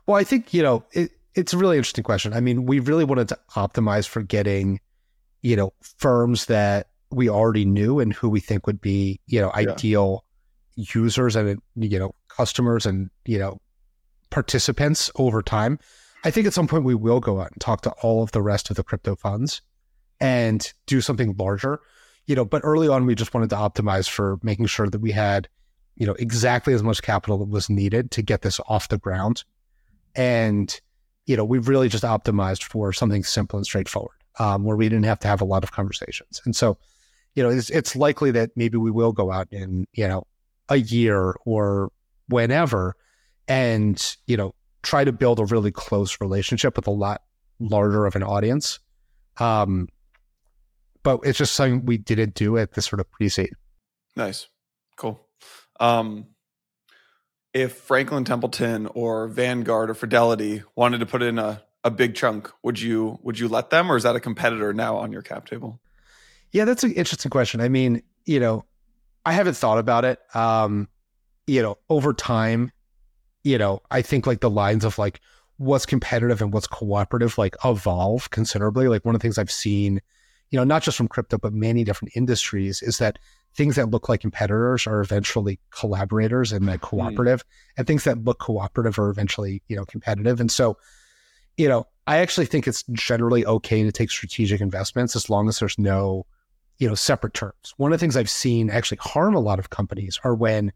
Well, 0.06 0.18
I 0.18 0.24
think 0.24 0.54
you 0.54 0.64
know 0.64 0.86
it, 0.92 1.12
it's 1.36 1.54
a 1.54 1.58
really 1.58 1.78
interesting 1.78 2.04
question. 2.04 2.34
I 2.34 2.40
mean, 2.40 2.66
we 2.66 2.80
really 2.80 3.06
wanted 3.06 3.30
to 3.30 3.40
optimize 3.56 4.08
for 4.08 4.22
getting 4.22 4.80
you 5.44 5.56
know, 5.56 5.74
firms 5.98 6.48
that 6.48 6.88
we 7.12 7.30
already 7.30 7.66
knew 7.66 8.00
and 8.00 8.12
who 8.14 8.30
we 8.30 8.40
think 8.40 8.66
would 8.66 8.82
be, 8.82 9.20
you 9.28 9.40
know, 9.40 9.52
yeah. 9.56 9.76
Users 10.76 11.36
and, 11.36 11.62
you 11.76 12.00
know, 12.00 12.16
customers 12.30 12.86
and, 12.86 13.10
you 13.26 13.40
know, 13.40 13.60
participants 14.30 15.12
over 15.16 15.42
time. 15.42 15.80
I 16.24 16.32
think 16.32 16.48
at 16.48 16.54
some 16.54 16.68
point 16.68 16.86
we 16.86 16.96
will 16.96 17.20
go 17.20 17.42
out 17.42 17.52
and 17.52 17.62
talk 17.62 17.82
to 17.82 17.92
all 18.02 18.24
of 18.24 18.32
the 18.32 18.42
rest 18.42 18.70
of 18.70 18.78
the 18.78 18.84
crypto 18.84 19.16
funds 19.16 19.62
and 20.20 20.72
do 20.88 21.02
something 21.02 21.36
larger, 21.38 21.80
you 22.28 22.36
know, 22.36 22.46
but 22.46 22.62
early 22.64 22.88
on 22.88 23.06
we 23.06 23.16
just 23.16 23.34
wanted 23.34 23.50
to 23.50 23.56
optimize 23.58 24.10
for 24.10 24.40
making 24.42 24.68
sure 24.68 24.90
that 24.90 25.02
we 25.02 25.12
had, 25.12 25.50
you 25.96 26.08
know, 26.08 26.14
exactly 26.14 26.74
as 26.74 26.82
much 26.82 27.02
capital 27.02 27.38
that 27.40 27.50
was 27.50 27.70
needed 27.70 28.10
to 28.12 28.22
get 28.22 28.42
this 28.42 28.60
off 28.68 28.88
the 28.88 28.98
ground. 28.98 29.44
And, 30.16 30.80
you 31.26 31.36
know, 31.36 31.44
we've 31.44 31.68
really 31.68 31.90
just 31.90 32.04
optimized 32.04 32.64
for 32.64 32.94
something 32.94 33.24
simple 33.24 33.58
and 33.58 33.66
straightforward 33.66 34.18
um, 34.40 34.64
where 34.64 34.78
we 34.78 34.88
didn't 34.88 35.06
have 35.06 35.20
to 35.20 35.28
have 35.28 35.42
a 35.42 35.46
lot 35.46 35.64
of 35.64 35.72
conversations. 35.72 36.42
And 36.46 36.56
so, 36.56 36.78
you 37.36 37.44
know, 37.44 37.50
it's, 37.50 37.70
it's 37.70 37.96
likely 37.96 38.32
that 38.32 38.52
maybe 38.56 38.78
we 38.78 38.92
will 38.92 39.12
go 39.12 39.32
out 39.32 39.48
and, 39.52 39.88
you 39.94 40.08
know, 40.08 40.26
a 40.70 40.78
year 40.78 41.36
or 41.46 41.92
whenever 42.28 42.96
and, 43.48 44.16
you 44.28 44.38
know, 44.38 44.56
try 44.82 45.04
to 45.04 45.12
build 45.12 45.40
a 45.40 45.46
really 45.46 45.72
close 45.72 46.20
relationship 46.22 46.76
with 46.76 46.88
a 46.88 46.92
lot 46.92 47.22
larger 47.60 48.06
of 48.06 48.16
an 48.16 48.24
audience. 48.24 48.80
Um, 49.38 49.90
but 51.04 51.20
it's 51.24 51.38
just 51.38 51.54
something 51.54 51.86
we 51.86 51.98
didn't 51.98 52.34
do 52.34 52.58
at 52.58 52.74
this 52.74 52.86
sort 52.86 53.00
of 53.00 53.10
pre-seed. 53.12 53.52
Nice. 54.16 54.48
Cool. 54.96 55.20
Um, 55.80 56.28
if 57.54 57.74
Franklin 57.74 58.24
Templeton 58.24 58.88
or 58.88 59.28
Vanguard 59.28 59.90
or 59.90 59.94
Fidelity 59.94 60.64
wanted 60.76 61.00
to 61.00 61.06
put 61.06 61.22
in 61.22 61.40
a 61.40 61.64
a 61.84 61.92
big 61.92 62.16
chunk, 62.16 62.50
would 62.64 62.80
you 62.80 63.20
would 63.24 63.38
you 63.38 63.50
let 63.50 63.70
them, 63.70 63.92
or 63.92 63.98
is 63.98 64.04
that 64.04 64.16
a 64.16 64.20
competitor 64.20 64.74
now 64.74 64.96
on 64.96 65.12
your 65.12 65.22
cap 65.22 65.46
table? 65.46 65.82
Yeah, 66.52 66.66
that's 66.66 66.84
an 66.84 66.94
interesting 66.94 67.30
question. 67.30 67.60
I 67.60 67.68
mean, 67.68 68.02
you 68.26 68.40
know, 68.40 68.64
I 69.26 69.34
haven't 69.34 69.56
thought 69.56 69.78
about 69.78 70.06
it. 70.06 70.20
Um, 70.34 70.88
you 71.48 71.62
know, 71.62 71.78
over 71.90 72.14
time, 72.14 72.72
you 73.44 73.58
know, 73.58 73.82
I 73.92 74.02
think 74.02 74.28
like 74.28 74.42
the 74.42 74.50
lines 74.50 74.86
of 74.86 74.98
like 74.98 75.20
what's 75.58 75.86
competitive 75.86 76.42
and 76.42 76.54
what's 76.54 76.68
cooperative 76.68 77.38
like 77.38 77.56
evolve 77.64 78.30
considerably. 78.32 78.88
Like 78.88 79.06
one 79.06 79.16
of 79.16 79.22
the 79.22 79.24
things 79.24 79.38
I've 79.38 79.52
seen, 79.52 80.02
you 80.50 80.58
know, 80.58 80.64
not 80.64 80.84
just 80.84 80.98
from 80.98 81.08
crypto 81.08 81.38
but 81.38 81.54
many 81.54 81.84
different 81.84 82.16
industries 82.16 82.82
is 82.82 82.98
that 82.98 83.20
things 83.56 83.76
that 83.76 83.90
look 83.92 84.10
like 84.10 84.22
competitors 84.22 84.88
are 84.88 85.02
eventually 85.02 85.60
collaborators 85.70 86.52
and 86.52 86.66
like 86.66 86.80
hmm. 86.80 86.88
cooperative, 86.88 87.42
mm. 87.44 87.74
and 87.78 87.88
things 87.88 88.04
that 88.04 88.24
look 88.24 88.40
cooperative 88.40 88.98
are 88.98 89.10
eventually, 89.10 89.62
you 89.68 89.76
know, 89.76 89.86
competitive. 89.86 90.40
And 90.40 90.52
so 90.52 90.78
you 91.58 91.68
know, 91.68 91.88
I 92.08 92.18
actually 92.18 92.46
think 92.46 92.68
it's 92.68 92.84
generally 92.92 93.46
okay 93.46 93.84
to 93.84 93.92
take 93.92 94.12
strategic 94.12 94.62
investments 94.62 95.16
as 95.16 95.30
long 95.30 95.48
as 95.48 95.60
there's 95.60 95.78
no, 95.78 96.26
you 96.78 96.88
know, 96.88 96.96
separate 96.96 97.34
terms. 97.34 97.74
One 97.78 97.92
of 97.94 98.00
the 98.00 98.04
things 98.04 98.18
I've 98.18 98.30
seen 98.30 98.70
actually 98.70 98.98
harm 99.02 99.36
a 99.36 99.40
lot 99.40 99.60
of 99.60 99.70
companies 99.70 100.20
are 100.24 100.36
when 100.36 100.72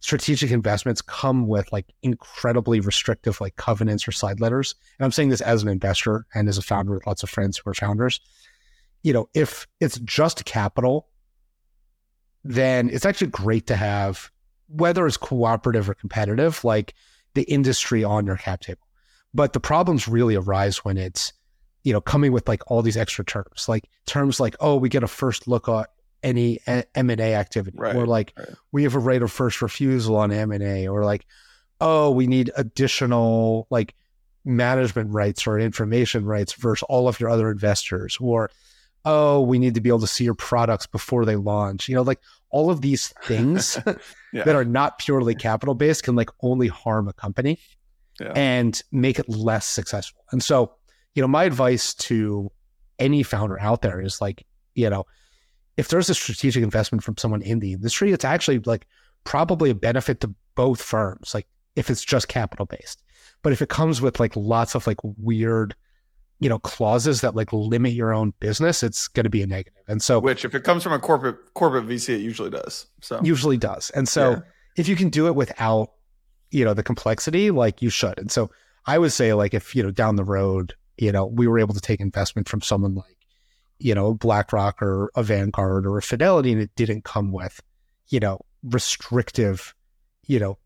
strategic 0.00 0.50
investments 0.50 1.00
come 1.00 1.46
with 1.46 1.72
like 1.72 1.86
incredibly 2.02 2.80
restrictive 2.80 3.40
like 3.40 3.54
covenants 3.56 4.06
or 4.08 4.12
side 4.12 4.40
letters. 4.40 4.74
And 4.98 5.04
I'm 5.04 5.12
saying 5.12 5.28
this 5.28 5.40
as 5.40 5.62
an 5.62 5.68
investor 5.68 6.26
and 6.34 6.48
as 6.48 6.58
a 6.58 6.62
founder 6.62 6.94
with 6.94 7.06
lots 7.06 7.22
of 7.22 7.30
friends 7.30 7.58
who 7.58 7.70
are 7.70 7.74
founders. 7.74 8.20
You 9.02 9.12
know, 9.12 9.28
if 9.34 9.68
it's 9.80 9.98
just 10.00 10.44
capital, 10.44 11.08
then 12.42 12.90
it's 12.90 13.06
actually 13.06 13.28
great 13.28 13.68
to 13.68 13.76
have 13.76 14.30
whether 14.66 15.06
it's 15.06 15.16
cooperative 15.16 15.88
or 15.88 15.94
competitive, 15.94 16.64
like 16.64 16.94
the 17.34 17.42
industry 17.42 18.02
on 18.02 18.26
your 18.26 18.36
cap 18.36 18.60
table. 18.60 18.86
But 19.34 19.52
the 19.52 19.60
problems 19.60 20.08
really 20.08 20.34
arise 20.34 20.78
when 20.78 20.96
it's, 20.98 21.32
you 21.84 21.92
know, 21.92 22.00
coming 22.00 22.32
with 22.32 22.48
like 22.48 22.62
all 22.70 22.82
these 22.82 22.96
extra 22.96 23.24
terms, 23.24 23.68
like 23.68 23.88
terms 24.06 24.40
like, 24.40 24.56
oh, 24.60 24.76
we 24.76 24.88
get 24.88 25.02
a 25.02 25.08
first 25.08 25.48
look 25.48 25.68
at 25.68 25.90
any 26.22 26.60
eh, 26.66 26.82
M 26.94 27.10
and 27.10 27.20
A 27.20 27.34
activity, 27.34 27.76
right, 27.78 27.96
or 27.96 28.06
like 28.06 28.32
right. 28.36 28.48
we 28.70 28.84
have 28.84 28.94
a 28.94 29.00
right 29.00 29.22
of 29.22 29.32
first 29.32 29.62
refusal 29.62 30.16
on 30.16 30.32
M 30.32 30.52
and 30.52 30.62
A, 30.62 30.88
or 30.88 31.04
like, 31.04 31.26
oh, 31.80 32.10
we 32.10 32.26
need 32.26 32.50
additional 32.56 33.66
like 33.70 33.94
management 34.44 35.10
rights 35.12 35.46
or 35.46 35.58
information 35.58 36.24
rights 36.24 36.52
versus 36.54 36.84
all 36.88 37.08
of 37.08 37.18
your 37.18 37.30
other 37.30 37.50
investors, 37.50 38.16
or 38.20 38.50
oh, 39.04 39.40
we 39.40 39.58
need 39.58 39.74
to 39.74 39.80
be 39.80 39.88
able 39.88 40.00
to 40.00 40.06
see 40.06 40.24
your 40.24 40.34
products 40.34 40.86
before 40.86 41.24
they 41.24 41.36
launch. 41.36 41.88
You 41.88 41.96
know, 41.96 42.02
like 42.02 42.20
all 42.50 42.70
of 42.70 42.80
these 42.80 43.08
things 43.24 43.78
yeah. 44.32 44.44
that 44.44 44.54
are 44.54 44.64
not 44.64 44.98
purely 44.98 45.34
capital 45.34 45.74
based 45.74 46.04
can 46.04 46.14
like 46.14 46.30
only 46.42 46.68
harm 46.68 47.08
a 47.08 47.12
company 47.12 47.58
yeah. 48.20 48.32
and 48.36 48.82
make 48.92 49.18
it 49.18 49.28
less 49.28 49.66
successful. 49.66 50.22
And 50.30 50.42
so, 50.42 50.74
you 51.14 51.22
know, 51.22 51.28
my 51.28 51.44
advice 51.44 51.94
to 51.94 52.50
any 52.98 53.22
founder 53.22 53.60
out 53.60 53.82
there 53.82 54.00
is 54.00 54.20
like, 54.20 54.46
you 54.74 54.88
know, 54.88 55.04
if 55.76 55.88
there's 55.88 56.10
a 56.10 56.14
strategic 56.14 56.62
investment 56.62 57.02
from 57.02 57.16
someone 57.16 57.42
in 57.42 57.60
the 57.60 57.72
industry, 57.72 58.12
it's 58.12 58.24
actually 58.24 58.58
like 58.60 58.86
probably 59.24 59.70
a 59.70 59.74
benefit 59.74 60.20
to 60.20 60.34
both 60.54 60.80
firms, 60.80 61.34
like 61.34 61.46
if 61.76 61.90
it's 61.90 62.04
just 62.04 62.28
capital 62.28 62.66
based. 62.66 63.02
But 63.42 63.52
if 63.52 63.62
it 63.62 63.68
comes 63.68 64.00
with 64.00 64.20
like 64.20 64.36
lots 64.36 64.74
of 64.74 64.86
like 64.86 64.98
weird, 65.02 65.74
you 66.40 66.48
know, 66.48 66.58
clauses 66.58 67.20
that 67.20 67.34
like 67.34 67.52
limit 67.52 67.92
your 67.92 68.12
own 68.12 68.34
business, 68.40 68.82
it's 68.82 69.08
going 69.08 69.24
to 69.24 69.30
be 69.30 69.42
a 69.42 69.46
negative. 69.46 69.82
And 69.88 70.02
so, 70.02 70.18
which 70.18 70.44
if 70.44 70.54
it 70.54 70.64
comes 70.64 70.82
from 70.82 70.92
a 70.92 70.98
corporate 70.98 71.36
corporate 71.54 71.86
VC, 71.86 72.10
it 72.10 72.20
usually 72.20 72.50
does. 72.50 72.86
So 73.00 73.20
usually 73.22 73.56
does. 73.56 73.90
And 73.90 74.08
so, 74.08 74.30
yeah. 74.30 74.40
if 74.76 74.88
you 74.88 74.96
can 74.96 75.08
do 75.08 75.26
it 75.26 75.34
without, 75.34 75.92
you 76.50 76.64
know, 76.64 76.74
the 76.74 76.82
complexity, 76.82 77.50
like 77.50 77.80
you 77.80 77.90
should. 77.90 78.18
And 78.18 78.30
so, 78.30 78.50
I 78.86 78.98
would 78.98 79.12
say 79.12 79.32
like 79.32 79.54
if 79.54 79.74
you 79.74 79.82
know 79.82 79.90
down 79.90 80.16
the 80.16 80.24
road, 80.24 80.74
you 80.98 81.12
know, 81.12 81.26
we 81.26 81.46
were 81.46 81.58
able 81.58 81.74
to 81.74 81.80
take 81.80 82.00
investment 82.00 82.48
from 82.48 82.60
someone 82.60 82.94
like 82.94 83.16
you 83.82 83.94
know, 83.94 84.14
BlackRock 84.14 84.80
or 84.80 85.10
a 85.14 85.22
Vanguard 85.22 85.86
or 85.86 85.98
a 85.98 86.02
Fidelity, 86.02 86.52
and 86.52 86.60
it 86.60 86.70
didn't 86.76 87.04
come 87.04 87.32
with, 87.32 87.60
you 88.08 88.20
know, 88.20 88.40
restrictive, 88.62 89.74
you 90.26 90.38
know, 90.38 90.56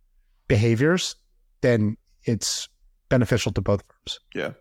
behaviors, 0.49 1.17
then 1.63 1.97
it's 2.25 2.69
beneficial 3.09 3.53
to 3.53 3.61
both 3.63 3.83
firms. 3.89 4.21
Yeah. 4.35 4.53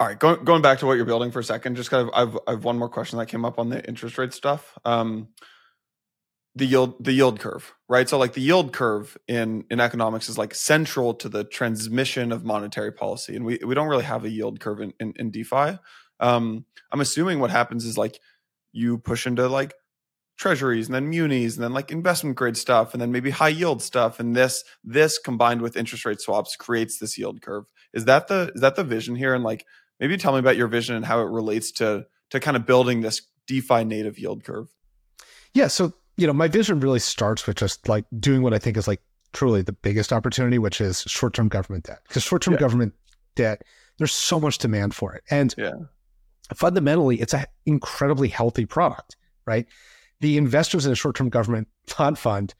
All 0.00 0.08
right, 0.08 0.18
going 0.18 0.42
going 0.44 0.62
back 0.62 0.78
to 0.78 0.86
what 0.86 0.94
you're 0.94 1.04
building 1.04 1.30
for 1.30 1.40
a 1.40 1.44
second, 1.44 1.76
just 1.76 1.90
kind 1.90 2.08
of 2.08 2.14
I've 2.14 2.38
I've 2.48 2.64
one 2.64 2.78
more 2.78 2.88
question 2.88 3.18
that 3.18 3.26
came 3.26 3.44
up 3.44 3.58
on 3.58 3.68
the 3.68 3.86
interest 3.86 4.18
rate 4.18 4.32
stuff. 4.32 4.76
Um, 4.84 5.28
the 6.54 6.66
yield 6.66 7.02
the 7.02 7.12
yield 7.12 7.40
curve, 7.40 7.72
right? 7.88 8.08
So 8.08 8.18
like 8.18 8.34
the 8.34 8.40
yield 8.40 8.72
curve 8.72 9.16
in 9.26 9.64
in 9.70 9.80
economics 9.80 10.28
is 10.28 10.36
like 10.36 10.54
central 10.54 11.14
to 11.14 11.28
the 11.28 11.44
transmission 11.44 12.32
of 12.32 12.44
monetary 12.44 12.92
policy, 12.92 13.34
and 13.36 13.44
we 13.44 13.58
we 13.64 13.74
don't 13.74 13.88
really 13.88 14.04
have 14.04 14.24
a 14.24 14.30
yield 14.30 14.60
curve 14.60 14.80
in 14.80 14.92
in, 15.00 15.14
in 15.16 15.30
DeFi. 15.30 15.78
Um, 16.20 16.66
I'm 16.92 17.00
assuming 17.00 17.40
what 17.40 17.50
happens 17.50 17.84
is 17.84 17.96
like 17.96 18.20
you 18.72 18.98
push 18.98 19.26
into 19.26 19.48
like 19.48 19.74
treasuries 20.36 20.86
and 20.86 20.94
then 20.94 21.08
munis 21.08 21.54
and 21.54 21.64
then 21.64 21.72
like 21.72 21.90
investment 21.92 22.36
grade 22.36 22.56
stuff 22.56 22.94
and 22.94 23.00
then 23.00 23.12
maybe 23.12 23.30
high 23.30 23.48
yield 23.48 23.82
stuff 23.82 24.18
and 24.18 24.34
this 24.34 24.64
this 24.82 25.18
combined 25.18 25.60
with 25.62 25.76
interest 25.76 26.04
rate 26.04 26.20
swaps 26.20 26.56
creates 26.56 26.98
this 26.98 27.16
yield 27.18 27.40
curve 27.42 27.64
is 27.92 28.06
that 28.06 28.28
the 28.28 28.50
is 28.54 28.60
that 28.60 28.74
the 28.74 28.82
vision 28.82 29.14
here 29.14 29.34
and 29.34 29.44
like 29.44 29.66
maybe 30.00 30.16
tell 30.16 30.32
me 30.32 30.38
about 30.38 30.56
your 30.56 30.68
vision 30.68 30.96
and 30.96 31.04
how 31.04 31.20
it 31.20 31.30
relates 31.30 31.70
to 31.70 32.04
to 32.30 32.40
kind 32.40 32.56
of 32.56 32.66
building 32.66 33.02
this 33.02 33.22
defi 33.46 33.84
native 33.84 34.18
yield 34.18 34.42
curve 34.42 34.74
yeah 35.54 35.68
so 35.68 35.92
you 36.16 36.26
know 36.26 36.32
my 36.32 36.48
vision 36.48 36.80
really 36.80 36.98
starts 36.98 37.46
with 37.46 37.56
just 37.56 37.88
like 37.88 38.04
doing 38.18 38.42
what 38.42 38.54
i 38.54 38.58
think 38.58 38.76
is 38.76 38.88
like 38.88 39.00
truly 39.32 39.62
the 39.62 39.72
biggest 39.72 40.12
opportunity 40.12 40.58
which 40.58 40.80
is 40.80 41.02
short-term 41.02 41.48
government 41.48 41.84
debt 41.84 42.00
because 42.06 42.22
short-term 42.22 42.54
yeah. 42.54 42.60
government 42.60 42.92
debt 43.34 43.62
there's 43.98 44.12
so 44.12 44.38
much 44.38 44.58
demand 44.58 44.94
for 44.94 45.14
it 45.14 45.22
and 45.30 45.54
yeah 45.56 45.72
fundamentally, 46.54 47.20
it's 47.20 47.34
an 47.34 47.44
incredibly 47.66 48.28
healthy 48.28 48.66
product, 48.66 49.16
right? 49.46 49.66
The 50.20 50.36
investors 50.36 50.86
in 50.86 50.92
a 50.92 50.94
short 50.94 51.16
term 51.16 51.28
government 51.28 51.68
bond 51.96 52.18
fund 52.18 52.54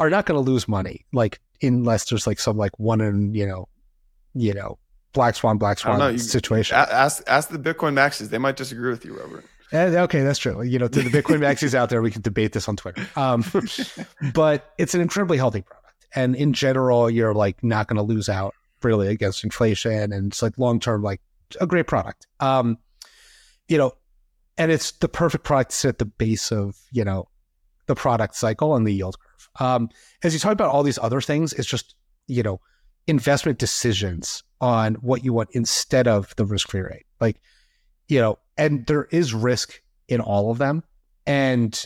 are 0.00 0.10
not 0.10 0.26
going 0.26 0.42
to 0.42 0.50
lose 0.50 0.66
money, 0.66 1.04
like 1.12 1.40
unless 1.62 2.08
there's 2.08 2.26
like 2.26 2.40
some 2.40 2.56
like 2.56 2.78
one 2.78 3.00
in, 3.00 3.34
you 3.34 3.46
know, 3.46 3.68
you 4.34 4.54
know, 4.54 4.78
black 5.12 5.34
swan, 5.34 5.58
black 5.58 5.78
swan 5.78 5.98
know, 5.98 6.16
situation. 6.16 6.76
Ask 6.76 7.22
ask 7.26 7.50
the 7.50 7.58
Bitcoin 7.58 7.94
maxes; 7.94 8.30
they 8.30 8.38
might 8.38 8.56
disagree 8.56 8.90
with 8.90 9.04
you, 9.04 9.18
Robert. 9.18 9.44
Eh, 9.72 10.00
okay, 10.02 10.22
that's 10.22 10.38
true. 10.38 10.62
You 10.62 10.78
know, 10.78 10.88
to 10.88 11.02
the 11.02 11.10
Bitcoin 11.10 11.38
maxis 11.40 11.74
out 11.74 11.88
there, 11.88 12.02
we 12.02 12.10
can 12.10 12.22
debate 12.22 12.52
this 12.52 12.68
on 12.68 12.76
Twitter. 12.76 13.06
Um, 13.16 13.44
but 14.34 14.72
it's 14.78 14.94
an 14.94 15.00
incredibly 15.00 15.38
healthy 15.38 15.62
product, 15.62 16.06
and 16.14 16.36
in 16.36 16.52
general, 16.52 17.08
you're 17.08 17.34
like 17.34 17.62
not 17.64 17.88
going 17.88 17.96
to 17.96 18.02
lose 18.02 18.28
out 18.28 18.54
really 18.82 19.08
against 19.08 19.44
inflation, 19.44 20.12
and 20.12 20.32
it's 20.32 20.42
like 20.42 20.58
long 20.58 20.78
term, 20.78 21.02
like 21.02 21.20
a 21.60 21.66
great 21.66 21.86
product. 21.86 22.26
Um, 22.40 22.78
you 23.68 23.78
know, 23.78 23.92
and 24.58 24.70
it's 24.70 24.92
the 24.92 25.08
perfect 25.08 25.44
product 25.44 25.70
to 25.70 25.76
sit 25.76 25.88
at 25.88 25.98
the 25.98 26.04
base 26.04 26.52
of, 26.52 26.76
you 26.90 27.04
know, 27.04 27.28
the 27.86 27.94
product 27.94 28.36
cycle 28.36 28.76
and 28.76 28.86
the 28.86 28.92
yield 28.92 29.16
curve. 29.18 29.66
Um, 29.66 29.88
as 30.22 30.34
you 30.34 30.40
talk 30.40 30.52
about 30.52 30.70
all 30.70 30.82
these 30.82 30.98
other 30.98 31.20
things, 31.20 31.52
it's 31.52 31.68
just, 31.68 31.94
you 32.26 32.42
know, 32.42 32.60
investment 33.06 33.58
decisions 33.58 34.42
on 34.60 34.94
what 34.96 35.24
you 35.24 35.32
want 35.32 35.48
instead 35.52 36.06
of 36.06 36.34
the 36.36 36.44
risk 36.44 36.68
free 36.68 36.82
rate. 36.82 37.06
Like, 37.20 37.40
you 38.08 38.20
know, 38.20 38.38
and 38.56 38.86
there 38.86 39.04
is 39.04 39.34
risk 39.34 39.80
in 40.08 40.20
all 40.20 40.50
of 40.50 40.58
them. 40.58 40.82
And, 41.26 41.84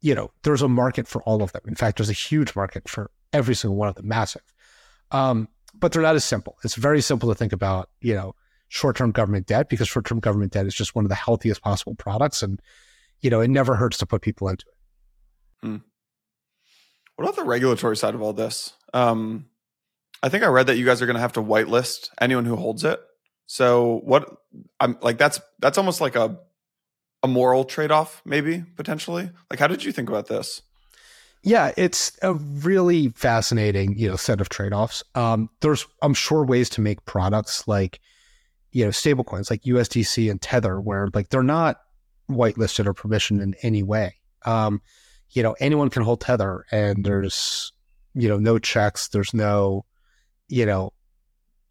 you 0.00 0.14
know, 0.14 0.30
there's 0.42 0.62
a 0.62 0.68
market 0.68 1.08
for 1.08 1.22
all 1.22 1.42
of 1.42 1.52
them. 1.52 1.62
In 1.66 1.74
fact, 1.74 1.98
there's 1.98 2.10
a 2.10 2.14
huge 2.14 2.54
market 2.54 2.88
for 2.88 3.10
every 3.32 3.54
single 3.54 3.76
one 3.76 3.88
of 3.88 3.94
them, 3.94 4.08
massive. 4.08 4.42
Um, 5.10 5.48
but 5.74 5.92
they're 5.92 6.02
not 6.02 6.16
as 6.16 6.24
simple. 6.24 6.56
It's 6.64 6.74
very 6.74 7.00
simple 7.00 7.28
to 7.28 7.34
think 7.34 7.52
about, 7.52 7.88
you 8.00 8.14
know, 8.14 8.34
short-term 8.68 9.10
government 9.10 9.46
debt 9.46 9.68
because 9.68 9.88
short-term 9.88 10.20
government 10.20 10.52
debt 10.52 10.66
is 10.66 10.74
just 10.74 10.94
one 10.94 11.04
of 11.04 11.08
the 11.08 11.14
healthiest 11.14 11.62
possible 11.62 11.94
products 11.94 12.42
and 12.42 12.60
you 13.20 13.30
know 13.30 13.40
it 13.40 13.48
never 13.48 13.74
hurts 13.74 13.98
to 13.98 14.06
put 14.06 14.22
people 14.22 14.48
into 14.48 14.66
it 14.68 15.66
hmm. 15.66 15.76
what 17.16 17.24
about 17.24 17.36
the 17.36 17.44
regulatory 17.44 17.96
side 17.96 18.14
of 18.14 18.22
all 18.22 18.32
this 18.32 18.74
um, 18.92 19.46
i 20.22 20.28
think 20.28 20.44
i 20.44 20.46
read 20.46 20.66
that 20.66 20.76
you 20.76 20.84
guys 20.84 21.00
are 21.00 21.06
going 21.06 21.16
to 21.16 21.20
have 21.20 21.32
to 21.32 21.42
whitelist 21.42 22.10
anyone 22.20 22.44
who 22.44 22.56
holds 22.56 22.84
it 22.84 23.00
so 23.48 24.00
what 24.04 24.38
i'm 24.78 24.96
like 25.02 25.18
that's 25.18 25.40
that's 25.58 25.76
almost 25.76 26.00
like 26.00 26.14
a 26.14 26.38
a 27.24 27.28
moral 27.28 27.64
trade-off 27.64 28.22
maybe 28.24 28.64
potentially 28.76 29.28
like 29.50 29.58
how 29.58 29.66
did 29.66 29.84
you 29.84 29.90
think 29.90 30.08
about 30.08 30.28
this 30.28 30.62
yeah, 31.44 31.70
it's 31.76 32.18
a 32.22 32.34
really 32.34 33.10
fascinating, 33.10 33.96
you 33.96 34.08
know, 34.08 34.16
set 34.16 34.40
of 34.40 34.48
trade-offs. 34.48 35.04
Um, 35.14 35.48
there's, 35.60 35.86
I'm 36.02 36.12
sure, 36.12 36.44
ways 36.44 36.68
to 36.70 36.80
make 36.80 37.04
products 37.04 37.66
like 37.68 38.00
you 38.72 38.84
know, 38.84 38.90
stablecoins 38.90 39.50
like 39.50 39.62
USDC 39.62 40.30
and 40.30 40.40
Tether, 40.40 40.80
where 40.80 41.08
like 41.14 41.30
they're 41.30 41.42
not 41.42 41.80
whitelisted 42.30 42.86
or 42.86 42.94
permissioned 42.94 43.42
in 43.42 43.54
any 43.62 43.82
way. 43.82 44.16
Um, 44.44 44.82
you 45.30 45.42
know, 45.42 45.56
anyone 45.60 45.90
can 45.90 46.02
hold 46.02 46.20
Tether, 46.20 46.64
and 46.70 47.04
there's 47.04 47.72
you 48.14 48.28
know 48.28 48.38
no 48.38 48.58
checks, 48.58 49.08
there's 49.08 49.32
no 49.32 49.84
you 50.48 50.66
know 50.66 50.92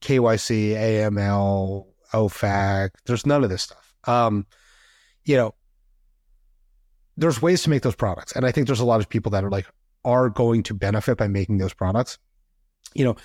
KYC, 0.01 0.73
AML, 0.73 1.85
OFAC, 2.13 2.89
there's 3.05 3.25
none 3.25 3.43
of 3.43 3.49
this 3.49 3.63
stuff. 3.63 3.93
Um, 4.05 4.45
you 5.25 5.35
know, 5.35 5.53
there's 7.17 7.41
ways 7.41 7.63
to 7.63 7.69
make 7.69 7.81
those 7.81 7.95
products, 7.95 8.31
and 8.33 8.45
I 8.45 8.51
think 8.51 8.67
there's 8.67 8.79
a 8.79 8.85
lot 8.85 8.99
of 8.99 9.09
people 9.09 9.31
that 9.31 9.43
are 9.43 9.49
like 9.49 9.65
are 10.05 10.29
going 10.29 10.63
to 10.63 10.73
benefit 10.73 11.17
by 11.17 11.27
making 11.27 11.57
those 11.57 11.73
products. 11.73 12.17
You 12.93 13.05
know, 13.05 13.15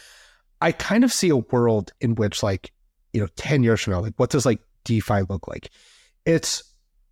I 0.60 0.72
kind 0.72 1.04
of 1.04 1.12
see 1.12 1.28
a 1.28 1.36
world 1.36 1.92
in 2.00 2.14
which 2.14 2.42
like 2.42 2.72
you 3.12 3.20
know, 3.20 3.28
10 3.36 3.62
years 3.62 3.80
from 3.80 3.92
now, 3.92 4.00
like 4.00 4.14
what 4.16 4.30
does 4.30 4.46
like 4.46 4.60
DeFi 4.84 5.22
look 5.28 5.46
like? 5.48 5.70
It's 6.24 6.62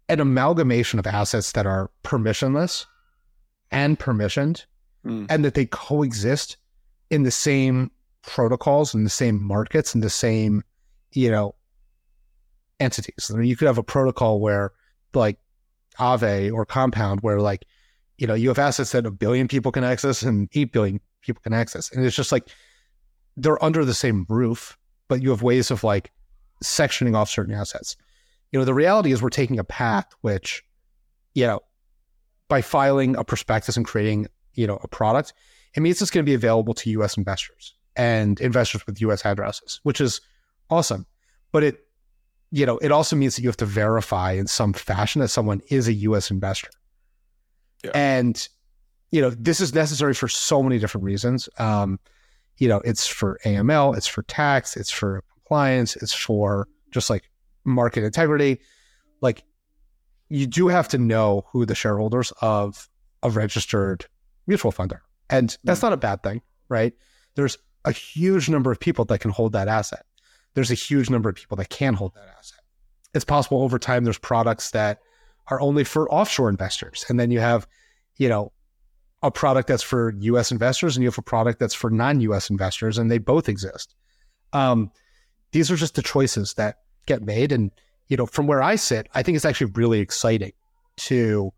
an 0.08 0.20
amalgamation 0.20 0.98
of 0.98 1.06
assets 1.06 1.52
that 1.52 1.66
are 1.66 1.90
permissionless 2.02 2.86
and 3.70 3.98
permissioned 3.98 4.64
mm. 5.04 5.26
and 5.28 5.44
that 5.44 5.54
they 5.54 5.66
coexist 5.66 6.56
in 7.10 7.22
the 7.22 7.30
same 7.30 7.90
protocols 8.22 8.94
and 8.94 9.04
the 9.04 9.10
same 9.10 9.42
markets 9.42 9.94
and 9.94 10.02
the 10.02 10.10
same, 10.10 10.62
you 11.12 11.30
know, 11.30 11.54
entities. 12.78 13.30
I 13.32 13.36
mean, 13.36 13.48
you 13.48 13.56
could 13.56 13.66
have 13.66 13.78
a 13.78 13.82
protocol 13.82 14.40
where 14.40 14.72
like 15.14 15.38
Aave 15.98 16.52
or 16.52 16.64
Compound 16.64 17.20
where 17.20 17.40
like, 17.40 17.64
you 18.18 18.26
know, 18.26 18.34
you 18.34 18.48
have 18.48 18.58
assets 18.58 18.92
that 18.92 19.06
a 19.06 19.10
billion 19.10 19.48
people 19.48 19.72
can 19.72 19.84
access 19.84 20.22
and 20.22 20.48
8 20.52 20.72
billion 20.72 21.00
people 21.22 21.42
can 21.42 21.52
access. 21.52 21.90
And 21.90 22.04
it's 22.04 22.16
just 22.16 22.32
like 22.32 22.48
they're 23.36 23.62
under 23.62 23.84
the 23.84 23.94
same 23.94 24.26
roof 24.28 24.76
but 25.08 25.20
you 25.22 25.30
have 25.30 25.42
ways 25.42 25.72
of 25.72 25.82
like 25.82 26.12
sectioning 26.62 27.16
off 27.16 27.28
certain 27.28 27.52
assets. 27.52 27.96
You 28.52 28.60
know, 28.60 28.64
the 28.64 28.74
reality 28.74 29.10
is 29.10 29.20
we're 29.20 29.28
taking 29.28 29.58
a 29.58 29.64
path 29.64 30.06
which, 30.20 30.64
you 31.34 31.46
know, 31.46 31.60
by 32.48 32.62
filing 32.62 33.16
a 33.16 33.24
prospectus 33.24 33.76
and 33.76 33.84
creating 33.84 34.28
you 34.54 34.66
know, 34.66 34.78
a 34.82 34.88
product, 34.88 35.32
it 35.74 35.80
means 35.80 36.00
it's 36.02 36.10
going 36.10 36.24
to 36.24 36.28
be 36.28 36.34
available 36.34 36.74
to 36.74 36.90
US 36.90 37.16
investors 37.16 37.74
and 37.96 38.40
investors 38.40 38.86
with 38.86 39.00
US 39.02 39.24
addresses, 39.24 39.80
which 39.82 40.00
is 40.00 40.20
awesome. 40.68 41.06
But 41.52 41.64
it, 41.64 41.80
you 42.50 42.66
know, 42.66 42.78
it 42.78 42.92
also 42.92 43.16
means 43.16 43.36
that 43.36 43.42
you 43.42 43.48
have 43.48 43.56
to 43.58 43.66
verify 43.66 44.32
in 44.32 44.46
some 44.46 44.72
fashion 44.72 45.20
that 45.20 45.28
someone 45.28 45.60
is 45.68 45.88
a 45.88 45.92
US 45.92 46.30
investor. 46.30 46.70
Yeah. 47.84 47.92
And, 47.94 48.48
you 49.10 49.20
know, 49.20 49.30
this 49.30 49.60
is 49.60 49.74
necessary 49.74 50.14
for 50.14 50.28
so 50.28 50.62
many 50.62 50.78
different 50.78 51.04
reasons. 51.04 51.48
Um, 51.58 51.98
you 52.58 52.68
know, 52.68 52.80
it's 52.84 53.06
for 53.06 53.38
AML, 53.44 53.96
it's 53.96 54.06
for 54.06 54.22
tax, 54.24 54.76
it's 54.76 54.90
for 54.90 55.24
compliance, 55.32 55.96
it's 55.96 56.12
for 56.12 56.68
just 56.90 57.08
like 57.08 57.30
market 57.64 58.04
integrity. 58.04 58.60
Like 59.20 59.44
you 60.28 60.46
do 60.46 60.68
have 60.68 60.88
to 60.88 60.98
know 60.98 61.46
who 61.50 61.66
the 61.66 61.74
shareholders 61.74 62.32
of 62.40 62.88
a 63.22 63.30
registered 63.30 64.06
mutual 64.46 64.72
fund 64.72 64.92
are. 64.92 65.02
And 65.28 65.56
that's 65.64 65.80
hmm. 65.80 65.86
not 65.86 65.92
a 65.92 65.98
bad 65.98 66.22
thing, 66.22 66.42
right? 66.68 66.92
There's 67.34 67.56
a 67.84 67.92
huge 67.92 68.48
number 68.48 68.70
of 68.70 68.80
people 68.80 69.04
that 69.06 69.20
can 69.20 69.30
hold 69.30 69.52
that 69.52 69.68
asset. 69.68 70.04
There's 70.54 70.70
a 70.70 70.74
huge 70.74 71.10
number 71.10 71.28
of 71.28 71.36
people 71.36 71.56
that 71.56 71.70
can 71.70 71.94
hold 71.94 72.14
that 72.14 72.28
asset. 72.38 72.60
It's 73.14 73.24
possible 73.24 73.62
over 73.62 73.78
time 73.78 74.04
there's 74.04 74.18
products 74.18 74.70
that 74.72 74.98
are 75.48 75.60
only 75.60 75.84
for 75.84 76.10
offshore 76.12 76.48
investors. 76.48 77.04
And 77.08 77.18
then 77.18 77.30
you 77.30 77.40
have, 77.40 77.66
you 78.16 78.28
know, 78.28 78.52
a 79.22 79.30
product 79.30 79.68
that's 79.68 79.82
for 79.82 80.14
US 80.18 80.50
investors 80.50 80.96
and 80.96 81.02
you 81.02 81.08
have 81.08 81.18
a 81.18 81.22
product 81.22 81.58
that's 81.58 81.74
for 81.74 81.90
non-US 81.90 82.50
investors, 82.50 82.98
and 82.98 83.10
they 83.10 83.18
both 83.18 83.48
exist. 83.48 83.94
Um, 84.52 84.90
these 85.52 85.70
are 85.70 85.76
just 85.76 85.94
the 85.94 86.02
choices 86.02 86.54
that 86.54 86.76
get 87.06 87.22
made. 87.22 87.52
And 87.52 87.70
you 88.08 88.16
know, 88.16 88.26
from 88.26 88.46
where 88.46 88.62
I 88.62 88.76
sit, 88.76 89.08
I 89.14 89.22
think 89.22 89.36
it's 89.36 89.44
actually 89.44 89.72
really 89.72 90.00
exciting 90.00 90.52
to 90.96 91.52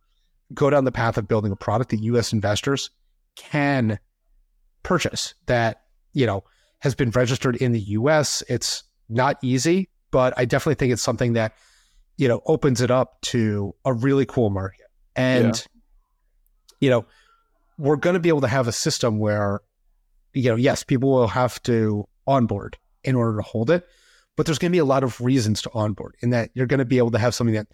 go 0.55 0.71
down 0.71 0.85
the 0.85 0.93
path 0.93 1.17
of 1.17 1.27
building 1.27 1.53
a 1.53 1.57
product 1.57 1.91
that 1.91 2.01
US 2.01 2.33
investors 2.33 2.91
can 3.37 3.99
purchase 4.83 5.35
that, 5.47 5.83
you 6.13 6.27
know, 6.27 6.45
has 6.81 6.95
been 6.95 7.11
registered 7.11 7.57
in 7.57 7.73
the 7.73 7.81
US. 7.81 8.43
It's 8.49 8.83
not 9.09 9.39
easy, 9.43 9.89
but 10.11 10.35
I 10.37 10.45
definitely 10.45 10.75
think 10.77 10.93
it's 10.93 11.03
something 11.03 11.35
that, 11.35 11.55
you 12.17 12.29
know, 12.29 12.43
opens 12.47 12.81
it 12.81 12.91
up 12.91 13.21
to 13.23 13.75
a 13.85 13.93
really 13.93 14.27
cool 14.27 14.51
market. 14.51 14.87
And, 15.15 15.55
yeah. 15.55 15.81
you 16.81 16.91
know, 16.91 17.07
we're 17.79 17.97
going 17.97 18.15
to 18.15 18.21
be 18.21 18.29
able 18.29 18.41
to 18.43 18.49
have 18.49 18.69
a 18.69 18.73
system 18.73 19.19
where, 19.19 19.61
you 20.35 20.49
know, 20.49 20.57
yes, 20.57 20.83
people 20.83 21.11
will 21.11 21.29
have 21.29 21.63
to 21.65 22.07
onboard 22.27 22.79
in 23.05 23.15
order 23.15 23.37
to 23.37 23.43
hold 23.43 23.71
it, 23.71 23.87
but 24.37 24.47
there's 24.47 24.59
going 24.59 24.71
to 24.71 24.75
be 24.75 24.79
a 24.79 24.85
lot 24.85 25.03
of 25.03 25.21
reasons 25.21 25.63
to 25.63 25.71
onboard 25.75 26.15
in 26.21 26.31
that 26.31 26.51
you're 26.55 26.67
going 26.67 26.79
to 26.79 26.85
be 26.85 26.99
able 26.99 27.11
to 27.11 27.19
have 27.19 27.35
something 27.35 27.55
that 27.55 27.67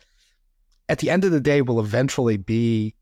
at 0.89 0.99
the 0.99 1.11
end 1.11 1.24
of 1.24 1.32
the 1.32 1.41
day 1.41 1.61
will 1.62 1.80
eventually 1.80 2.36
be, 2.36 2.95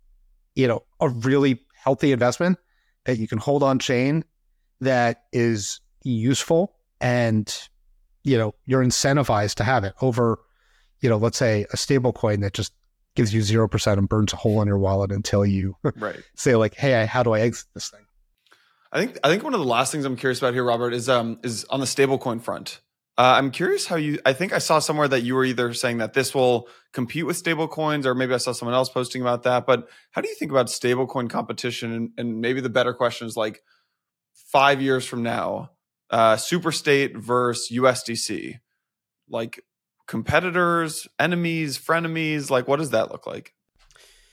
you 0.55 0.67
know, 0.67 0.83
a 1.01 1.09
really 1.09 1.65
healthy 1.75 2.13
investment 2.13 2.59
that 3.05 3.19
you 3.19 3.29
can 3.29 3.39
hold 3.39 3.63
on 3.63 3.79
chain 3.79 4.25
that 4.81 5.25
is 5.33 5.81
useful 6.03 6.75
and, 7.01 7.69
you 8.25 8.39
know, 8.39 8.55
you're 8.65 8.85
incentivized 8.85 9.55
to 9.57 9.65
have 9.65 9.85
it 9.85 9.95
over, 10.01 10.39
you 11.01 11.09
know, 11.09 11.17
let's 11.17 11.39
say 11.39 11.67
a 11.73 11.77
stable 11.77 12.13
coin 12.13 12.41
that 12.41 12.53
just 12.53 12.73
gives 13.15 13.33
you 13.33 13.41
0% 13.41 13.93
and 13.93 14.09
burns 14.09 14.33
a 14.33 14.37
hole 14.37 14.61
in 14.61 14.69
your 14.69 14.79
wallet 14.79 15.11
until 15.11 15.45
you 15.45 15.77
right. 15.97 16.21
say 16.35 16.55
like, 16.57 16.75
Hey, 16.75 17.07
how 17.07 17.23
do 17.23 17.33
I 17.33 17.41
exit 17.41 17.67
this 17.75 17.91
thing? 17.91 18.05
I 18.93 18.99
think, 18.99 19.19
I 19.25 19.29
think 19.29 19.43
one 19.43 19.55
of 19.55 19.61
the 19.61 19.67
last 19.67 19.93
things 19.93 20.05
I'm 20.05 20.17
curious 20.17 20.39
about 20.39 20.55
here, 20.55 20.65
Robert, 20.65 20.95
is, 20.95 21.09
um, 21.09 21.39
is 21.43 21.65
on 21.65 21.81
the 21.81 21.87
stablecoin 21.87 22.41
front. 22.41 22.81
Uh, 23.19 23.37
I'm 23.39 23.51
curious 23.51 23.87
how 23.87 23.97
you. 23.97 24.19
I 24.27 24.35
think 24.35 24.53
I 24.53 24.59
saw 24.59 24.79
somewhere 24.79 25.09
that 25.09 25.23
you 25.23 25.35
were 25.35 25.45
either 25.45 25.73
saying 25.73 25.99
that 25.99 26.13
this 26.13 26.35
will 26.35 26.69
compete 26.93 27.25
with 27.25 27.43
stablecoins, 27.43 28.05
or 28.05 28.15
maybe 28.15 28.35
I 28.35 28.37
saw 28.37 28.53
someone 28.53 28.75
else 28.75 28.91
posting 28.91 29.23
about 29.23 29.43
that. 29.45 29.65
But 29.65 29.89
how 30.11 30.21
do 30.21 30.29
you 30.29 30.35
think 30.35 30.51
about 30.51 30.67
stablecoin 30.67 31.31
competition? 31.31 31.93
And, 31.93 32.11
and, 32.19 32.41
maybe 32.43 32.61
the 32.61 32.69
better 32.69 32.93
question 32.93 33.27
is 33.27 33.35
like 33.35 33.63
five 34.37 34.81
years 34.81 35.05
from 35.05 35.23
now, 35.23 35.71
uh, 36.11 36.37
Superstate 36.37 37.17
versus 37.17 37.71
USDC, 37.73 38.61
like 39.29 39.61
competitors, 40.07 41.09
enemies, 41.19 41.79
frenemies. 41.79 42.51
Like, 42.51 42.69
what 42.69 42.79
does 42.79 42.91
that 42.91 43.11
look 43.11 43.27
like? 43.27 43.53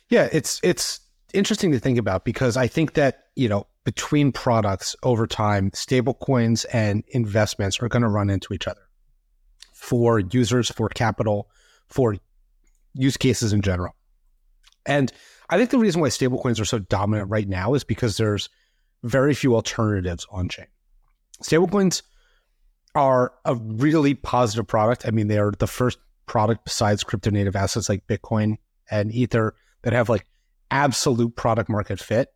Yeah, 0.09 0.29
it's 0.31 0.59
it's 0.63 0.99
interesting 1.33 1.71
to 1.71 1.79
think 1.79 1.97
about 1.97 2.25
because 2.25 2.57
I 2.57 2.67
think 2.67 2.93
that 2.93 3.23
you 3.35 3.49
know 3.49 3.67
between 3.83 4.31
products 4.31 4.95
over 5.03 5.27
time, 5.27 5.71
stablecoins 5.71 6.65
and 6.71 7.03
investments 7.09 7.81
are 7.81 7.89
going 7.89 8.03
to 8.03 8.07
run 8.07 8.29
into 8.29 8.53
each 8.53 8.67
other 8.67 8.81
for 9.73 10.19
users, 10.19 10.69
for 10.69 10.87
capital, 10.89 11.49
for 11.87 12.15
use 12.93 13.17
cases 13.17 13.51
in 13.51 13.61
general. 13.61 13.93
And 14.85 15.11
I 15.49 15.57
think 15.57 15.71
the 15.71 15.77
reason 15.77 16.01
why 16.01 16.09
stablecoins 16.09 16.59
are 16.59 16.65
so 16.65 16.79
dominant 16.79 17.29
right 17.29 17.47
now 17.47 17.73
is 17.73 17.83
because 17.83 18.17
there's 18.17 18.49
very 19.03 19.33
few 19.33 19.55
alternatives 19.55 20.25
on 20.31 20.49
chain. 20.49 20.67
Stablecoins 21.41 22.01
are 22.95 23.33
a 23.45 23.55
really 23.55 24.13
positive 24.13 24.67
product. 24.67 25.05
I 25.07 25.11
mean, 25.11 25.27
they 25.27 25.37
are 25.37 25.51
the 25.51 25.67
first 25.67 25.97
product 26.25 26.63
besides 26.63 27.03
crypto 27.03 27.29
native 27.29 27.55
assets 27.55 27.89
like 27.89 28.07
Bitcoin 28.07 28.57
and 28.89 29.11
Ether 29.11 29.55
that 29.81 29.93
have 29.93 30.09
like 30.09 30.25
absolute 30.71 31.35
product 31.35 31.69
market 31.69 31.99
fit 31.99 32.33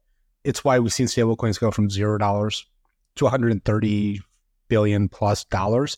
it's 0.47 0.63
why 0.63 0.79
we've 0.79 0.93
seen 0.93 1.07
stablecoins 1.07 1.59
go 1.59 1.71
from 1.71 1.89
zero 1.89 2.17
dollars 2.17 2.65
to 3.15 3.25
130 3.25 4.21
billion 4.69 5.09
plus 5.09 5.43
dollars 5.43 5.97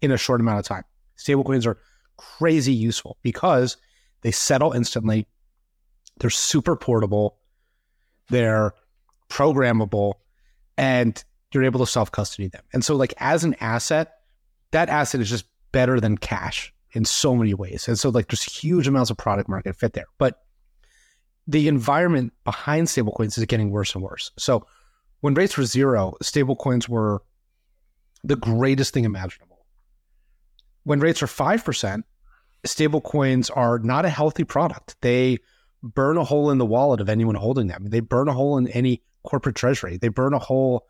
in 0.00 0.12
a 0.12 0.16
short 0.16 0.40
amount 0.40 0.60
of 0.60 0.64
time. 0.64 0.84
Stablecoins 1.16 1.66
are 1.66 1.78
crazy 2.16 2.72
useful 2.72 3.18
because 3.22 3.76
they 4.22 4.30
settle 4.30 4.72
instantly. 4.72 5.26
They're 6.20 6.30
super 6.30 6.76
portable. 6.76 7.38
They're 8.28 8.72
programmable 9.28 10.14
and 10.76 11.22
you're 11.52 11.64
able 11.64 11.80
to 11.80 11.86
self 11.86 12.10
custody 12.12 12.48
them. 12.48 12.62
And 12.72 12.84
so, 12.84 12.94
like, 12.96 13.14
as 13.18 13.44
an 13.44 13.54
asset, 13.60 14.14
that 14.70 14.88
asset 14.88 15.20
is 15.20 15.30
just 15.30 15.46
better 15.72 16.00
than 16.00 16.18
cash 16.18 16.72
in 16.92 17.04
so 17.04 17.34
many 17.34 17.54
ways. 17.54 17.88
And 17.88 17.98
so, 17.98 18.10
like, 18.10 18.28
there's 18.28 18.42
huge 18.42 18.86
amounts 18.86 19.10
of 19.10 19.16
product 19.16 19.48
market 19.48 19.76
fit 19.76 19.92
there. 19.92 20.06
But 20.18 20.40
the 21.48 21.66
environment 21.66 22.32
behind 22.44 22.88
stablecoins 22.88 23.38
is 23.38 23.44
getting 23.46 23.70
worse 23.70 23.94
and 23.94 24.04
worse. 24.04 24.30
So 24.36 24.66
when 25.20 25.34
rates 25.34 25.56
were 25.56 25.64
zero, 25.64 26.14
stablecoins 26.22 26.88
were 26.88 27.22
the 28.22 28.36
greatest 28.36 28.92
thing 28.92 29.04
imaginable. 29.04 29.64
When 30.84 31.00
rates 31.00 31.22
are 31.22 31.26
5%, 31.26 32.02
stablecoins 32.66 33.50
are 33.56 33.78
not 33.78 34.04
a 34.04 34.10
healthy 34.10 34.44
product. 34.44 34.96
They 35.00 35.38
burn 35.82 36.18
a 36.18 36.24
hole 36.24 36.50
in 36.50 36.58
the 36.58 36.66
wallet 36.66 37.00
of 37.00 37.08
anyone 37.08 37.34
holding 37.34 37.68
them. 37.68 37.86
They 37.88 38.00
burn 38.00 38.28
a 38.28 38.32
hole 38.32 38.58
in 38.58 38.68
any 38.68 39.02
corporate 39.28 39.56
treasury. 39.56 39.98
They 39.98 40.08
burn 40.08 40.32
a 40.32 40.38
hole 40.38 40.86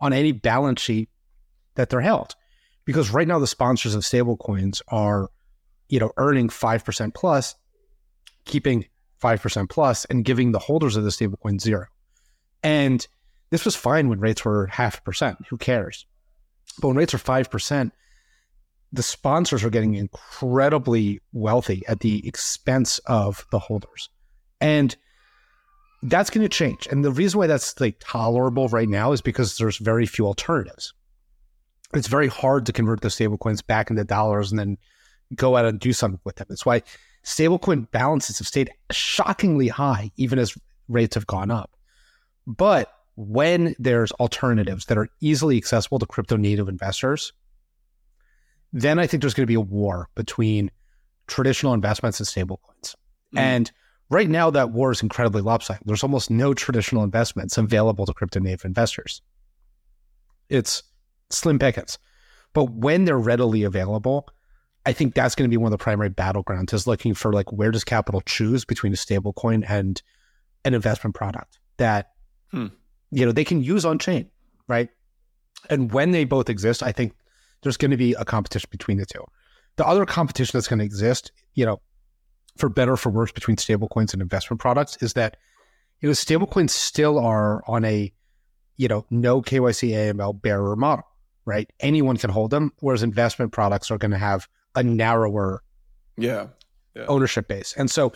on 0.00 0.14
any 0.14 0.32
balance 0.32 0.80
sheet 0.80 1.10
that 1.74 1.90
they're 1.90 2.00
held. 2.00 2.34
Because 2.86 3.10
right 3.10 3.28
now 3.28 3.38
the 3.38 3.46
sponsors 3.46 3.94
of 3.94 4.02
stablecoins 4.02 4.80
are, 4.88 5.28
you 5.88 6.00
know, 6.00 6.10
earning 6.16 6.48
5% 6.48 7.14
plus, 7.14 7.54
keeping 8.46 8.86
5% 9.22 9.68
plus 9.68 10.04
and 10.06 10.24
giving 10.24 10.52
the 10.52 10.58
holders 10.58 10.96
of 10.96 11.04
the 11.04 11.10
stablecoin 11.10 11.60
zero. 11.60 11.86
And 12.62 13.06
this 13.50 13.64
was 13.64 13.76
fine 13.76 14.08
when 14.08 14.20
rates 14.20 14.44
were 14.44 14.66
half 14.68 14.98
a 14.98 15.02
percent. 15.02 15.46
Who 15.50 15.58
cares? 15.58 16.06
But 16.80 16.88
when 16.88 16.96
rates 16.96 17.14
are 17.14 17.18
5%, 17.18 17.92
the 18.92 19.02
sponsors 19.02 19.64
are 19.64 19.70
getting 19.70 19.94
incredibly 19.94 21.20
wealthy 21.32 21.82
at 21.86 22.00
the 22.00 22.26
expense 22.26 22.98
of 23.00 23.46
the 23.50 23.58
holders. 23.58 24.08
And 24.60 24.96
that's 26.02 26.30
going 26.30 26.42
to 26.42 26.48
change. 26.48 26.88
And 26.90 27.04
the 27.04 27.12
reason 27.12 27.38
why 27.38 27.46
that's 27.46 27.80
like 27.80 27.96
tolerable 28.00 28.68
right 28.68 28.88
now 28.88 29.12
is 29.12 29.20
because 29.20 29.56
there's 29.56 29.76
very 29.76 30.06
few 30.06 30.26
alternatives. 30.26 30.92
It's 31.94 32.08
very 32.08 32.28
hard 32.28 32.66
to 32.66 32.72
convert 32.72 33.02
the 33.02 33.08
stablecoins 33.08 33.64
back 33.64 33.90
into 33.90 34.04
dollars 34.04 34.50
and 34.50 34.58
then 34.58 34.78
go 35.34 35.56
out 35.56 35.64
and 35.64 35.78
do 35.78 35.92
something 35.92 36.20
with 36.24 36.36
them. 36.36 36.46
That's 36.48 36.66
why 36.66 36.82
stablecoin 37.24 37.90
balances 37.90 38.38
have 38.38 38.48
stayed 38.48 38.70
shockingly 38.90 39.68
high, 39.68 40.10
even 40.16 40.38
as 40.38 40.56
rates 40.88 41.14
have 41.14 41.26
gone 41.26 41.50
up. 41.50 41.76
But 42.46 42.92
when 43.14 43.76
there's 43.78 44.10
alternatives 44.12 44.86
that 44.86 44.98
are 44.98 45.08
easily 45.20 45.56
accessible 45.56 45.98
to 45.98 46.06
crypto 46.06 46.36
native 46.36 46.68
investors, 46.68 47.32
then 48.72 48.98
I 48.98 49.06
think 49.06 49.20
there's 49.20 49.34
going 49.34 49.44
to 49.44 49.50
be 49.50 49.54
a 49.54 49.60
war 49.60 50.08
between 50.14 50.70
traditional 51.26 51.74
investments 51.74 52.18
and 52.18 52.26
stablecoins. 52.26 52.96
Mm. 53.34 53.38
And 53.38 53.72
right 54.12 54.28
now, 54.28 54.50
that 54.50 54.70
war 54.70 54.92
is 54.92 55.02
incredibly 55.02 55.42
lopsided. 55.42 55.82
There's 55.86 56.02
almost 56.02 56.30
no 56.30 56.54
traditional 56.54 57.02
investments 57.02 57.56
available 57.56 58.06
to 58.06 58.12
crypto 58.12 58.40
native 58.40 58.64
investors. 58.64 59.22
It's 60.48 60.82
slim 61.30 61.58
pickings. 61.58 61.98
But 62.52 62.70
when 62.70 63.06
they're 63.06 63.18
readily 63.18 63.62
available, 63.62 64.28
I 64.84 64.92
think 64.92 65.14
that's 65.14 65.34
going 65.34 65.48
to 65.48 65.52
be 65.52 65.56
one 65.56 65.72
of 65.72 65.78
the 65.78 65.82
primary 65.82 66.10
battlegrounds 66.10 66.74
is 66.74 66.86
looking 66.86 67.14
for 67.14 67.32
like 67.32 67.50
where 67.52 67.70
does 67.70 67.84
capital 67.84 68.20
choose 68.20 68.64
between 68.64 68.92
a 68.92 68.96
stable 68.96 69.32
coin 69.32 69.64
and 69.64 70.02
an 70.64 70.74
investment 70.74 71.14
product 71.14 71.58
that 71.78 72.10
hmm. 72.50 72.66
you 73.10 73.24
know 73.24 73.32
they 73.32 73.44
can 73.44 73.62
use 73.62 73.84
on 73.84 73.98
chain, 73.98 74.28
right? 74.68 74.90
And 75.70 75.92
when 75.92 76.10
they 76.10 76.24
both 76.24 76.50
exist, 76.50 76.82
I 76.82 76.92
think 76.92 77.14
there's 77.62 77.76
going 77.76 77.92
to 77.92 77.96
be 77.96 78.12
a 78.14 78.24
competition 78.24 78.68
between 78.70 78.98
the 78.98 79.06
two. 79.06 79.24
The 79.76 79.86
other 79.86 80.04
competition 80.04 80.58
that's 80.58 80.68
going 80.68 80.80
to 80.80 80.84
exist, 80.84 81.32
you 81.54 81.64
know, 81.64 81.80
for 82.56 82.68
better 82.68 82.96
for 82.96 83.10
worse 83.10 83.32
between 83.32 83.56
stablecoins 83.56 84.12
and 84.12 84.22
investment 84.22 84.60
products 84.60 84.96
is 85.00 85.14
that 85.14 85.36
you 86.02 86.08
know, 86.08 86.12
stablecoins 86.12 86.70
still 86.70 87.18
are 87.18 87.62
on 87.66 87.84
a, 87.84 88.12
you 88.76 88.88
know, 88.88 89.06
no 89.08 89.40
KYC 89.40 89.90
AML 89.90 90.42
bearer 90.42 90.76
model, 90.76 91.06
right? 91.46 91.70
Anyone 91.80 92.16
can 92.16 92.28
hold 92.28 92.50
them, 92.50 92.72
whereas 92.80 93.04
investment 93.04 93.52
products 93.52 93.90
are 93.90 93.98
going 93.98 94.10
to 94.10 94.18
have 94.18 94.48
a 94.74 94.82
narrower 94.82 95.62
yeah. 96.16 96.48
yeah. 96.96 97.04
ownership 97.06 97.46
base. 97.46 97.72
And 97.76 97.88
so 97.88 98.12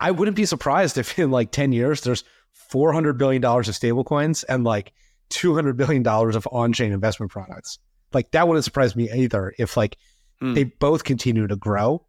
I 0.00 0.10
wouldn't 0.10 0.36
be 0.36 0.44
surprised 0.44 0.98
if 0.98 1.16
in 1.18 1.30
like 1.30 1.52
10 1.52 1.72
years 1.72 2.00
there's 2.00 2.24
$400 2.72 3.16
billion 3.16 3.44
of 3.44 3.64
stablecoins 3.66 4.44
and 4.48 4.64
like 4.64 4.92
$200 5.30 5.76
billion 5.76 6.06
of 6.06 6.48
on 6.50 6.72
chain 6.72 6.92
investment 6.92 7.30
products. 7.30 7.78
Like 8.12 8.32
that 8.32 8.48
wouldn't 8.48 8.64
surprise 8.64 8.96
me 8.96 9.10
either 9.12 9.54
if 9.58 9.76
like 9.76 9.96
mm. 10.42 10.56
they 10.56 10.64
both 10.64 11.04
continue 11.04 11.46
to 11.46 11.56
grow. 11.56 12.04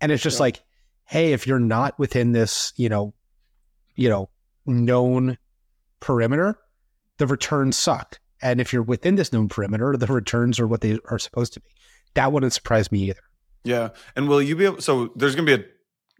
And 0.00 0.10
it's 0.10 0.22
just 0.22 0.38
yeah. 0.38 0.44
like, 0.44 0.62
hey, 1.04 1.32
if 1.32 1.46
you're 1.46 1.60
not 1.60 1.98
within 1.98 2.32
this, 2.32 2.72
you 2.76 2.88
know, 2.88 3.14
you 3.94 4.08
know, 4.08 4.30
known 4.66 5.38
perimeter, 6.00 6.58
the 7.18 7.26
returns 7.26 7.76
suck. 7.76 8.18
And 8.40 8.60
if 8.60 8.72
you're 8.72 8.82
within 8.82 9.14
this 9.14 9.32
known 9.32 9.48
perimeter, 9.48 9.96
the 9.96 10.06
returns 10.06 10.58
are 10.58 10.66
what 10.66 10.80
they 10.80 10.98
are 11.08 11.18
supposed 11.18 11.52
to 11.54 11.60
be. 11.60 11.68
That 12.14 12.32
wouldn't 12.32 12.52
surprise 12.52 12.90
me 12.90 13.10
either. 13.10 13.20
Yeah. 13.64 13.90
And 14.16 14.28
will 14.28 14.42
you 14.42 14.56
be 14.56 14.64
able 14.64 14.80
so 14.80 15.12
there's 15.14 15.36
gonna 15.36 15.46
be 15.46 15.62
a 15.62 15.64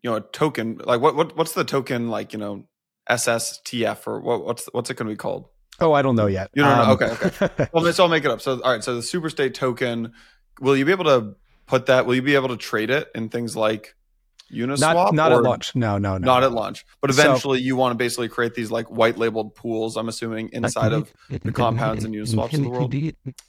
you 0.02 0.10
know 0.10 0.16
a 0.16 0.20
token 0.20 0.80
like 0.84 1.00
what 1.00 1.16
what 1.16 1.36
what's 1.36 1.52
the 1.52 1.64
token 1.64 2.08
like, 2.08 2.32
you 2.32 2.38
know, 2.38 2.64
SSTF 3.10 4.06
or 4.06 4.20
what 4.20 4.44
what's 4.44 4.68
what's 4.72 4.90
it 4.90 4.96
gonna 4.96 5.10
be 5.10 5.16
called? 5.16 5.48
Oh, 5.80 5.92
I 5.92 6.02
don't 6.02 6.14
know 6.14 6.26
yet. 6.26 6.50
You 6.54 6.62
don't 6.62 6.78
um, 6.78 6.86
know? 6.86 6.92
Okay, 6.94 7.26
okay. 7.26 7.68
well, 7.72 7.92
so 7.92 8.04
I'll 8.04 8.08
make 8.08 8.24
it 8.24 8.30
up. 8.30 8.40
So, 8.40 8.60
all 8.60 8.72
right. 8.72 8.84
So 8.84 8.94
the 8.94 9.00
Superstate 9.00 9.54
token, 9.54 10.12
will 10.60 10.76
you 10.76 10.84
be 10.84 10.92
able 10.92 11.04
to 11.04 11.34
put 11.66 11.86
that? 11.86 12.06
Will 12.06 12.14
you 12.14 12.22
be 12.22 12.36
able 12.36 12.48
to 12.48 12.56
trade 12.56 12.90
it 12.90 13.08
in 13.14 13.28
things 13.30 13.56
like 13.56 13.96
Uniswap? 14.52 14.80
Not, 14.80 15.14
not 15.14 15.32
at 15.32 15.42
launch. 15.42 15.74
No, 15.74 15.98
no, 15.98 16.18
no. 16.18 16.24
Not 16.24 16.44
at 16.44 16.52
launch. 16.52 16.84
But 17.00 17.10
eventually, 17.10 17.58
so, 17.58 17.64
you 17.64 17.76
want 17.76 17.92
to 17.92 17.96
basically 17.96 18.28
create 18.28 18.54
these 18.54 18.70
like 18.70 18.86
white 18.90 19.18
labeled 19.18 19.54
pools. 19.54 19.96
I'm 19.96 20.08
assuming 20.08 20.50
inside 20.52 20.92
of 20.92 21.12
the 21.28 21.52
compounds 21.52 22.04
and 22.04 22.14
Uniswaps 22.14 22.54
of 22.54 22.62
the 22.62 22.68
world. 22.68 22.94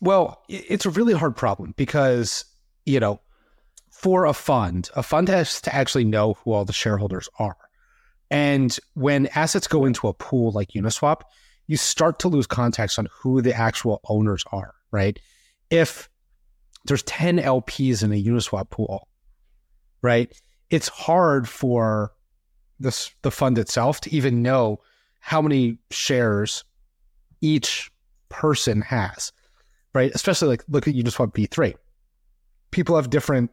Well, 0.01 0.43
it's 0.49 0.86
a 0.86 0.89
really 0.89 1.14
hard 1.14 1.36
problem 1.36 1.74
because 1.78 2.45
you 2.86 2.99
know, 2.99 3.20
for 3.91 4.26
a 4.26 4.34
fund, 4.34 4.89
a 4.95 5.04
fund 5.04 5.30
has 5.30 5.62
to 5.62 5.74
actually 5.74 6.04
know 6.04 6.34
who 6.34 6.51
all 6.51 6.66
the 6.66 6.74
shareholders 6.74 7.30
are. 7.39 7.58
And 8.30 8.78
when 8.95 9.28
assets 9.28 9.68
go 9.68 9.86
into 9.86 10.08
a 10.08 10.14
pool 10.14 10.51
like 10.51 10.70
Uniswap, 10.70 11.22
you 11.68 11.78
start 11.78 12.20
to 12.20 12.28
lose 12.28 12.47
context 12.47 12.99
on 12.99 13.08
who 13.12 13.41
the 13.41 13.56
actual 13.56 14.01
owners 14.10 14.43
are, 14.51 14.74
right? 14.91 15.18
If 15.70 16.10
there's 16.86 17.04
10 17.04 17.38
LPs 17.38 18.04
in 18.04 18.12
a 18.12 18.22
Uniswap 18.22 18.70
pool, 18.70 19.08
right? 20.01 20.34
It's 20.74 20.88
hard 20.88 21.48
for 21.48 22.14
this 22.80 23.14
the 23.22 23.30
fund 23.30 23.60
itself 23.60 24.02
to 24.02 24.14
even 24.14 24.42
know 24.42 24.82
how 25.20 25.40
many 25.40 25.78
shares 25.92 26.64
each 27.42 27.92
person 28.30 28.82
has, 28.82 29.32
right? 29.94 30.12
Especially 30.16 30.48
like 30.48 30.64
look 30.68 30.88
at 30.88 30.96
Uniswap 30.96 31.34
V3. 31.34 31.76
People 32.72 32.96
have 32.96 33.12
different, 33.12 33.52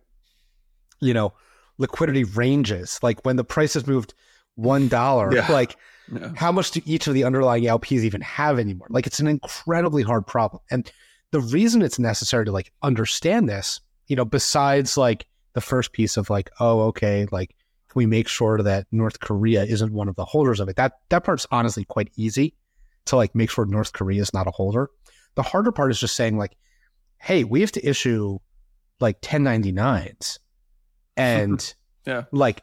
you 1.01 1.13
know, 1.13 1.35
liquidity 1.77 2.25
ranges. 2.25 2.99
Like 3.03 3.23
when 3.27 3.37
the 3.37 3.45
price 3.45 3.75
has 3.75 3.87
moved 3.87 4.15
one 4.55 4.89
dollar, 4.89 5.31
yeah. 5.35 5.47
like 5.53 5.77
yeah. 6.11 6.31
How 6.35 6.51
much 6.51 6.71
do 6.71 6.81
each 6.87 7.07
of 7.07 7.15
the 7.15 7.25
underlying 7.25 7.65
LPs 7.65 8.03
even 8.03 8.23
have 8.23 8.59
anymore? 8.59 8.89
Like 8.91 9.07
it's 9.07 9.21
an 9.21 9.29
incredibly 9.29 10.03
hard 10.03 10.27
problem. 10.27 10.63
And 10.71 10.91
the 11.31 11.41
reason 11.41 11.83
it's 11.83 11.99
necessary 11.99 12.47
to 12.47 12.53
like 12.53 12.73
understand 12.83 13.49
this, 13.49 13.81
you 14.09 14.17
know, 14.17 14.25
besides 14.25 14.97
like 14.97 15.27
the 15.61 15.67
first 15.67 15.93
piece 15.93 16.17
of 16.17 16.31
like, 16.31 16.51
oh, 16.59 16.81
okay, 16.81 17.27
like 17.31 17.51
can 17.91 17.99
we 17.99 18.07
make 18.07 18.29
sure 18.29 18.63
that 18.63 18.87
North 18.91 19.21
Korea 19.21 19.65
isn't 19.65 19.93
one 19.93 20.09
of 20.09 20.17
the 20.17 20.25
holders 20.25 20.59
of 20.59 20.69
it? 20.69 20.77
That 20.77 20.95
that 21.11 21.25
part's 21.25 21.47
honestly 21.51 21.85
quite 21.85 22.11
easy 22.17 22.55
to 23.07 23.17
like 23.17 23.35
make 23.35 23.51
sure 23.51 23.67
North 23.67 23.93
Korea 23.93 24.23
is 24.23 24.33
not 24.33 24.47
a 24.47 24.51
holder. 24.51 24.91
The 25.35 25.43
harder 25.43 25.71
part 25.71 25.91
is 25.91 26.01
just 26.01 26.17
saying 26.17 26.39
like, 26.39 26.57
hey, 27.19 27.45
we 27.45 27.61
have 27.61 27.73
to 27.73 27.87
issue 27.87 28.39
like 29.01 29.21
1099s 29.21 30.39
and 31.17 31.75
yeah. 32.07 32.25
like 32.33 32.63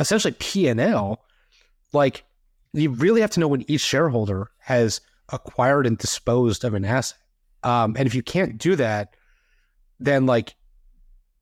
essentially 0.00 0.34
P 0.38 0.66
and 0.66 0.80
L, 0.80 1.24
like 1.92 2.24
you 2.72 2.90
really 2.90 3.20
have 3.20 3.30
to 3.32 3.40
know 3.40 3.48
when 3.48 3.70
each 3.70 3.82
shareholder 3.82 4.50
has 4.58 5.00
acquired 5.28 5.86
and 5.86 5.96
disposed 5.96 6.64
of 6.64 6.74
an 6.74 6.84
asset. 6.84 7.18
Um, 7.62 7.94
and 7.96 8.08
if 8.08 8.14
you 8.14 8.22
can't 8.22 8.58
do 8.58 8.74
that, 8.76 9.14
then 10.00 10.26
like 10.26 10.56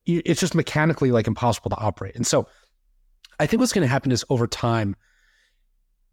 it's 0.05 0.39
just 0.39 0.55
mechanically 0.55 1.11
like 1.11 1.27
impossible 1.27 1.69
to 1.69 1.77
operate. 1.77 2.15
And 2.15 2.25
so 2.25 2.47
I 3.39 3.45
think 3.45 3.59
what's 3.59 3.73
going 3.73 3.83
to 3.83 3.91
happen 3.91 4.11
is 4.11 4.25
over 4.29 4.47
time, 4.47 4.95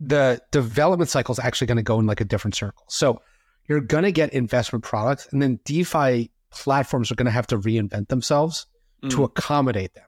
the 0.01 0.41
development 0.53 1.11
cycle 1.11 1.33
is 1.33 1.39
actually 1.39 1.67
going 1.67 1.77
to 1.77 1.83
go 1.83 1.99
in 1.99 2.07
like 2.07 2.21
a 2.21 2.25
different 2.25 2.55
circle. 2.55 2.85
So 2.89 3.21
you're 3.69 3.81
going 3.81 4.05
to 4.05 4.13
get 4.13 4.33
investment 4.33 4.85
products, 4.85 5.29
and 5.33 5.43
then 5.43 5.61
DeFi 5.65 6.31
platforms 6.51 7.11
are 7.11 7.15
going 7.15 7.27
to 7.27 7.33
have 7.33 7.47
to 7.49 7.59
reinvent 7.59 8.09
themselves 8.09 8.67
mm. 9.03 9.11
to 9.11 9.25
accommodate 9.25 9.95
them. 9.95 10.05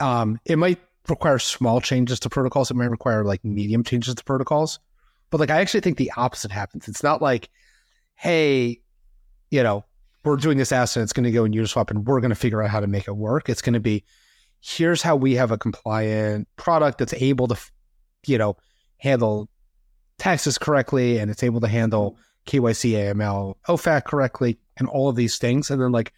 Um, 0.00 0.40
it 0.44 0.56
might 0.56 0.78
require 1.08 1.38
small 1.38 1.80
changes 1.80 2.20
to 2.20 2.30
protocols. 2.30 2.70
It 2.70 2.74
might 2.74 2.90
require 2.90 3.24
like 3.24 3.44
medium 3.44 3.84
changes 3.84 4.14
to 4.14 4.24
protocols. 4.24 4.78
But 5.30 5.40
like 5.40 5.50
I 5.50 5.60
actually 5.60 5.80
think 5.80 5.96
the 5.96 6.12
opposite 6.16 6.50
happens. 6.50 6.88
It's 6.88 7.02
not 7.02 7.22
like, 7.22 7.48
hey, 8.14 8.80
you 9.50 9.62
know, 9.62 9.84
we're 10.24 10.36
doing 10.36 10.58
this 10.58 10.72
asset, 10.72 11.02
it's 11.02 11.12
going 11.12 11.24
to 11.24 11.30
go 11.30 11.44
in 11.44 11.52
Uniswap 11.52 11.90
and 11.90 12.06
we're 12.06 12.20
going 12.20 12.30
to 12.30 12.36
figure 12.36 12.62
out 12.62 12.70
how 12.70 12.80
to 12.80 12.86
make 12.86 13.08
it 13.08 13.16
work. 13.16 13.48
It's 13.48 13.62
going 13.62 13.74
to 13.74 13.80
be 13.80 14.04
here's 14.60 15.02
how 15.02 15.16
we 15.16 15.34
have 15.34 15.50
a 15.50 15.58
compliant 15.58 16.46
product 16.56 16.98
that's 16.98 17.14
able 17.14 17.48
to, 17.48 17.56
you 18.26 18.36
know, 18.36 18.56
handle 18.98 19.48
taxes 20.18 20.58
correctly 20.58 21.18
and 21.18 21.30
it's 21.30 21.42
able 21.42 21.60
to 21.60 21.68
handle 21.68 22.18
KYC, 22.46 22.92
AML, 22.92 23.54
OFAC 23.68 24.04
correctly, 24.04 24.58
and 24.76 24.88
all 24.88 25.08
of 25.08 25.16
these 25.16 25.38
things. 25.38 25.70
And 25.70 25.80
then 25.80 25.92
like, 25.92 26.12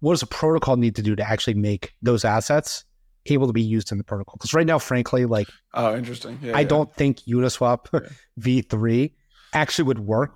what 0.00 0.12
does 0.12 0.22
a 0.22 0.26
protocol 0.26 0.76
need 0.76 0.94
to 0.96 1.02
do 1.02 1.16
to 1.16 1.28
actually 1.28 1.54
make 1.54 1.94
those 2.02 2.24
assets 2.24 2.84
able 3.26 3.46
to 3.46 3.52
be 3.52 3.62
used 3.62 3.92
in 3.92 3.98
the 3.98 4.04
protocol. 4.04 4.34
Because 4.38 4.54
right 4.54 4.66
now, 4.66 4.78
frankly, 4.78 5.26
like 5.26 5.48
oh, 5.74 5.96
interesting. 5.96 6.38
Yeah, 6.42 6.56
I 6.56 6.60
yeah. 6.60 6.68
don't 6.68 6.92
think 6.94 7.20
Uniswap 7.20 7.86
yeah. 7.92 8.08
v3 8.40 9.12
actually 9.52 9.84
would 9.84 10.00
work 10.00 10.34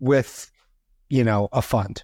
with 0.00 0.50
you 1.08 1.24
know 1.24 1.48
a 1.52 1.62
fund. 1.62 2.02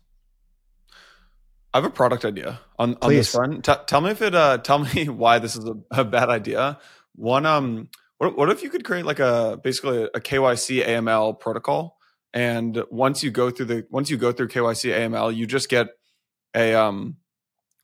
I 1.78 1.82
have 1.82 1.92
a 1.92 1.94
product 1.94 2.24
idea 2.24 2.60
on, 2.76 2.98
on 3.00 3.10
this 3.10 3.30
front. 3.30 3.64
T- 3.64 3.72
tell 3.86 4.00
me 4.00 4.10
if 4.10 4.20
it. 4.20 4.34
Uh, 4.34 4.58
tell 4.58 4.80
me 4.80 5.08
why 5.08 5.38
this 5.38 5.54
is 5.54 5.64
a, 5.64 5.76
a, 5.92 6.04
bad 6.04 6.28
idea. 6.28 6.80
One, 7.14 7.46
um, 7.46 7.88
what, 8.16 8.36
what 8.36 8.50
if 8.50 8.64
you 8.64 8.70
could 8.70 8.84
create 8.84 9.04
like 9.04 9.20
a 9.20 9.60
basically 9.62 10.02
a 10.02 10.18
KYC 10.18 10.84
AML 10.84 11.38
protocol, 11.38 11.96
and 12.34 12.82
once 12.90 13.22
you 13.22 13.30
go 13.30 13.50
through 13.50 13.66
the 13.66 13.86
once 13.90 14.10
you 14.10 14.16
go 14.16 14.32
through 14.32 14.48
KYC 14.48 14.92
AML, 14.92 15.36
you 15.36 15.46
just 15.46 15.68
get 15.68 15.86
a 16.52 16.74
um 16.74 17.16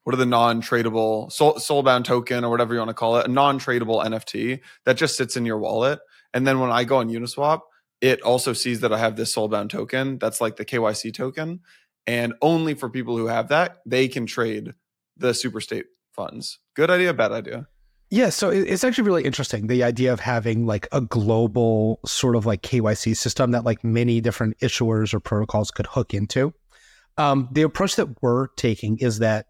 what 0.02 0.12
are 0.12 0.18
the 0.18 0.26
non-tradable 0.26 1.30
soul, 1.30 1.54
soulbound 1.54 2.04
token 2.04 2.42
or 2.42 2.50
whatever 2.50 2.74
you 2.74 2.80
want 2.80 2.90
to 2.90 2.94
call 2.94 3.18
it, 3.18 3.26
a 3.26 3.30
non-tradable 3.30 4.04
NFT 4.04 4.58
that 4.86 4.96
just 4.96 5.16
sits 5.16 5.36
in 5.36 5.46
your 5.46 5.58
wallet. 5.58 6.00
And 6.34 6.44
then 6.44 6.58
when 6.58 6.72
I 6.72 6.82
go 6.82 6.96
on 6.96 7.08
Uniswap, 7.08 7.60
it 8.00 8.20
also 8.22 8.52
sees 8.54 8.80
that 8.80 8.92
I 8.92 8.98
have 8.98 9.16
this 9.16 9.34
soulbound 9.34 9.70
token. 9.70 10.18
That's 10.18 10.40
like 10.40 10.56
the 10.56 10.64
KYC 10.64 11.14
token. 11.14 11.60
And 12.06 12.34
only 12.42 12.74
for 12.74 12.90
people 12.90 13.16
who 13.16 13.26
have 13.26 13.48
that, 13.48 13.78
they 13.86 14.08
can 14.08 14.26
trade 14.26 14.74
the 15.16 15.30
superstate 15.30 15.84
funds. 16.12 16.58
Good 16.74 16.90
idea, 16.90 17.14
bad 17.14 17.32
idea. 17.32 17.68
Yeah, 18.10 18.28
so 18.28 18.50
it's 18.50 18.84
actually 18.84 19.04
really 19.04 19.24
interesting 19.24 19.66
the 19.66 19.82
idea 19.82 20.12
of 20.12 20.20
having 20.20 20.66
like 20.66 20.86
a 20.92 21.00
global 21.00 22.00
sort 22.06 22.36
of 22.36 22.46
like 22.46 22.62
KYC 22.62 23.16
system 23.16 23.52
that 23.52 23.64
like 23.64 23.82
many 23.82 24.20
different 24.20 24.58
issuers 24.58 25.14
or 25.14 25.20
protocols 25.20 25.70
could 25.70 25.86
hook 25.86 26.14
into. 26.14 26.52
Um, 27.16 27.48
the 27.50 27.62
approach 27.62 27.96
that 27.96 28.22
we're 28.22 28.48
taking 28.56 28.98
is 28.98 29.20
that 29.20 29.46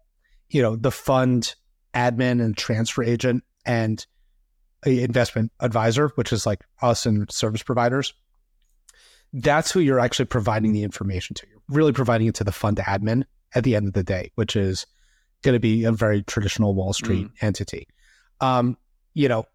you 0.49 0.61
know, 0.61 0.75
the 0.75 0.91
fund 0.91 1.55
admin 1.93 2.43
and 2.43 2.55
transfer 2.55 3.03
agent 3.03 3.43
and 3.65 4.05
investment 4.85 5.51
advisor, 5.59 6.09
which 6.15 6.31
is 6.31 6.45
like 6.45 6.61
us 6.81 7.05
and 7.05 7.29
service 7.31 7.63
providers. 7.63 8.13
That's 9.33 9.71
who 9.71 9.79
you're 9.79 9.99
actually 9.99 10.25
providing 10.25 10.73
the 10.73 10.83
information 10.83 11.33
to. 11.35 11.47
Really 11.69 11.91
providing 11.91 12.27
it 12.27 12.35
to 12.35 12.43
the 12.43 12.51
fund 12.51 12.77
admin 12.77 13.23
at 13.53 13.63
the 13.63 13.75
end 13.75 13.87
of 13.87 13.93
the 13.93 14.03
day, 14.03 14.31
which 14.35 14.55
is 14.55 14.85
going 15.41 15.53
to 15.53 15.59
be 15.59 15.83
a 15.83 15.91
very 15.91 16.23
traditional 16.23 16.73
Wall 16.73 16.93
Street 16.93 17.27
mm. 17.27 17.31
entity. 17.41 17.87
Um, 18.41 18.77
you 19.13 19.29
know, 19.29 19.45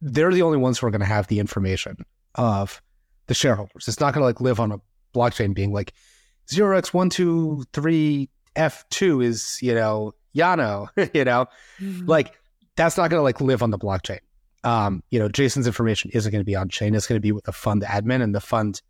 they're 0.00 0.32
the 0.32 0.42
only 0.42 0.58
ones 0.58 0.78
who 0.78 0.86
are 0.86 0.90
going 0.90 1.00
to 1.00 1.06
have 1.06 1.26
the 1.26 1.40
information 1.40 2.04
of 2.34 2.80
the 3.26 3.34
shareholders. 3.34 3.86
It's 3.86 4.00
not 4.00 4.14
going 4.14 4.22
to 4.22 4.26
like 4.26 4.40
live 4.40 4.60
on 4.60 4.72
a 4.72 4.78
blockchain 5.14 5.54
being 5.54 5.72
like 5.72 5.92
zero 6.50 6.76
x 6.76 6.94
one 6.94 7.10
two 7.10 7.64
three 7.72 8.28
f 8.56 8.84
two 8.90 9.20
is 9.20 9.58
you 9.60 9.74
know 9.74 10.14
Yano, 10.34 10.88
you 11.14 11.24
know, 11.24 11.46
mm-hmm. 11.80 12.06
like 12.06 12.34
that's 12.76 12.96
not 12.96 13.10
going 13.10 13.18
to 13.18 13.22
like 13.22 13.40
live 13.40 13.62
on 13.62 13.70
the 13.70 13.78
blockchain. 13.78 14.20
Um, 14.62 15.02
you 15.10 15.18
know, 15.18 15.28
Jason's 15.28 15.66
information 15.66 16.10
isn't 16.12 16.30
going 16.30 16.40
to 16.40 16.46
be 16.46 16.56
on 16.56 16.68
chain. 16.68 16.94
It's 16.94 17.06
going 17.06 17.16
to 17.16 17.20
be 17.20 17.32
with 17.32 17.44
the 17.44 17.52
fund 17.52 17.82
admin, 17.82 18.22
and 18.22 18.34
the 18.34 18.40
fund 18.40 18.82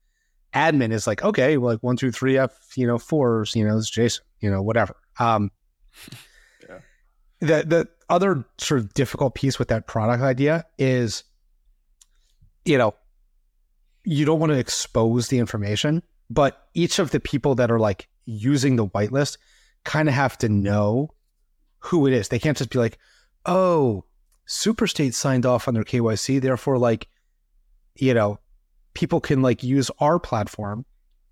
admin 0.55 0.93
is 0.93 1.07
like, 1.07 1.23
okay, 1.23 1.57
well, 1.57 1.73
like 1.73 1.83
one, 1.83 1.97
two, 1.97 2.11
three, 2.11 2.39
F, 2.39 2.53
you 2.77 2.87
know, 2.87 2.99
fours, 2.99 3.55
you 3.55 3.67
know, 3.67 3.77
it's 3.77 3.91
Jason, 3.91 4.25
you 4.41 4.51
know, 4.51 4.63
whatever. 4.63 4.97
Um, 5.19 5.51
yeah. 6.69 6.79
The 7.41 7.65
the 7.67 7.89
other 8.09 8.45
sort 8.59 8.81
of 8.81 8.93
difficult 8.95 9.35
piece 9.35 9.59
with 9.59 9.69
that 9.69 9.87
product 9.87 10.23
idea 10.23 10.67
is, 10.79 11.25
you 12.65 12.77
know, 12.77 12.95
you 14.05 14.25
don't 14.25 14.41
want 14.41 14.51
to 14.51 14.59
expose 14.59 15.29
the 15.29 15.39
information, 15.39 16.03
but 16.29 16.69
each 16.75 16.99
of 16.99 17.11
the 17.11 17.21
people 17.21 17.55
that 17.55 17.71
are 17.71 17.79
like 17.79 18.09
using 18.25 18.77
the 18.77 18.87
whitelist 18.87 19.39
kind 19.85 20.09
of 20.09 20.15
have 20.15 20.37
to 20.39 20.49
know 20.49 21.11
who 21.79 22.07
it 22.07 22.13
is. 22.13 22.29
They 22.29 22.39
can't 22.39 22.57
just 22.57 22.71
be 22.71 22.79
like, 22.79 22.99
oh, 23.47 24.05
Superstate 24.47 25.15
signed 25.15 25.47
off 25.47 25.69
on 25.69 25.75
their 25.75 25.85
KYC, 25.85 26.41
therefore, 26.41 26.79
like, 26.79 27.09
you 27.97 28.15
know, 28.15 28.39
people 28.95 29.21
can 29.21 29.43
like 29.43 29.63
use 29.63 29.91
our 29.99 30.19
platform. 30.19 30.85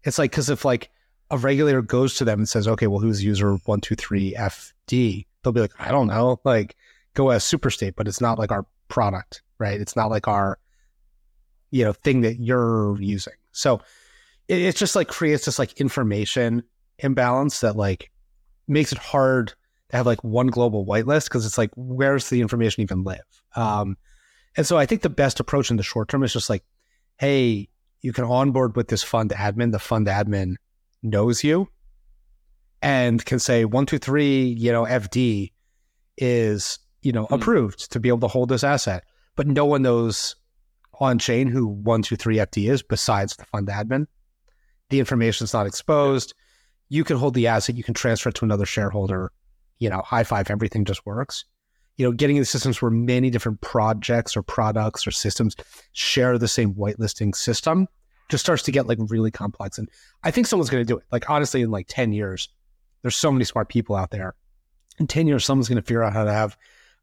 It's 0.05 0.19
like 0.19 0.31
because 0.31 0.51
if 0.51 0.65
like 0.65 0.91
a 1.31 1.39
regulator 1.39 1.83
goes 1.83 2.15
to 2.17 2.25
them 2.25 2.41
and 2.41 2.49
says, 2.49 2.67
okay, 2.69 2.87
well, 2.87 3.01
who's 3.01 3.23
user 3.23 3.57
one 3.65 3.81
two 3.81 3.95
three 3.95 4.35
FD? 4.35 5.27
They'll 5.43 5.53
be 5.53 5.61
like, 5.61 5.79
I 5.79 5.91
don't 5.91 6.07
know, 6.07 6.41
like 6.45 6.77
go 7.15 7.31
as 7.31 7.45
Superstate, 7.45 7.95
but 7.97 8.09
it's 8.09 8.21
not 8.21 8.39
like 8.39 8.51
our 8.51 8.67
product, 8.89 9.43
right? 9.59 9.81
It's 9.81 9.97
not 9.97 10.11
like 10.11 10.29
our 10.29 10.59
you 11.71 11.85
know 11.85 11.93
thing 11.93 12.23
that 12.23 12.41
you're 12.41 12.97
using. 13.01 13.35
So 13.53 13.81
it, 14.49 14.61
it 14.61 14.77
just 14.77 14.97
like 14.97 15.09
creates 15.09 15.45
this 15.45 15.59
like 15.59 15.81
information 15.81 16.63
imbalance 16.99 17.61
that 17.61 17.77
like 17.77 18.11
makes 18.67 18.93
it 18.93 18.99
hard 18.99 19.55
to 19.91 19.97
have 19.97 20.07
like 20.07 20.23
one 20.23 20.49
global 20.49 20.85
whitelist 20.85 21.25
because 21.25 21.47
it's 21.47 21.59
like 21.59 21.71
where's 21.77 22.29
the 22.31 22.41
information 22.41 22.83
even 22.83 23.05
live? 23.05 23.21
Um, 23.57 23.97
and 24.57 24.67
so 24.67 24.77
I 24.77 24.87
think 24.87 25.03
the 25.03 25.09
best 25.09 25.41
approach 25.41 25.71
in 25.71 25.77
the 25.77 25.83
short 25.83 26.09
term 26.09 26.23
is 26.23 26.33
just 26.33 26.51
like, 26.51 26.65
hey, 27.19 27.69
you 28.01 28.13
can 28.13 28.25
onboard 28.25 28.77
with 28.77 28.89
this 28.89 29.03
fund 29.03 29.31
admin. 29.31 29.73
The 29.73 29.79
fund 29.79 30.07
admin 30.07 30.55
knows 31.03 31.45
you 31.45 31.69
and 32.83 33.25
can 33.25 33.39
say 33.39 33.65
one 33.65 33.87
two 33.87 33.99
three, 33.99 34.45
you 34.45 34.73
know, 34.73 34.85
FD 34.85 35.53
is 36.17 36.79
you 37.03 37.13
know 37.13 37.27
Hmm. 37.27 37.35
approved 37.35 37.93
to 37.93 38.01
be 38.01 38.09
able 38.09 38.21
to 38.21 38.29
hold 38.29 38.49
this 38.49 38.65
asset, 38.65 39.05
but 39.37 39.47
no 39.47 39.65
one 39.65 39.83
knows 39.83 40.37
on 41.01 41.19
chain 41.19 41.49
who 41.49 41.67
one 41.67 42.03
two 42.03 42.17
three 42.17 42.37
FD 42.37 42.71
is 42.71 42.83
besides 42.83 43.37
the 43.37 43.45
fund 43.45 43.69
admin. 43.69 44.07
The 44.91 45.01
information 45.01 45.45
is 45.45 45.53
not 45.53 45.67
exposed. 45.67 46.35
You 46.89 47.05
can 47.05 47.17
hold 47.19 47.35
the 47.35 47.47
asset. 47.47 47.77
You 47.77 47.85
can 47.85 47.95
transfer 47.95 48.31
it 48.31 48.35
to 48.37 48.45
another 48.45 48.65
shareholder. 48.67 49.31
You 49.79 49.91
know, 49.91 50.01
high 50.01 50.25
five. 50.25 50.51
Everything 50.51 50.85
just 50.85 51.05
works. 51.05 51.45
You 51.99 52.07
know, 52.07 52.13
getting 52.13 52.37
into 52.37 52.47
systems 52.47 52.81
where 52.81 52.91
many 52.91 53.29
different 53.29 53.61
projects 53.61 54.37
or 54.37 54.43
products 54.43 55.07
or 55.07 55.11
systems 55.11 55.55
share 55.93 56.39
the 56.39 56.49
same 56.49 56.73
whitelisting 56.75 57.35
system 57.35 57.87
just 58.31 58.45
starts 58.45 58.63
to 58.63 58.73
get 58.73 58.87
like 58.87 58.99
really 59.09 59.31
complex. 59.31 59.79
And 59.79 59.89
I 60.23 60.31
think 60.31 60.47
someone's 60.47 60.71
going 60.71 60.83
to 60.83 60.89
do 60.89 60.97
it. 60.97 61.05
Like 61.13 61.29
honestly, 61.29 61.61
in 61.61 61.71
like 61.71 61.87
ten 61.89 62.13
years, 62.13 62.49
there's 63.03 63.17
so 63.17 63.31
many 63.31 63.45
smart 63.45 63.69
people 63.69 63.95
out 63.97 64.11
there. 64.11 64.35
In 64.99 65.07
ten 65.07 65.27
years, 65.27 65.45
someone's 65.45 65.69
going 65.69 65.77
to 65.77 65.87
figure 65.87 66.03
out 66.03 66.13
how 66.15 66.25
to 66.25 66.33
have 66.33 66.57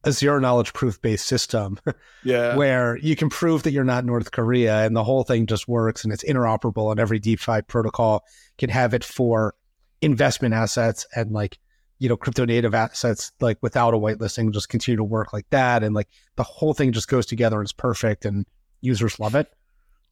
a 0.05 0.11
zero 0.11 0.39
knowledge 0.39 0.71
proof 0.73 1.01
based 1.01 1.25
system 1.27 1.79
Yeah. 2.23 2.55
where 2.55 2.95
you 2.97 3.15
can 3.15 3.29
prove 3.29 3.63
that 3.63 3.71
you're 3.71 3.83
not 3.83 4.05
North 4.05 4.31
Korea 4.31 4.85
and 4.85 4.95
the 4.95 5.03
whole 5.03 5.23
thing 5.23 5.47
just 5.47 5.67
works 5.67 6.03
and 6.03 6.13
it's 6.13 6.23
interoperable 6.23 6.91
and 6.91 6.99
every 6.99 7.17
DeFi 7.19 7.63
protocol 7.63 8.23
can 8.59 8.69
have 8.69 8.93
it 8.93 9.03
for 9.03 9.55
investment 10.01 10.53
assets 10.53 11.07
and 11.15 11.31
like, 11.31 11.57
you 11.99 12.09
know, 12.09 12.17
crypto 12.17 12.45
native 12.45 12.73
assets, 12.75 13.31
like 13.39 13.57
without 13.61 13.93
a 13.93 13.97
whitelisting, 13.97 14.51
just 14.53 14.69
continue 14.69 14.97
to 14.97 15.03
work 15.03 15.31
like 15.33 15.49
that. 15.51 15.83
And 15.83 15.95
like 15.95 16.09
the 16.35 16.43
whole 16.43 16.73
thing 16.73 16.91
just 16.91 17.07
goes 17.07 17.25
together 17.25 17.57
and 17.57 17.65
it's 17.65 17.71
perfect 17.73 18.25
and 18.25 18.45
users 18.81 19.19
love 19.19 19.35
it. 19.35 19.51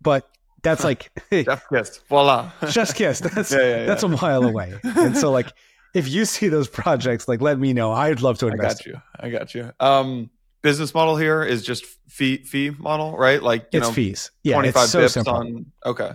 But 0.01 0.29
that's 0.61 0.83
like 0.83 1.11
kissed. 1.29 2.07
Voila. 2.07 2.51
just 2.69 2.95
kiss. 2.95 3.19
That's 3.35 3.51
Yeah, 3.51 3.57
yeah, 3.59 3.67
yeah. 3.81 3.85
that's 3.85 4.03
a 4.03 4.07
mile 4.07 4.43
away. 4.43 4.73
And 4.83 5.17
so 5.17 5.29
like 5.31 5.51
if 5.93 6.07
you 6.07 6.23
see 6.25 6.47
those 6.47 6.67
projects, 6.69 7.27
like 7.27 7.41
let 7.41 7.59
me 7.59 7.73
know. 7.73 7.91
I'd 7.91 8.21
love 8.21 8.37
to 8.39 8.47
I 8.47 8.51
invest. 8.51 8.79
got 8.79 8.85
you. 8.85 9.01
I 9.19 9.29
got 9.29 9.53
you. 9.53 9.71
Um, 9.81 10.29
business 10.61 10.93
model 10.93 11.17
here 11.17 11.43
is 11.43 11.63
just 11.63 11.83
fee 12.07 12.37
fee 12.45 12.69
model, 12.79 13.17
right? 13.17 13.43
Like 13.43 13.67
you 13.73 13.79
It's 13.79 13.89
know, 13.89 13.93
fees. 13.93 14.31
Yeah, 14.43 14.55
twenty 14.55 14.71
five 14.71 14.83
it's 14.83 14.91
so 14.93 15.01
bips 15.01 15.11
simple. 15.11 15.33
on. 15.33 15.65
Okay. 15.85 16.11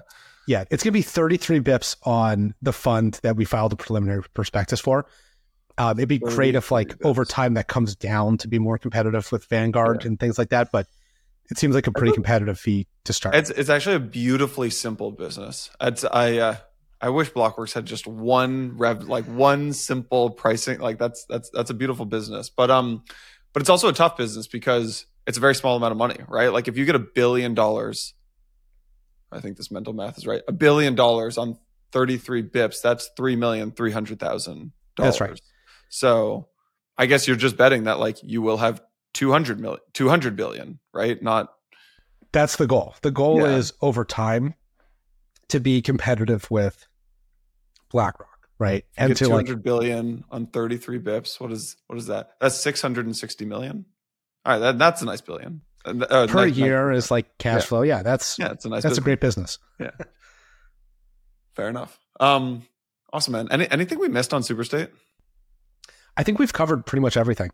Yeah, 0.47 0.65
it's 0.71 0.83
going 0.83 0.93
to 0.93 0.99
be 0.99 1.03
33 1.03 1.61
bips 1.61 1.95
on 2.05 2.55
the 2.63 2.73
fund 2.73 3.21
that 3.23 3.37
we 3.37 3.45
filed 3.45 3.75
a 3.75 3.77
preliminary 3.77 4.23
prospectus 4.33 4.81
for. 4.81 5.05
Um, 5.79 5.99
it'd 5.99 6.09
be 6.09 6.19
great 6.19 6.55
if, 6.55 6.71
like, 6.73 6.95
over 7.05 7.25
time 7.25 7.55
that 7.55 7.69
comes 7.69 7.95
down 7.95 8.37
to 8.39 8.49
be 8.49 8.59
more 8.59 8.79
competitive 8.79 9.31
with 9.31 9.45
Vanguard 9.47 10.03
Yeah. 10.03 10.09
and 10.09 10.21
things 10.21 10.37
like 10.39 10.51
that. 10.51 10.73
But 10.73 10.87
it 11.51 11.59
seems 11.59 11.75
like 11.75 11.87
a 11.87 11.93
pretty 11.93 12.13
competitive 12.13 12.59
fee 12.59 12.87
to 13.05 13.13
start. 13.13 13.35
It's 13.35 13.51
it's 13.51 13.71
actually 13.71 13.97
a 13.97 14.01
beautifully 14.01 14.71
simple 14.71 15.13
business. 15.13 15.71
It's 15.81 16.05
I 16.05 16.39
uh, 16.39 16.57
I 17.01 17.09
wish 17.11 17.31
Blockworks 17.31 17.73
had 17.73 17.87
just 17.87 18.07
one 18.07 18.77
rev 18.77 19.05
like 19.09 19.25
one 19.25 19.73
simple 19.73 20.31
pricing. 20.31 20.81
Like 20.81 20.99
that's 20.99 21.25
that's 21.27 21.49
that's 21.51 21.71
a 21.71 21.75
beautiful 21.75 22.05
business. 22.05 22.51
But 22.51 22.71
um, 22.71 23.03
but 23.53 23.63
it's 23.63 23.71
also 23.71 23.89
a 23.89 23.93
tough 23.95 24.17
business 24.17 24.47
because 24.47 25.07
it's 25.27 25.39
a 25.39 25.41
very 25.41 25.55
small 25.55 25.77
amount 25.77 25.93
of 25.93 25.99
money, 25.99 26.17
right? 26.29 26.53
Like 26.53 26.69
if 26.69 26.77
you 26.77 26.85
get 26.85 26.97
a 26.97 26.99
billion 27.01 27.55
dollars, 27.55 28.15
I 29.33 29.41
think 29.41 29.57
this 29.57 29.71
mental 29.71 29.93
math 29.93 30.19
is 30.19 30.27
right. 30.27 30.43
A 30.49 30.53
billion 30.53 30.95
dollars 30.97 31.39
on 31.39 31.59
thirty 31.93 32.19
three 32.19 32.43
bips. 32.43 32.83
That's 32.83 33.11
three 33.17 33.37
million 33.37 33.71
three 33.71 33.93
hundred 33.93 34.21
thousand 34.21 34.73
dollars. 34.97 35.19
That's 35.19 35.21
right. 35.21 35.41
So 35.89 36.49
I 36.97 37.07
guess 37.07 37.27
you're 37.27 37.37
just 37.37 37.57
betting 37.57 37.85
that 37.85 37.99
like 37.99 38.19
you 38.23 38.43
will 38.43 38.57
have 38.59 38.81
200 39.15 39.59
million, 39.61 39.81
200 39.95 40.37
billion, 40.37 40.79
right? 40.93 41.21
Not 41.23 41.49
That's 42.33 42.57
the 42.57 42.67
goal. 42.67 42.95
The 43.03 43.11
goal 43.11 43.41
Yeah. 43.41 43.57
is 43.57 43.73
over 43.81 44.05
time 44.05 44.55
to 45.49 45.61
be 45.61 45.81
competitive 45.83 46.51
with 46.51 46.87
BlackRock, 47.91 48.49
right? 48.59 48.85
And 48.99 49.17
to 49.17 49.25
two 49.25 49.31
like, 49.31 49.47
hundred 49.47 49.63
billion 49.63 50.25
on 50.31 50.47
33 50.49 50.99
bips. 50.99 51.41
What 51.41 51.53
is 51.53 51.77
what 51.87 51.99
is 51.99 52.07
that? 52.09 52.33
That's 52.41 52.57
660 52.57 53.45
million. 53.47 53.87
All 54.45 54.53
right, 54.53 54.59
that, 54.59 54.79
that's 54.79 55.01
a 55.03 55.07
nice 55.07 55.21
billion. 55.23 55.63
Uh, 55.87 56.05
uh, 56.11 56.27
per 56.27 56.47
nice- 56.47 56.57
year 56.57 56.91
nice- 56.91 57.05
is 57.05 57.11
like 57.11 57.39
cash 57.39 57.63
Yeah. 57.63 57.67
flow. 57.67 57.83
Yeah, 57.83 58.03
that's 58.03 58.39
yeah, 58.39 58.53
it's 58.53 58.65
a 58.65 58.69
nice. 58.69 58.83
that's 58.83 58.99
a 58.99 59.01
great 59.03 59.21
business. 59.21 59.59
Yeah. 59.81 59.91
Fair 61.55 61.69
enough. 61.69 61.99
Um, 62.21 62.67
awesome, 63.13 63.33
man. 63.33 63.49
Any 63.51 63.71
anything 63.71 63.99
we 63.99 64.09
missed 64.09 64.35
on 64.35 64.43
Superstate? 64.43 64.91
I 66.19 66.25
think 66.25 66.39
we've 66.39 66.53
covered 66.53 66.85
pretty 66.85 67.01
much 67.01 67.17
everything. 67.17 67.51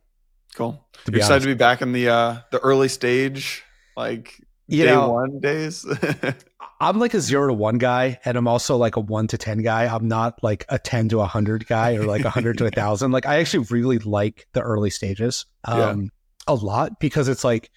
Cool. 0.55 0.73
To 1.05 1.13
You're 1.13 1.13
be 1.13 1.19
excited 1.19 1.41
to 1.43 1.47
be 1.49 1.55
back 1.55 1.83
in 1.83 1.93
the 1.93 2.09
uh 2.09 2.39
the 2.51 2.59
early 2.61 2.89
stage, 2.89 3.63
like 3.97 4.41
you 4.67 4.85
day 4.85 4.91
know, 4.91 5.11
one 5.11 5.39
days. 5.39 5.87
I'm 6.81 6.99
like 6.99 7.15
a 7.15 7.21
zero 7.21 7.49
to 7.49 7.53
one 7.53 7.79
guy, 7.79 8.19
and 8.25 8.37
I'm 8.37 8.49
also 8.49 8.77
like 8.77 8.97
a 8.97 9.01
one 9.01 9.27
to 9.29 9.39
ten 9.39 9.59
guy. 9.59 9.85
I'm 9.85 10.09
not 10.09 10.43
like 10.43 10.65
a 10.69 10.79
ten 10.79 11.09
to 11.11 11.21
a 11.21 11.27
hundred 11.27 11.67
guy 11.67 11.97
or 11.97 12.05
like 12.05 12.25
a 12.25 12.31
hundred 12.31 12.59
to 12.59 12.67
a 12.67 12.71
thousand. 12.73 13.13
Like 13.13 13.27
I 13.27 13.39
actually 13.39 13.67
really 13.71 13.99
like 13.99 14.47
the 14.55 14.61
early 14.61 14.91
stages 14.91 15.45
um, 15.65 16.11
a 16.47 16.55
lot 16.55 16.99
because 17.01 17.29
it's 17.29 17.45
like 17.45 17.71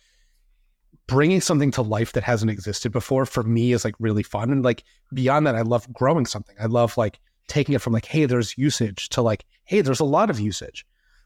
bringing 1.07 1.41
something 1.41 1.71
to 1.71 1.81
life 1.81 2.13
that 2.13 2.23
hasn't 2.23 2.51
existed 2.51 2.91
before 2.91 3.25
for 3.25 3.43
me 3.43 3.71
is 3.71 3.83
like 3.83 3.95
really 3.99 4.23
fun. 4.23 4.51
And 4.51 4.63
like 4.63 4.83
beyond 5.13 5.47
that, 5.47 5.55
I 5.55 5.61
love 5.61 5.91
growing 5.91 6.25
something. 6.25 6.55
I 6.59 6.65
love 6.65 6.97
like 6.97 7.19
taking 7.47 7.75
it 7.75 7.81
from 7.81 7.93
like, 7.93 8.05
hey, 8.05 8.25
there's 8.25 8.57
usage 8.57 9.09
to 9.09 9.21
like, 9.21 9.45
hey, 9.65 9.81
there's 9.81 9.99
a 9.99 10.05
lot 10.05 10.29
of 10.29 10.39
usage. 10.39 10.85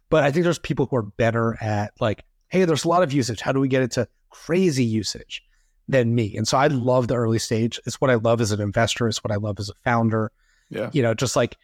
But 0.09 0.23
I 0.23 0.31
think 0.31 0.43
there's 0.43 0.59
people 0.59 0.87
who 0.87 0.97
are 0.97 1.03
better 1.03 1.57
at 1.61 1.93
like, 1.99 2.23
hey, 2.49 2.65
there's 2.65 2.83
a 2.83 2.89
lot 2.89 3.03
of 3.03 3.13
usage. 3.13 3.41
How 3.41 3.51
do 3.51 3.59
we 3.59 3.67
get 3.67 3.81
it 3.81 3.91
to 3.91 4.07
crazy 4.29 4.83
usage 4.83 5.43
than 5.87 6.13
me? 6.13 6.35
And 6.35 6.47
so 6.47 6.57
I 6.57 6.67
love 6.67 7.07
the 7.07 7.15
early 7.15 7.39
stage. 7.39 7.79
It's 7.85 8.01
what 8.01 8.11
I 8.11 8.15
love 8.15 8.41
as 8.41 8.51
an 8.51 8.61
investor. 8.61 9.07
It's 9.07 9.23
what 9.23 9.31
I 9.31 9.37
love 9.37 9.59
as 9.59 9.69
a 9.69 9.73
founder. 9.85 10.31
yeah. 10.69 10.89
You 10.93 11.01
know, 11.01 11.13
just 11.13 11.35
like, 11.35 11.57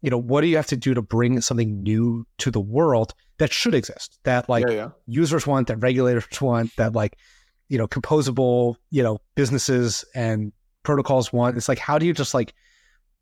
you 0.00 0.10
know, 0.10 0.18
what 0.18 0.42
do 0.42 0.46
you 0.48 0.56
have 0.56 0.66
to 0.66 0.76
do 0.76 0.94
to 0.94 1.02
bring 1.02 1.40
something 1.40 1.82
new 1.82 2.26
to 2.38 2.50
the 2.50 2.60
world 2.60 3.14
that 3.38 3.52
should 3.52 3.74
exist? 3.74 4.18
That 4.24 4.48
like 4.48 4.66
yeah, 4.66 4.74
yeah. 4.74 4.88
users 5.06 5.46
want, 5.46 5.68
that 5.68 5.78
regulators 5.78 6.40
want, 6.40 6.74
that 6.76 6.94
like, 6.94 7.16
you 7.68 7.78
know, 7.78 7.86
composable, 7.86 8.76
you 8.90 9.02
know, 9.02 9.18
businesses 9.34 10.04
and 10.14 10.52
protocols 10.82 11.32
want. 11.32 11.56
It's 11.56 11.68
like, 11.68 11.78
how 11.78 11.98
do 11.98 12.06
you 12.06 12.12
just 12.12 12.34
like 12.34 12.54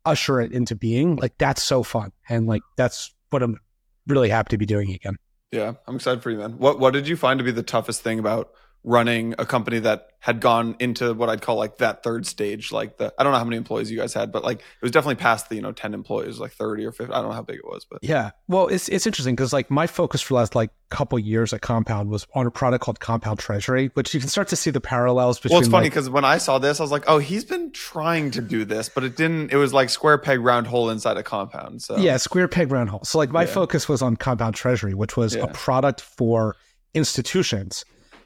usher 0.05 0.41
it 0.41 0.51
into 0.51 0.75
being? 0.75 1.15
Like, 1.15 1.37
that's 1.37 1.61
so 1.63 1.83
fun. 1.83 2.11
And 2.29 2.47
like, 2.47 2.61
that's 2.77 3.13
what 3.29 3.43
I'm 3.43 3.59
really 4.07 4.29
happy 4.29 4.49
to 4.49 4.57
be 4.57 4.65
doing 4.65 4.91
again. 4.91 5.17
Yeah, 5.51 5.73
I'm 5.85 5.95
excited 5.95 6.23
for 6.23 6.31
you, 6.31 6.37
man. 6.37 6.53
What 6.57 6.79
what 6.79 6.93
did 6.93 7.07
you 7.07 7.15
find 7.15 7.37
to 7.37 7.43
be 7.43 7.51
the 7.51 7.61
toughest 7.61 8.01
thing 8.01 8.17
about 8.17 8.51
running 8.85 9.33
a 9.37 9.45
company 9.45 9.79
that 9.79 10.07
had 10.19 10.39
gone 10.39 10.75
into 10.79 11.13
what 11.13 11.29
I'd 11.29 11.41
call 11.41 11.55
like 11.57 11.77
that 11.77 12.01
third 12.03 12.25
stage? 12.25 12.71
Like 12.71 12.97
the 12.97 13.13
I 13.17 13.23
don't 13.23 13.31
know 13.33 13.37
how 13.37 13.43
many 13.45 13.57
employees 13.57 13.89
you 13.91 13.97
guys 13.97 14.13
had, 14.13 14.31
but 14.31 14.43
like 14.43 14.59
it 14.59 14.81
was 14.81 14.91
definitely 14.91 15.15
past 15.15 15.49
the 15.49 15.55
you 15.55 15.61
know 15.61 15.71
ten 15.71 15.93
employees, 15.93 16.39
like 16.39 16.51
thirty 16.53 16.85
or 16.85 16.91
fifty. 16.91 17.13
I 17.13 17.17
don't 17.21 17.29
know 17.29 17.35
how 17.35 17.41
big 17.41 17.57
it 17.57 17.65
was, 17.65 17.85
but 17.89 17.99
Yeah. 18.01 18.31
Well, 18.47 18.67
it's 18.67 18.89
it's 18.89 19.05
interesting 19.05 19.35
because 19.35 19.53
like 19.53 19.69
my 19.71 19.87
focus 19.87 20.21
for 20.21 20.29
the 20.33 20.35
last 20.35 20.55
like 20.55 20.69
couple 20.89 21.17
years 21.17 21.53
at 21.53 21.61
Compound 21.61 22.09
was 22.09 22.27
on 22.35 22.45
a 22.45 22.51
product 22.51 22.83
called 22.83 22.99
Compound 22.99 23.39
Treasury, 23.39 23.89
which 23.95 24.13
you 24.13 24.19
can 24.19 24.29
start 24.29 24.47
to 24.49 24.55
see 24.55 24.69
the 24.69 24.81
parallels 24.81 25.39
between 25.39 25.55
well, 25.55 25.61
it's 25.61 25.69
funny 25.69 25.85
like, 25.85 25.91
because 25.93 26.09
when 26.09 26.23
I 26.25 26.37
saw 26.37 26.59
this, 26.59 26.79
I 26.79 26.83
was 26.83 26.91
like, 26.91 27.03
oh, 27.07 27.17
he's 27.17 27.43
been 27.43 27.71
trying 27.71 28.31
to 28.31 28.41
do 28.41 28.63
this, 28.63 28.89
but 28.89 29.03
it 29.03 29.17
didn't. 29.17 29.51
It 29.51 29.57
was 29.57 29.73
like 29.73 29.89
square 29.89 30.17
peg 30.17 30.39
round 30.41 30.67
hole 30.67 30.89
inside 30.89 31.17
a 31.17 31.23
compound. 31.23 31.81
So 31.81 31.97
Yeah, 31.97 32.17
square 32.17 32.47
peg 32.47 32.71
round 32.71 32.89
hole. 32.89 33.03
So 33.03 33.17
like 33.17 33.31
my 33.31 33.41
Yeah. 33.43 33.47
focus 33.47 33.89
was 33.89 34.01
on 34.01 34.15
compound 34.17 34.55
treasury, 34.55 34.93
which 34.93 35.17
was 35.17 35.35
Yeah. 35.35 35.43
a 35.43 35.47
product 35.47 35.99
for 36.01 36.55
institutions 36.93 37.83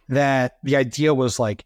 that 0.09 0.57
the 0.63 0.75
idea 0.75 1.13
was 1.13 1.39
like, 1.39 1.65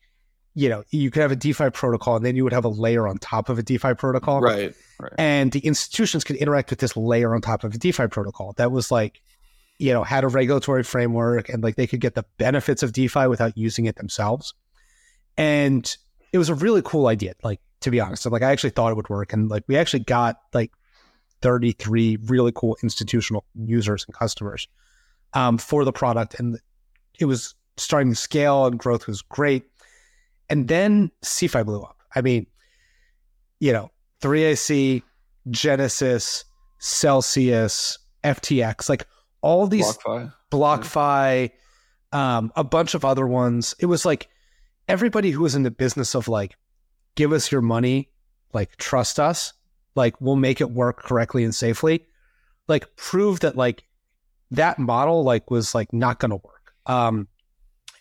you 0.53 0.67
know, 0.67 0.83
you 0.89 1.09
could 1.11 1.21
have 1.21 1.31
a 1.31 1.35
DeFi 1.35 1.69
protocol 1.69 2.17
and 2.17 2.25
then 2.25 2.35
you 2.35 2.43
would 2.43 2.53
have 2.53 2.65
a 2.65 2.69
layer 2.69 3.07
on 3.07 3.17
top 3.17 3.47
of 3.49 3.57
a 3.57 3.63
DeFi 3.63 3.93
protocol. 3.93 4.41
right, 4.41 4.75
right, 4.99 5.13
And 5.17 5.51
the 5.51 5.59
institutions 5.59 6.23
could 6.23 6.35
interact 6.35 6.69
with 6.69 6.79
this 6.79 6.97
layer 6.97 7.33
on 7.33 7.41
top 7.41 7.63
of 7.63 7.73
a 7.73 7.77
DeFi 7.77 8.07
protocol 8.07 8.53
that 8.57 8.71
was 8.71 8.91
like, 8.91 9.21
you 9.79 9.93
know, 9.93 10.03
had 10.03 10.23
a 10.23 10.27
regulatory 10.27 10.83
framework 10.83 11.49
and 11.49 11.63
like 11.63 11.75
they 11.75 11.87
could 11.87 12.01
get 12.01 12.15
the 12.15 12.25
benefits 12.37 12.83
of 12.83 12.91
DeFi 12.91 13.27
without 13.27 13.57
using 13.57 13.85
it 13.85 13.95
themselves. 13.95 14.53
And 15.37 15.95
it 16.33 16.37
was 16.37 16.49
a 16.49 16.55
really 16.55 16.81
cool 16.83 17.07
idea. 17.07 17.33
Like 17.43 17.59
to 17.81 17.91
be 17.91 17.99
honest, 17.99 18.25
like 18.25 18.41
I 18.41 18.51
actually 18.51 18.69
thought 18.71 18.91
it 18.91 18.95
would 18.95 19.09
work, 19.09 19.33
and 19.33 19.49
like 19.49 19.63
we 19.67 19.77
actually 19.77 20.01
got 20.01 20.37
like 20.53 20.71
33 21.41 22.17
really 22.25 22.51
cool 22.53 22.77
institutional 22.83 23.43
users 23.55 24.05
and 24.05 24.15
customers 24.15 24.67
um, 25.33 25.57
for 25.57 25.83
the 25.83 25.91
product, 25.91 26.39
and 26.39 26.59
it 27.19 27.25
was 27.25 27.55
starting 27.77 28.11
to 28.11 28.15
scale 28.15 28.65
and 28.65 28.77
growth 28.77 29.07
was 29.07 29.21
great. 29.21 29.63
And 30.49 30.67
then 30.67 31.11
CeFi 31.23 31.65
blew 31.65 31.81
up. 31.81 31.97
I 32.15 32.21
mean, 32.21 32.45
you 33.59 33.71
know, 33.71 33.89
3AC, 34.21 35.01
Genesis, 35.49 36.45
Celsius, 36.79 37.97
FTX, 38.23 38.89
like 38.89 39.05
all 39.41 39.67
these 39.67 39.97
BlockFi, 39.97 40.33
BlockFi, 40.51 41.51
um, 42.11 42.51
a 42.55 42.63
bunch 42.63 42.93
of 42.93 43.05
other 43.05 43.25
ones. 43.25 43.75
It 43.79 43.85
was 43.85 44.05
like 44.05 44.29
everybody 44.87 45.31
who 45.31 45.41
was 45.41 45.55
in 45.55 45.63
the 45.63 45.71
business 45.71 46.15
of 46.15 46.27
like, 46.27 46.55
give 47.15 47.31
us 47.31 47.51
your 47.51 47.61
money, 47.61 48.09
like 48.53 48.75
trust 48.77 49.19
us, 49.19 49.53
like 49.95 50.19
we'll 50.19 50.35
make 50.35 50.61
it 50.61 50.71
work 50.71 51.03
correctly 51.03 51.43
and 51.43 51.55
safely, 51.55 52.05
like 52.67 52.95
prove 52.95 53.39
that 53.41 53.55
like 53.55 53.83
that 54.51 54.79
model 54.79 55.23
like 55.23 55.49
was 55.49 55.73
like 55.73 55.91
not 55.93 56.19
going 56.19 56.31
to 56.31 56.37
work. 56.37 56.73
Um, 56.85 57.27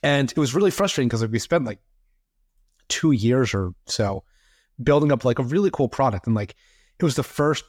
and 0.03 0.31
it 0.31 0.39
was 0.39 0.55
really 0.55 0.71
frustrating 0.71 1.09
because 1.09 1.23
like, 1.23 1.33
we 1.33 1.39
spent 1.39 1.65
like 1.65 1.81
two 2.89 3.13
years 3.13 3.55
or 3.55 3.73
so 3.87 4.25
building 4.83 5.13
up 5.13 5.25
like 5.25 5.39
a 5.39 5.43
really 5.43 5.71
cool 5.71 5.89
product, 5.89 6.27
and 6.27 6.35
like 6.35 6.55
it 6.99 7.05
was 7.05 7.17
the 7.17 7.23
first 7.23 7.65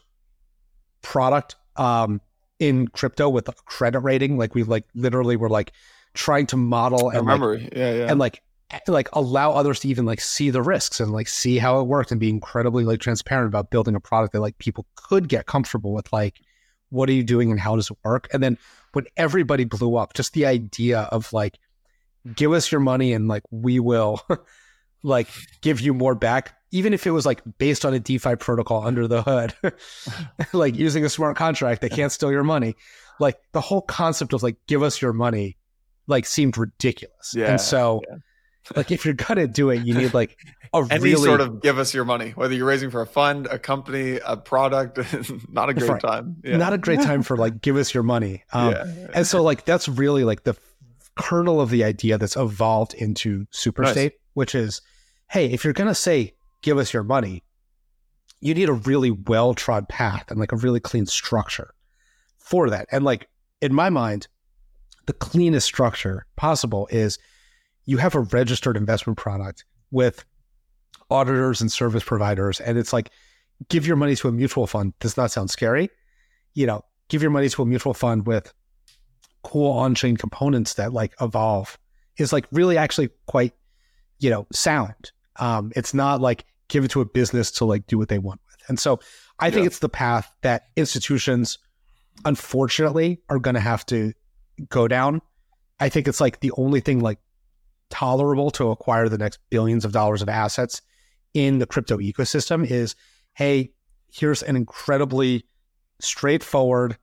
product 1.01 1.55
um, 1.75 2.21
in 2.59 2.87
crypto 2.87 3.29
with 3.29 3.49
a 3.49 3.53
credit 3.65 3.99
rating. 3.99 4.37
Like 4.37 4.55
we 4.55 4.63
like 4.63 4.85
literally 4.93 5.35
were 5.35 5.49
like 5.49 5.71
trying 6.13 6.47
to 6.47 6.57
model 6.57 7.09
I 7.09 7.17
and 7.17 7.27
like, 7.27 7.73
yeah, 7.75 7.93
yeah. 7.93 8.07
and 8.09 8.19
like 8.19 8.41
like 8.87 9.09
allow 9.13 9.51
others 9.51 9.81
to 9.81 9.87
even 9.87 10.05
like 10.05 10.21
see 10.21 10.49
the 10.49 10.61
risks 10.61 10.99
and 10.99 11.11
like 11.11 11.27
see 11.27 11.57
how 11.57 11.79
it 11.79 11.83
worked 11.83 12.11
and 12.11 12.19
be 12.19 12.29
incredibly 12.29 12.83
like 12.83 12.99
transparent 12.99 13.47
about 13.47 13.69
building 13.69 13.95
a 13.95 13.99
product 13.99 14.33
that 14.33 14.41
like 14.41 14.57
people 14.59 14.85
could 14.95 15.27
get 15.27 15.45
comfortable 15.45 15.93
with 15.93 16.11
like 16.13 16.39
what 16.89 17.09
are 17.09 17.13
you 17.13 17.23
doing 17.23 17.51
and 17.51 17.59
how 17.59 17.75
does 17.75 17.91
it 17.91 17.97
work 18.03 18.27
and 18.33 18.41
then 18.41 18.57
when 18.93 19.05
everybody 19.17 19.63
blew 19.63 19.95
up 19.95 20.13
just 20.13 20.33
the 20.33 20.45
idea 20.45 21.01
of 21.11 21.31
like 21.33 21.59
give 22.35 22.51
us 22.53 22.71
your 22.71 22.81
money 22.81 23.13
and 23.13 23.27
like 23.27 23.43
we 23.51 23.79
will 23.79 24.21
like 25.03 25.27
give 25.61 25.79
you 25.81 25.93
more 25.93 26.15
back 26.15 26.55
even 26.73 26.93
if 26.93 27.05
it 27.07 27.11
was 27.11 27.25
like 27.25 27.41
based 27.57 27.83
on 27.85 27.93
a 27.93 27.99
defi 27.99 28.35
protocol 28.35 28.85
under 28.85 29.07
the 29.07 29.21
hood 29.23 29.53
like 30.53 30.75
using 30.75 31.03
a 31.03 31.09
smart 31.09 31.35
contract 31.35 31.81
they 31.81 31.89
can't 31.89 32.11
steal 32.11 32.31
your 32.31 32.43
money 32.43 32.75
like 33.19 33.39
the 33.53 33.61
whole 33.61 33.81
concept 33.81 34.33
of 34.33 34.43
like 34.43 34.55
give 34.67 34.83
us 34.83 35.01
your 35.01 35.13
money 35.13 35.57
like 36.07 36.25
seemed 36.25 36.57
ridiculous 36.57 37.33
Yeah, 37.35 37.47
and 37.47 37.61
so 37.61 38.01
yeah. 38.07 38.17
like 38.75 38.91
if 38.91 39.05
you're 39.05 39.13
gonna 39.15 39.47
do 39.47 39.69
it 39.71 39.83
you 39.85 39.93
need 39.95 40.13
like 40.13 40.37
a 40.73 40.85
any 40.91 41.03
really 41.03 41.25
sort 41.25 41.41
of 41.41 41.61
give 41.61 41.77
us 41.79 41.93
your 41.93 42.05
money, 42.05 42.29
whether 42.31 42.53
you're 42.53 42.65
raising 42.65 42.91
for 42.91 43.01
a 43.01 43.05
fund, 43.07 43.45
a 43.47 43.59
company, 43.59 44.19
a 44.25 44.37
product, 44.37 44.97
not 45.51 45.67
a 45.69 45.73
great 45.73 45.89
Right. 45.89 46.01
time. 46.01 46.37
Yeah. 46.45 46.55
not 46.57 46.71
a 46.71 46.77
great 46.77 47.01
time 47.01 47.23
for 47.23 47.35
like 47.35 47.61
give 47.61 47.75
us 47.75 47.93
your 47.93 48.03
money 48.03 48.43
um, 48.53 48.75
and 49.13 49.25
so 49.27 49.41
like 49.43 49.65
that's 49.65 49.89
really 49.89 50.23
like 50.23 50.43
the 50.43 50.55
kernel 51.15 51.59
of 51.59 51.69
the 51.69 51.83
idea 51.83 52.17
that's 52.17 52.37
evolved 52.37 52.93
into 52.93 53.45
superstate 53.47 53.95
Nice. 53.95 54.11
which 54.33 54.55
is 54.55 54.81
hey 55.29 55.47
if 55.47 55.63
you're 55.63 55.73
gonna 55.73 55.95
say 55.95 56.33
give 56.61 56.77
us 56.77 56.93
your 56.93 57.03
money 57.03 57.43
you 58.41 58.55
need 58.55 58.69
a 58.69 58.73
really 58.73 59.11
well 59.11 59.53
trod 59.53 59.87
path 59.87 60.29
and 60.29 60.39
like 60.39 60.51
a 60.51 60.57
really 60.57 60.79
clean 60.79 61.05
structure 61.05 61.73
for 62.39 62.69
that. 62.71 62.87
And 62.91 63.05
like 63.05 63.29
in 63.61 63.73
my 63.73 63.89
mind 63.89 64.27
the 65.05 65.13
cleanest 65.13 65.65
structure 65.65 66.25
possible 66.35 66.87
is 66.91 67.17
you 67.85 67.97
have 67.97 68.15
a 68.15 68.21
registered 68.21 68.77
investment 68.77 69.17
product 69.17 69.65
with 69.91 70.25
auditors 71.09 71.61
and 71.61 71.71
service 71.71 72.03
providers 72.03 72.59
and 72.59 72.77
it's 72.77 72.93
like 72.93 73.11
give 73.69 73.85
your 73.85 73.95
money 73.95 74.15
to 74.15 74.27
a 74.27 74.31
mutual 74.31 74.67
fund. 74.67 74.93
Does 74.99 75.17
not 75.17 75.31
sound 75.31 75.49
scary. 75.49 75.89
You 76.53 76.65
know 76.65 76.83
give 77.09 77.21
your 77.21 77.31
money 77.31 77.49
to 77.49 77.61
a 77.61 77.65
mutual 77.65 77.93
fund 77.93 78.25
with 78.25 78.53
cool 79.43 79.71
on-chain 79.71 80.17
components 80.17 80.75
that 80.75 80.93
like 80.93 81.13
evolve 81.19 81.77
is 82.17 82.31
like 82.31 82.45
really 82.51 82.77
actually 82.77 83.09
quite 83.27 83.53
you 84.19 84.29
know 84.29 84.47
sound. 84.51 85.11
Um 85.37 85.71
it's 85.75 85.93
not 85.93 86.21
like 86.21 86.45
give 86.67 86.85
it 86.85 86.91
to 86.91 87.01
a 87.01 87.05
business 87.05 87.51
to 87.51 87.65
like 87.65 87.87
do 87.87 87.97
what 87.97 88.09
they 88.09 88.19
want 88.19 88.41
with. 88.45 88.69
And 88.69 88.79
so 88.79 88.99
i 89.39 89.49
think 89.49 89.65
it's 89.65 89.79
the 89.79 89.89
path 89.89 90.31
that 90.41 90.67
institutions 90.75 91.57
unfortunately 92.25 93.19
are 93.29 93.39
going 93.39 93.55
to 93.55 93.61
have 93.61 93.85
to 93.87 94.13
go 94.69 94.87
down. 94.87 95.21
I 95.79 95.89
think 95.89 96.07
it's 96.07 96.21
like 96.21 96.39
the 96.39 96.51
only 96.57 96.79
thing 96.79 96.99
like 96.99 97.19
tolerable 97.89 98.51
to 98.51 98.69
acquire 98.69 99.09
the 99.09 99.17
next 99.17 99.39
billions 99.49 99.83
of 99.85 99.91
dollars 99.91 100.21
of 100.21 100.29
assets 100.29 100.81
in 101.33 101.59
the 101.59 101.65
crypto 101.65 101.97
ecosystem 101.97 102.69
is 102.69 102.95
hey 103.33 103.71
here's 104.11 104.43
an 104.43 104.55
incredibly 104.55 105.45
straightforward 105.99 106.97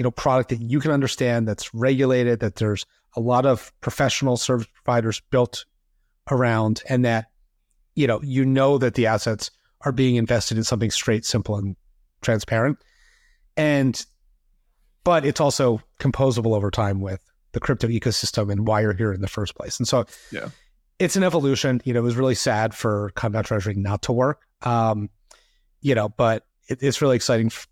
you 0.00 0.02
know 0.04 0.10
product 0.10 0.48
that 0.48 0.62
you 0.62 0.80
can 0.80 0.92
understand 0.92 1.46
that's 1.46 1.74
regulated 1.74 2.40
that 2.40 2.54
there's 2.56 2.86
a 3.16 3.20
lot 3.20 3.44
of 3.44 3.70
professional 3.82 4.38
service 4.38 4.66
providers 4.82 5.20
built 5.30 5.66
around 6.30 6.82
and 6.88 7.04
that 7.04 7.26
you 7.96 8.06
know 8.06 8.18
you 8.22 8.42
know 8.46 8.78
that 8.78 8.94
the 8.94 9.04
assets 9.06 9.50
are 9.82 9.92
being 9.92 10.16
invested 10.16 10.56
in 10.56 10.64
something 10.64 10.90
straight 10.90 11.26
simple 11.26 11.56
and 11.56 11.76
transparent. 12.22 12.78
And 13.58 14.02
but 15.04 15.26
it's 15.26 15.38
also 15.38 15.82
composable 15.98 16.56
over 16.56 16.70
time 16.70 17.02
with 17.02 17.20
the 17.52 17.60
crypto 17.60 17.88
ecosystem 17.88 18.50
and 18.50 18.66
why 18.66 18.80
you're 18.80 18.94
here 18.94 19.12
in 19.12 19.20
the 19.20 19.28
first 19.28 19.54
place. 19.54 19.78
And 19.78 19.86
so 19.86 20.06
Yeah. 20.32 20.48
it's 20.98 21.14
an 21.16 21.24
evolution. 21.24 21.82
You 21.84 21.92
know 21.92 22.00
it 22.00 22.04
was 22.04 22.16
really 22.16 22.34
sad 22.34 22.74
for 22.74 23.10
compound 23.16 23.44
treasury 23.44 23.74
not 23.74 24.00
to 24.04 24.12
work. 24.12 24.46
Um 24.62 25.10
you 25.82 25.94
know 25.94 26.08
but 26.08 26.46
it, 26.70 26.78
it's 26.82 27.02
really 27.02 27.16
exciting 27.16 27.48
f- 27.48 27.68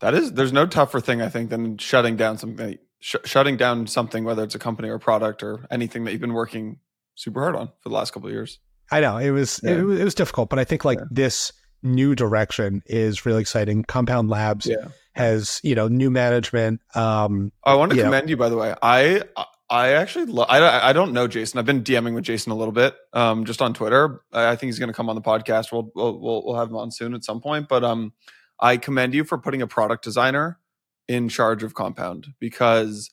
That 0.00 0.14
is, 0.14 0.32
there's 0.32 0.52
no 0.52 0.66
tougher 0.66 1.00
thing 1.00 1.20
I 1.22 1.28
think 1.28 1.50
than 1.50 1.78
shutting 1.78 2.16
down 2.16 2.38
something, 2.38 2.78
sh- 3.00 3.16
shutting 3.24 3.56
down 3.56 3.86
something, 3.86 4.24
whether 4.24 4.42
it's 4.44 4.54
a 4.54 4.58
company 4.58 4.88
or 4.88 4.98
product 4.98 5.42
or 5.42 5.66
anything 5.70 6.04
that 6.04 6.12
you've 6.12 6.20
been 6.20 6.34
working 6.34 6.78
super 7.14 7.40
hard 7.40 7.56
on 7.56 7.68
for 7.82 7.88
the 7.88 7.94
last 7.94 8.12
couple 8.12 8.28
of 8.28 8.32
years. 8.32 8.58
I 8.90 9.00
know 9.00 9.18
it 9.18 9.30
was 9.30 9.60
Yeah. 9.62 9.72
it, 9.72 9.82
was- 9.82 10.00
it 10.00 10.04
was 10.04 10.14
difficult, 10.14 10.50
but 10.50 10.58
I 10.58 10.64
think 10.64 10.84
like 10.84 10.98
Yeah. 10.98 11.04
this 11.10 11.52
new 11.82 12.14
direction 12.14 12.82
is 12.86 13.24
really 13.26 13.40
exciting. 13.40 13.84
Compound 13.84 14.28
Labs 14.30 14.66
Yeah. 14.66 14.88
has 15.14 15.60
you 15.62 15.74
know 15.74 15.88
new 15.88 16.10
management. 16.10 16.80
Um, 16.94 17.52
I 17.64 17.74
want 17.74 17.90
to 17.92 17.96
Yeah. 17.98 18.04
commend 18.04 18.30
you, 18.30 18.36
by 18.36 18.48
the 18.48 18.56
way. 18.56 18.74
I 18.82 19.22
I 19.70 19.90
actually 19.90 20.26
lo- 20.26 20.46
I 20.48 20.88
I 20.88 20.92
don't 20.92 21.12
know 21.12 21.28
Jason. 21.28 21.58
I've 21.58 21.66
been 21.66 21.82
DMing 21.84 22.14
with 22.14 22.24
Jason 22.24 22.50
a 22.52 22.54
little 22.56 22.72
bit, 22.72 22.94
um, 23.12 23.44
just 23.44 23.60
on 23.60 23.74
Twitter. 23.74 24.22
I 24.32 24.48
I 24.48 24.56
think 24.56 24.68
he's 24.68 24.78
going 24.78 24.88
to 24.88 24.94
come 24.94 25.08
on 25.10 25.14
the 25.16 25.20
podcast. 25.22 25.70
We'll, 25.72 25.90
we'll 25.94 26.18
we'll 26.20 26.42
we'll 26.46 26.56
have 26.56 26.68
him 26.70 26.76
on 26.76 26.90
soon 26.90 27.14
at 27.14 27.22
some 27.24 27.40
point. 27.40 27.68
But 27.68 27.84
um, 27.84 28.12
I 28.60 28.76
commend 28.76 29.14
you 29.14 29.24
for 29.24 29.38
putting 29.38 29.62
a 29.62 29.66
product 29.66 30.04
designer 30.04 30.58
in 31.06 31.28
charge 31.28 31.62
of 31.62 31.74
Compound 31.74 32.28
because 32.38 33.10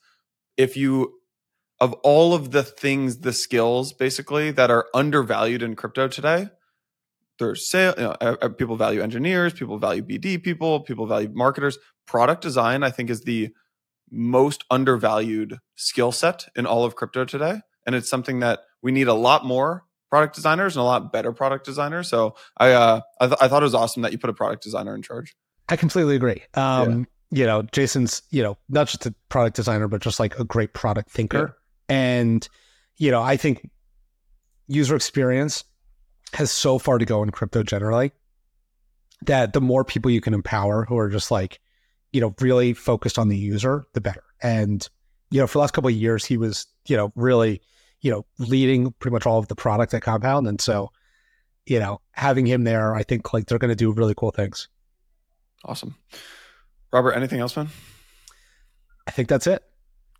if 0.57 0.75
you 0.75 1.19
of 1.81 1.93
all 2.03 2.33
of 2.33 2.51
the 2.51 2.63
things, 2.63 3.19
the 3.19 3.33
skills 3.33 3.91
basically 3.91 4.51
that 4.51 4.71
are 4.71 4.87
undervalued 4.93 5.61
in 5.61 5.75
crypto 5.75 6.07
today, 6.07 6.47
there's 7.37 7.69
sale. 7.69 7.93
You 7.97 8.15
know, 8.21 8.49
people 8.49 8.77
value 8.77 9.01
engineers, 9.01 9.53
people 9.53 9.77
value 9.77 10.01
BD 10.01 10.41
people, 10.41 10.79
people 10.79 11.05
value 11.05 11.29
marketers. 11.33 11.77
Product 12.07 12.41
design, 12.41 12.83
I 12.83 12.91
think, 12.91 13.09
is 13.09 13.21
the 13.21 13.49
most 14.09 14.63
undervalued 14.69 15.57
skill 15.75 16.11
set 16.11 16.45
in 16.55 16.65
all 16.65 16.85
of 16.85 16.95
crypto 16.95 17.25
today, 17.25 17.61
and 17.85 17.95
it's 17.95 18.09
something 18.09 18.39
that 18.39 18.59
we 18.81 18.91
need 18.91 19.07
a 19.07 19.13
lot 19.13 19.45
more 19.45 19.83
product 20.16 20.34
designers 20.34 20.78
and 20.78 20.82
a 20.82 20.86
lot 20.86 21.11
better 21.11 21.34
product 21.34 21.66
designers. 21.66 22.07
So 22.07 22.38
I 22.55 22.72
uh, 22.72 23.01
I, 23.20 23.28
th- 23.28 23.38
I 23.41 23.49
thought 23.49 23.63
it 23.63 23.66
was 23.66 23.76
awesome 23.76 24.01
that 24.03 24.13
you 24.13 24.18
put 24.18 24.30
a 24.30 24.34
product 24.34 24.63
designer 24.63 24.95
in 24.95 25.01
charge. 25.01 25.36
I 25.68 25.76
completely 25.76 26.16
agree. 26.16 26.41
Um, 26.53 27.05
You 27.32 27.45
know, 27.45 27.63
Jason's 27.63 28.22
you 28.30 28.41
know 28.41 28.57
not 28.70 28.88
just 28.88 29.05
a 29.05 29.13
product 29.28 29.57
designer, 29.57 29.89
but 29.89 30.01
just 30.01 30.18
like 30.18 30.39
a 30.39 30.45
great 30.45 30.72
product 30.74 31.11
thinker. 31.11 31.57
And 31.89 32.47
you 32.95 33.11
know, 33.11 33.22
I 33.22 33.36
think 33.36 33.70
user 34.68 34.95
experience 34.95 35.66
has 36.34 36.49
so 36.49 36.80
far 36.80 36.97
to 36.97 37.05
go 37.05 37.22
in 37.22 37.32
crypto 37.32 37.61
generally 37.61 38.13
that 39.26 39.51
the 39.51 39.61
more 39.61 39.84
people 39.84 40.11
you 40.11 40.22
can 40.22 40.34
empower 40.34 40.86
who 40.86 40.97
are 40.97 41.09
just 41.09 41.30
like, 41.30 41.59
you 42.13 42.22
know, 42.22 42.34
really 42.39 42.74
focused 42.74 43.20
on 43.20 43.28
the 43.28 43.38
user, 43.38 43.84
the 43.93 44.01
better. 44.01 44.24
And, 44.41 44.88
you 45.30 45.41
know, 45.41 45.47
for 45.47 45.53
the 45.57 45.59
last 45.59 45.74
couple 45.74 45.89
of 45.89 45.95
years, 45.95 46.24
he 46.26 46.38
was, 46.38 46.68
you 46.88 46.95
know, 46.95 47.11
really, 47.16 47.61
you 48.06 48.12
know, 48.12 48.24
leading 48.38 48.91
pretty 48.99 49.14
much 49.14 49.26
all 49.26 49.39
of 49.39 49.47
the 49.47 49.56
product 49.56 49.91
at 49.95 50.03
Compound. 50.03 50.47
And 50.47 50.62
so, 50.62 50.91
you 51.66 51.80
know, 51.80 52.01
having 52.12 52.45
him 52.45 52.64
there, 52.64 52.93
I 52.93 53.01
think 53.01 53.34
like 53.34 53.47
they're 53.47 53.58
going 53.58 53.70
to 53.70 53.76
do 53.76 53.91
really 53.91 54.14
cool 54.16 54.30
things. 54.30 54.68
Awesome, 55.66 55.95
Robert. 56.93 57.14
Anything 57.14 57.39
else, 57.39 57.58
man? 57.58 57.70
I 59.08 59.12
think 59.12 59.28
that's 59.28 59.47
it. 59.47 59.64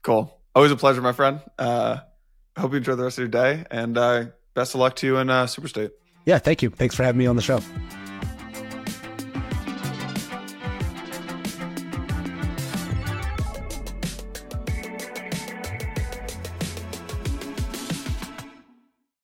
Cool. 0.02 0.36
Always 0.56 0.72
a 0.72 0.76
pleasure, 0.76 1.02
my 1.04 1.12
friend. 1.12 1.42
Uh, 1.60 1.98
hope 2.58 2.72
you 2.72 2.78
enjoy 2.78 2.96
the 2.96 3.04
rest 3.04 3.20
of 3.20 3.22
your 3.22 3.28
day, 3.28 3.64
and 3.70 3.96
uh, 4.00 4.26
best 4.56 4.74
of 4.74 4.80
luck 4.80 4.96
to 4.96 5.06
you 5.06 5.18
in 5.18 5.30
uh, 5.30 5.46
Superstate. 5.46 5.92
Yeah. 6.26 6.40
Thank 6.40 6.64
you. 6.64 6.72
Thanks 6.72 6.96
for 6.96 7.04
having 7.04 7.20
me 7.20 7.28
on 7.28 7.36
the 7.36 7.44
show. 7.44 7.60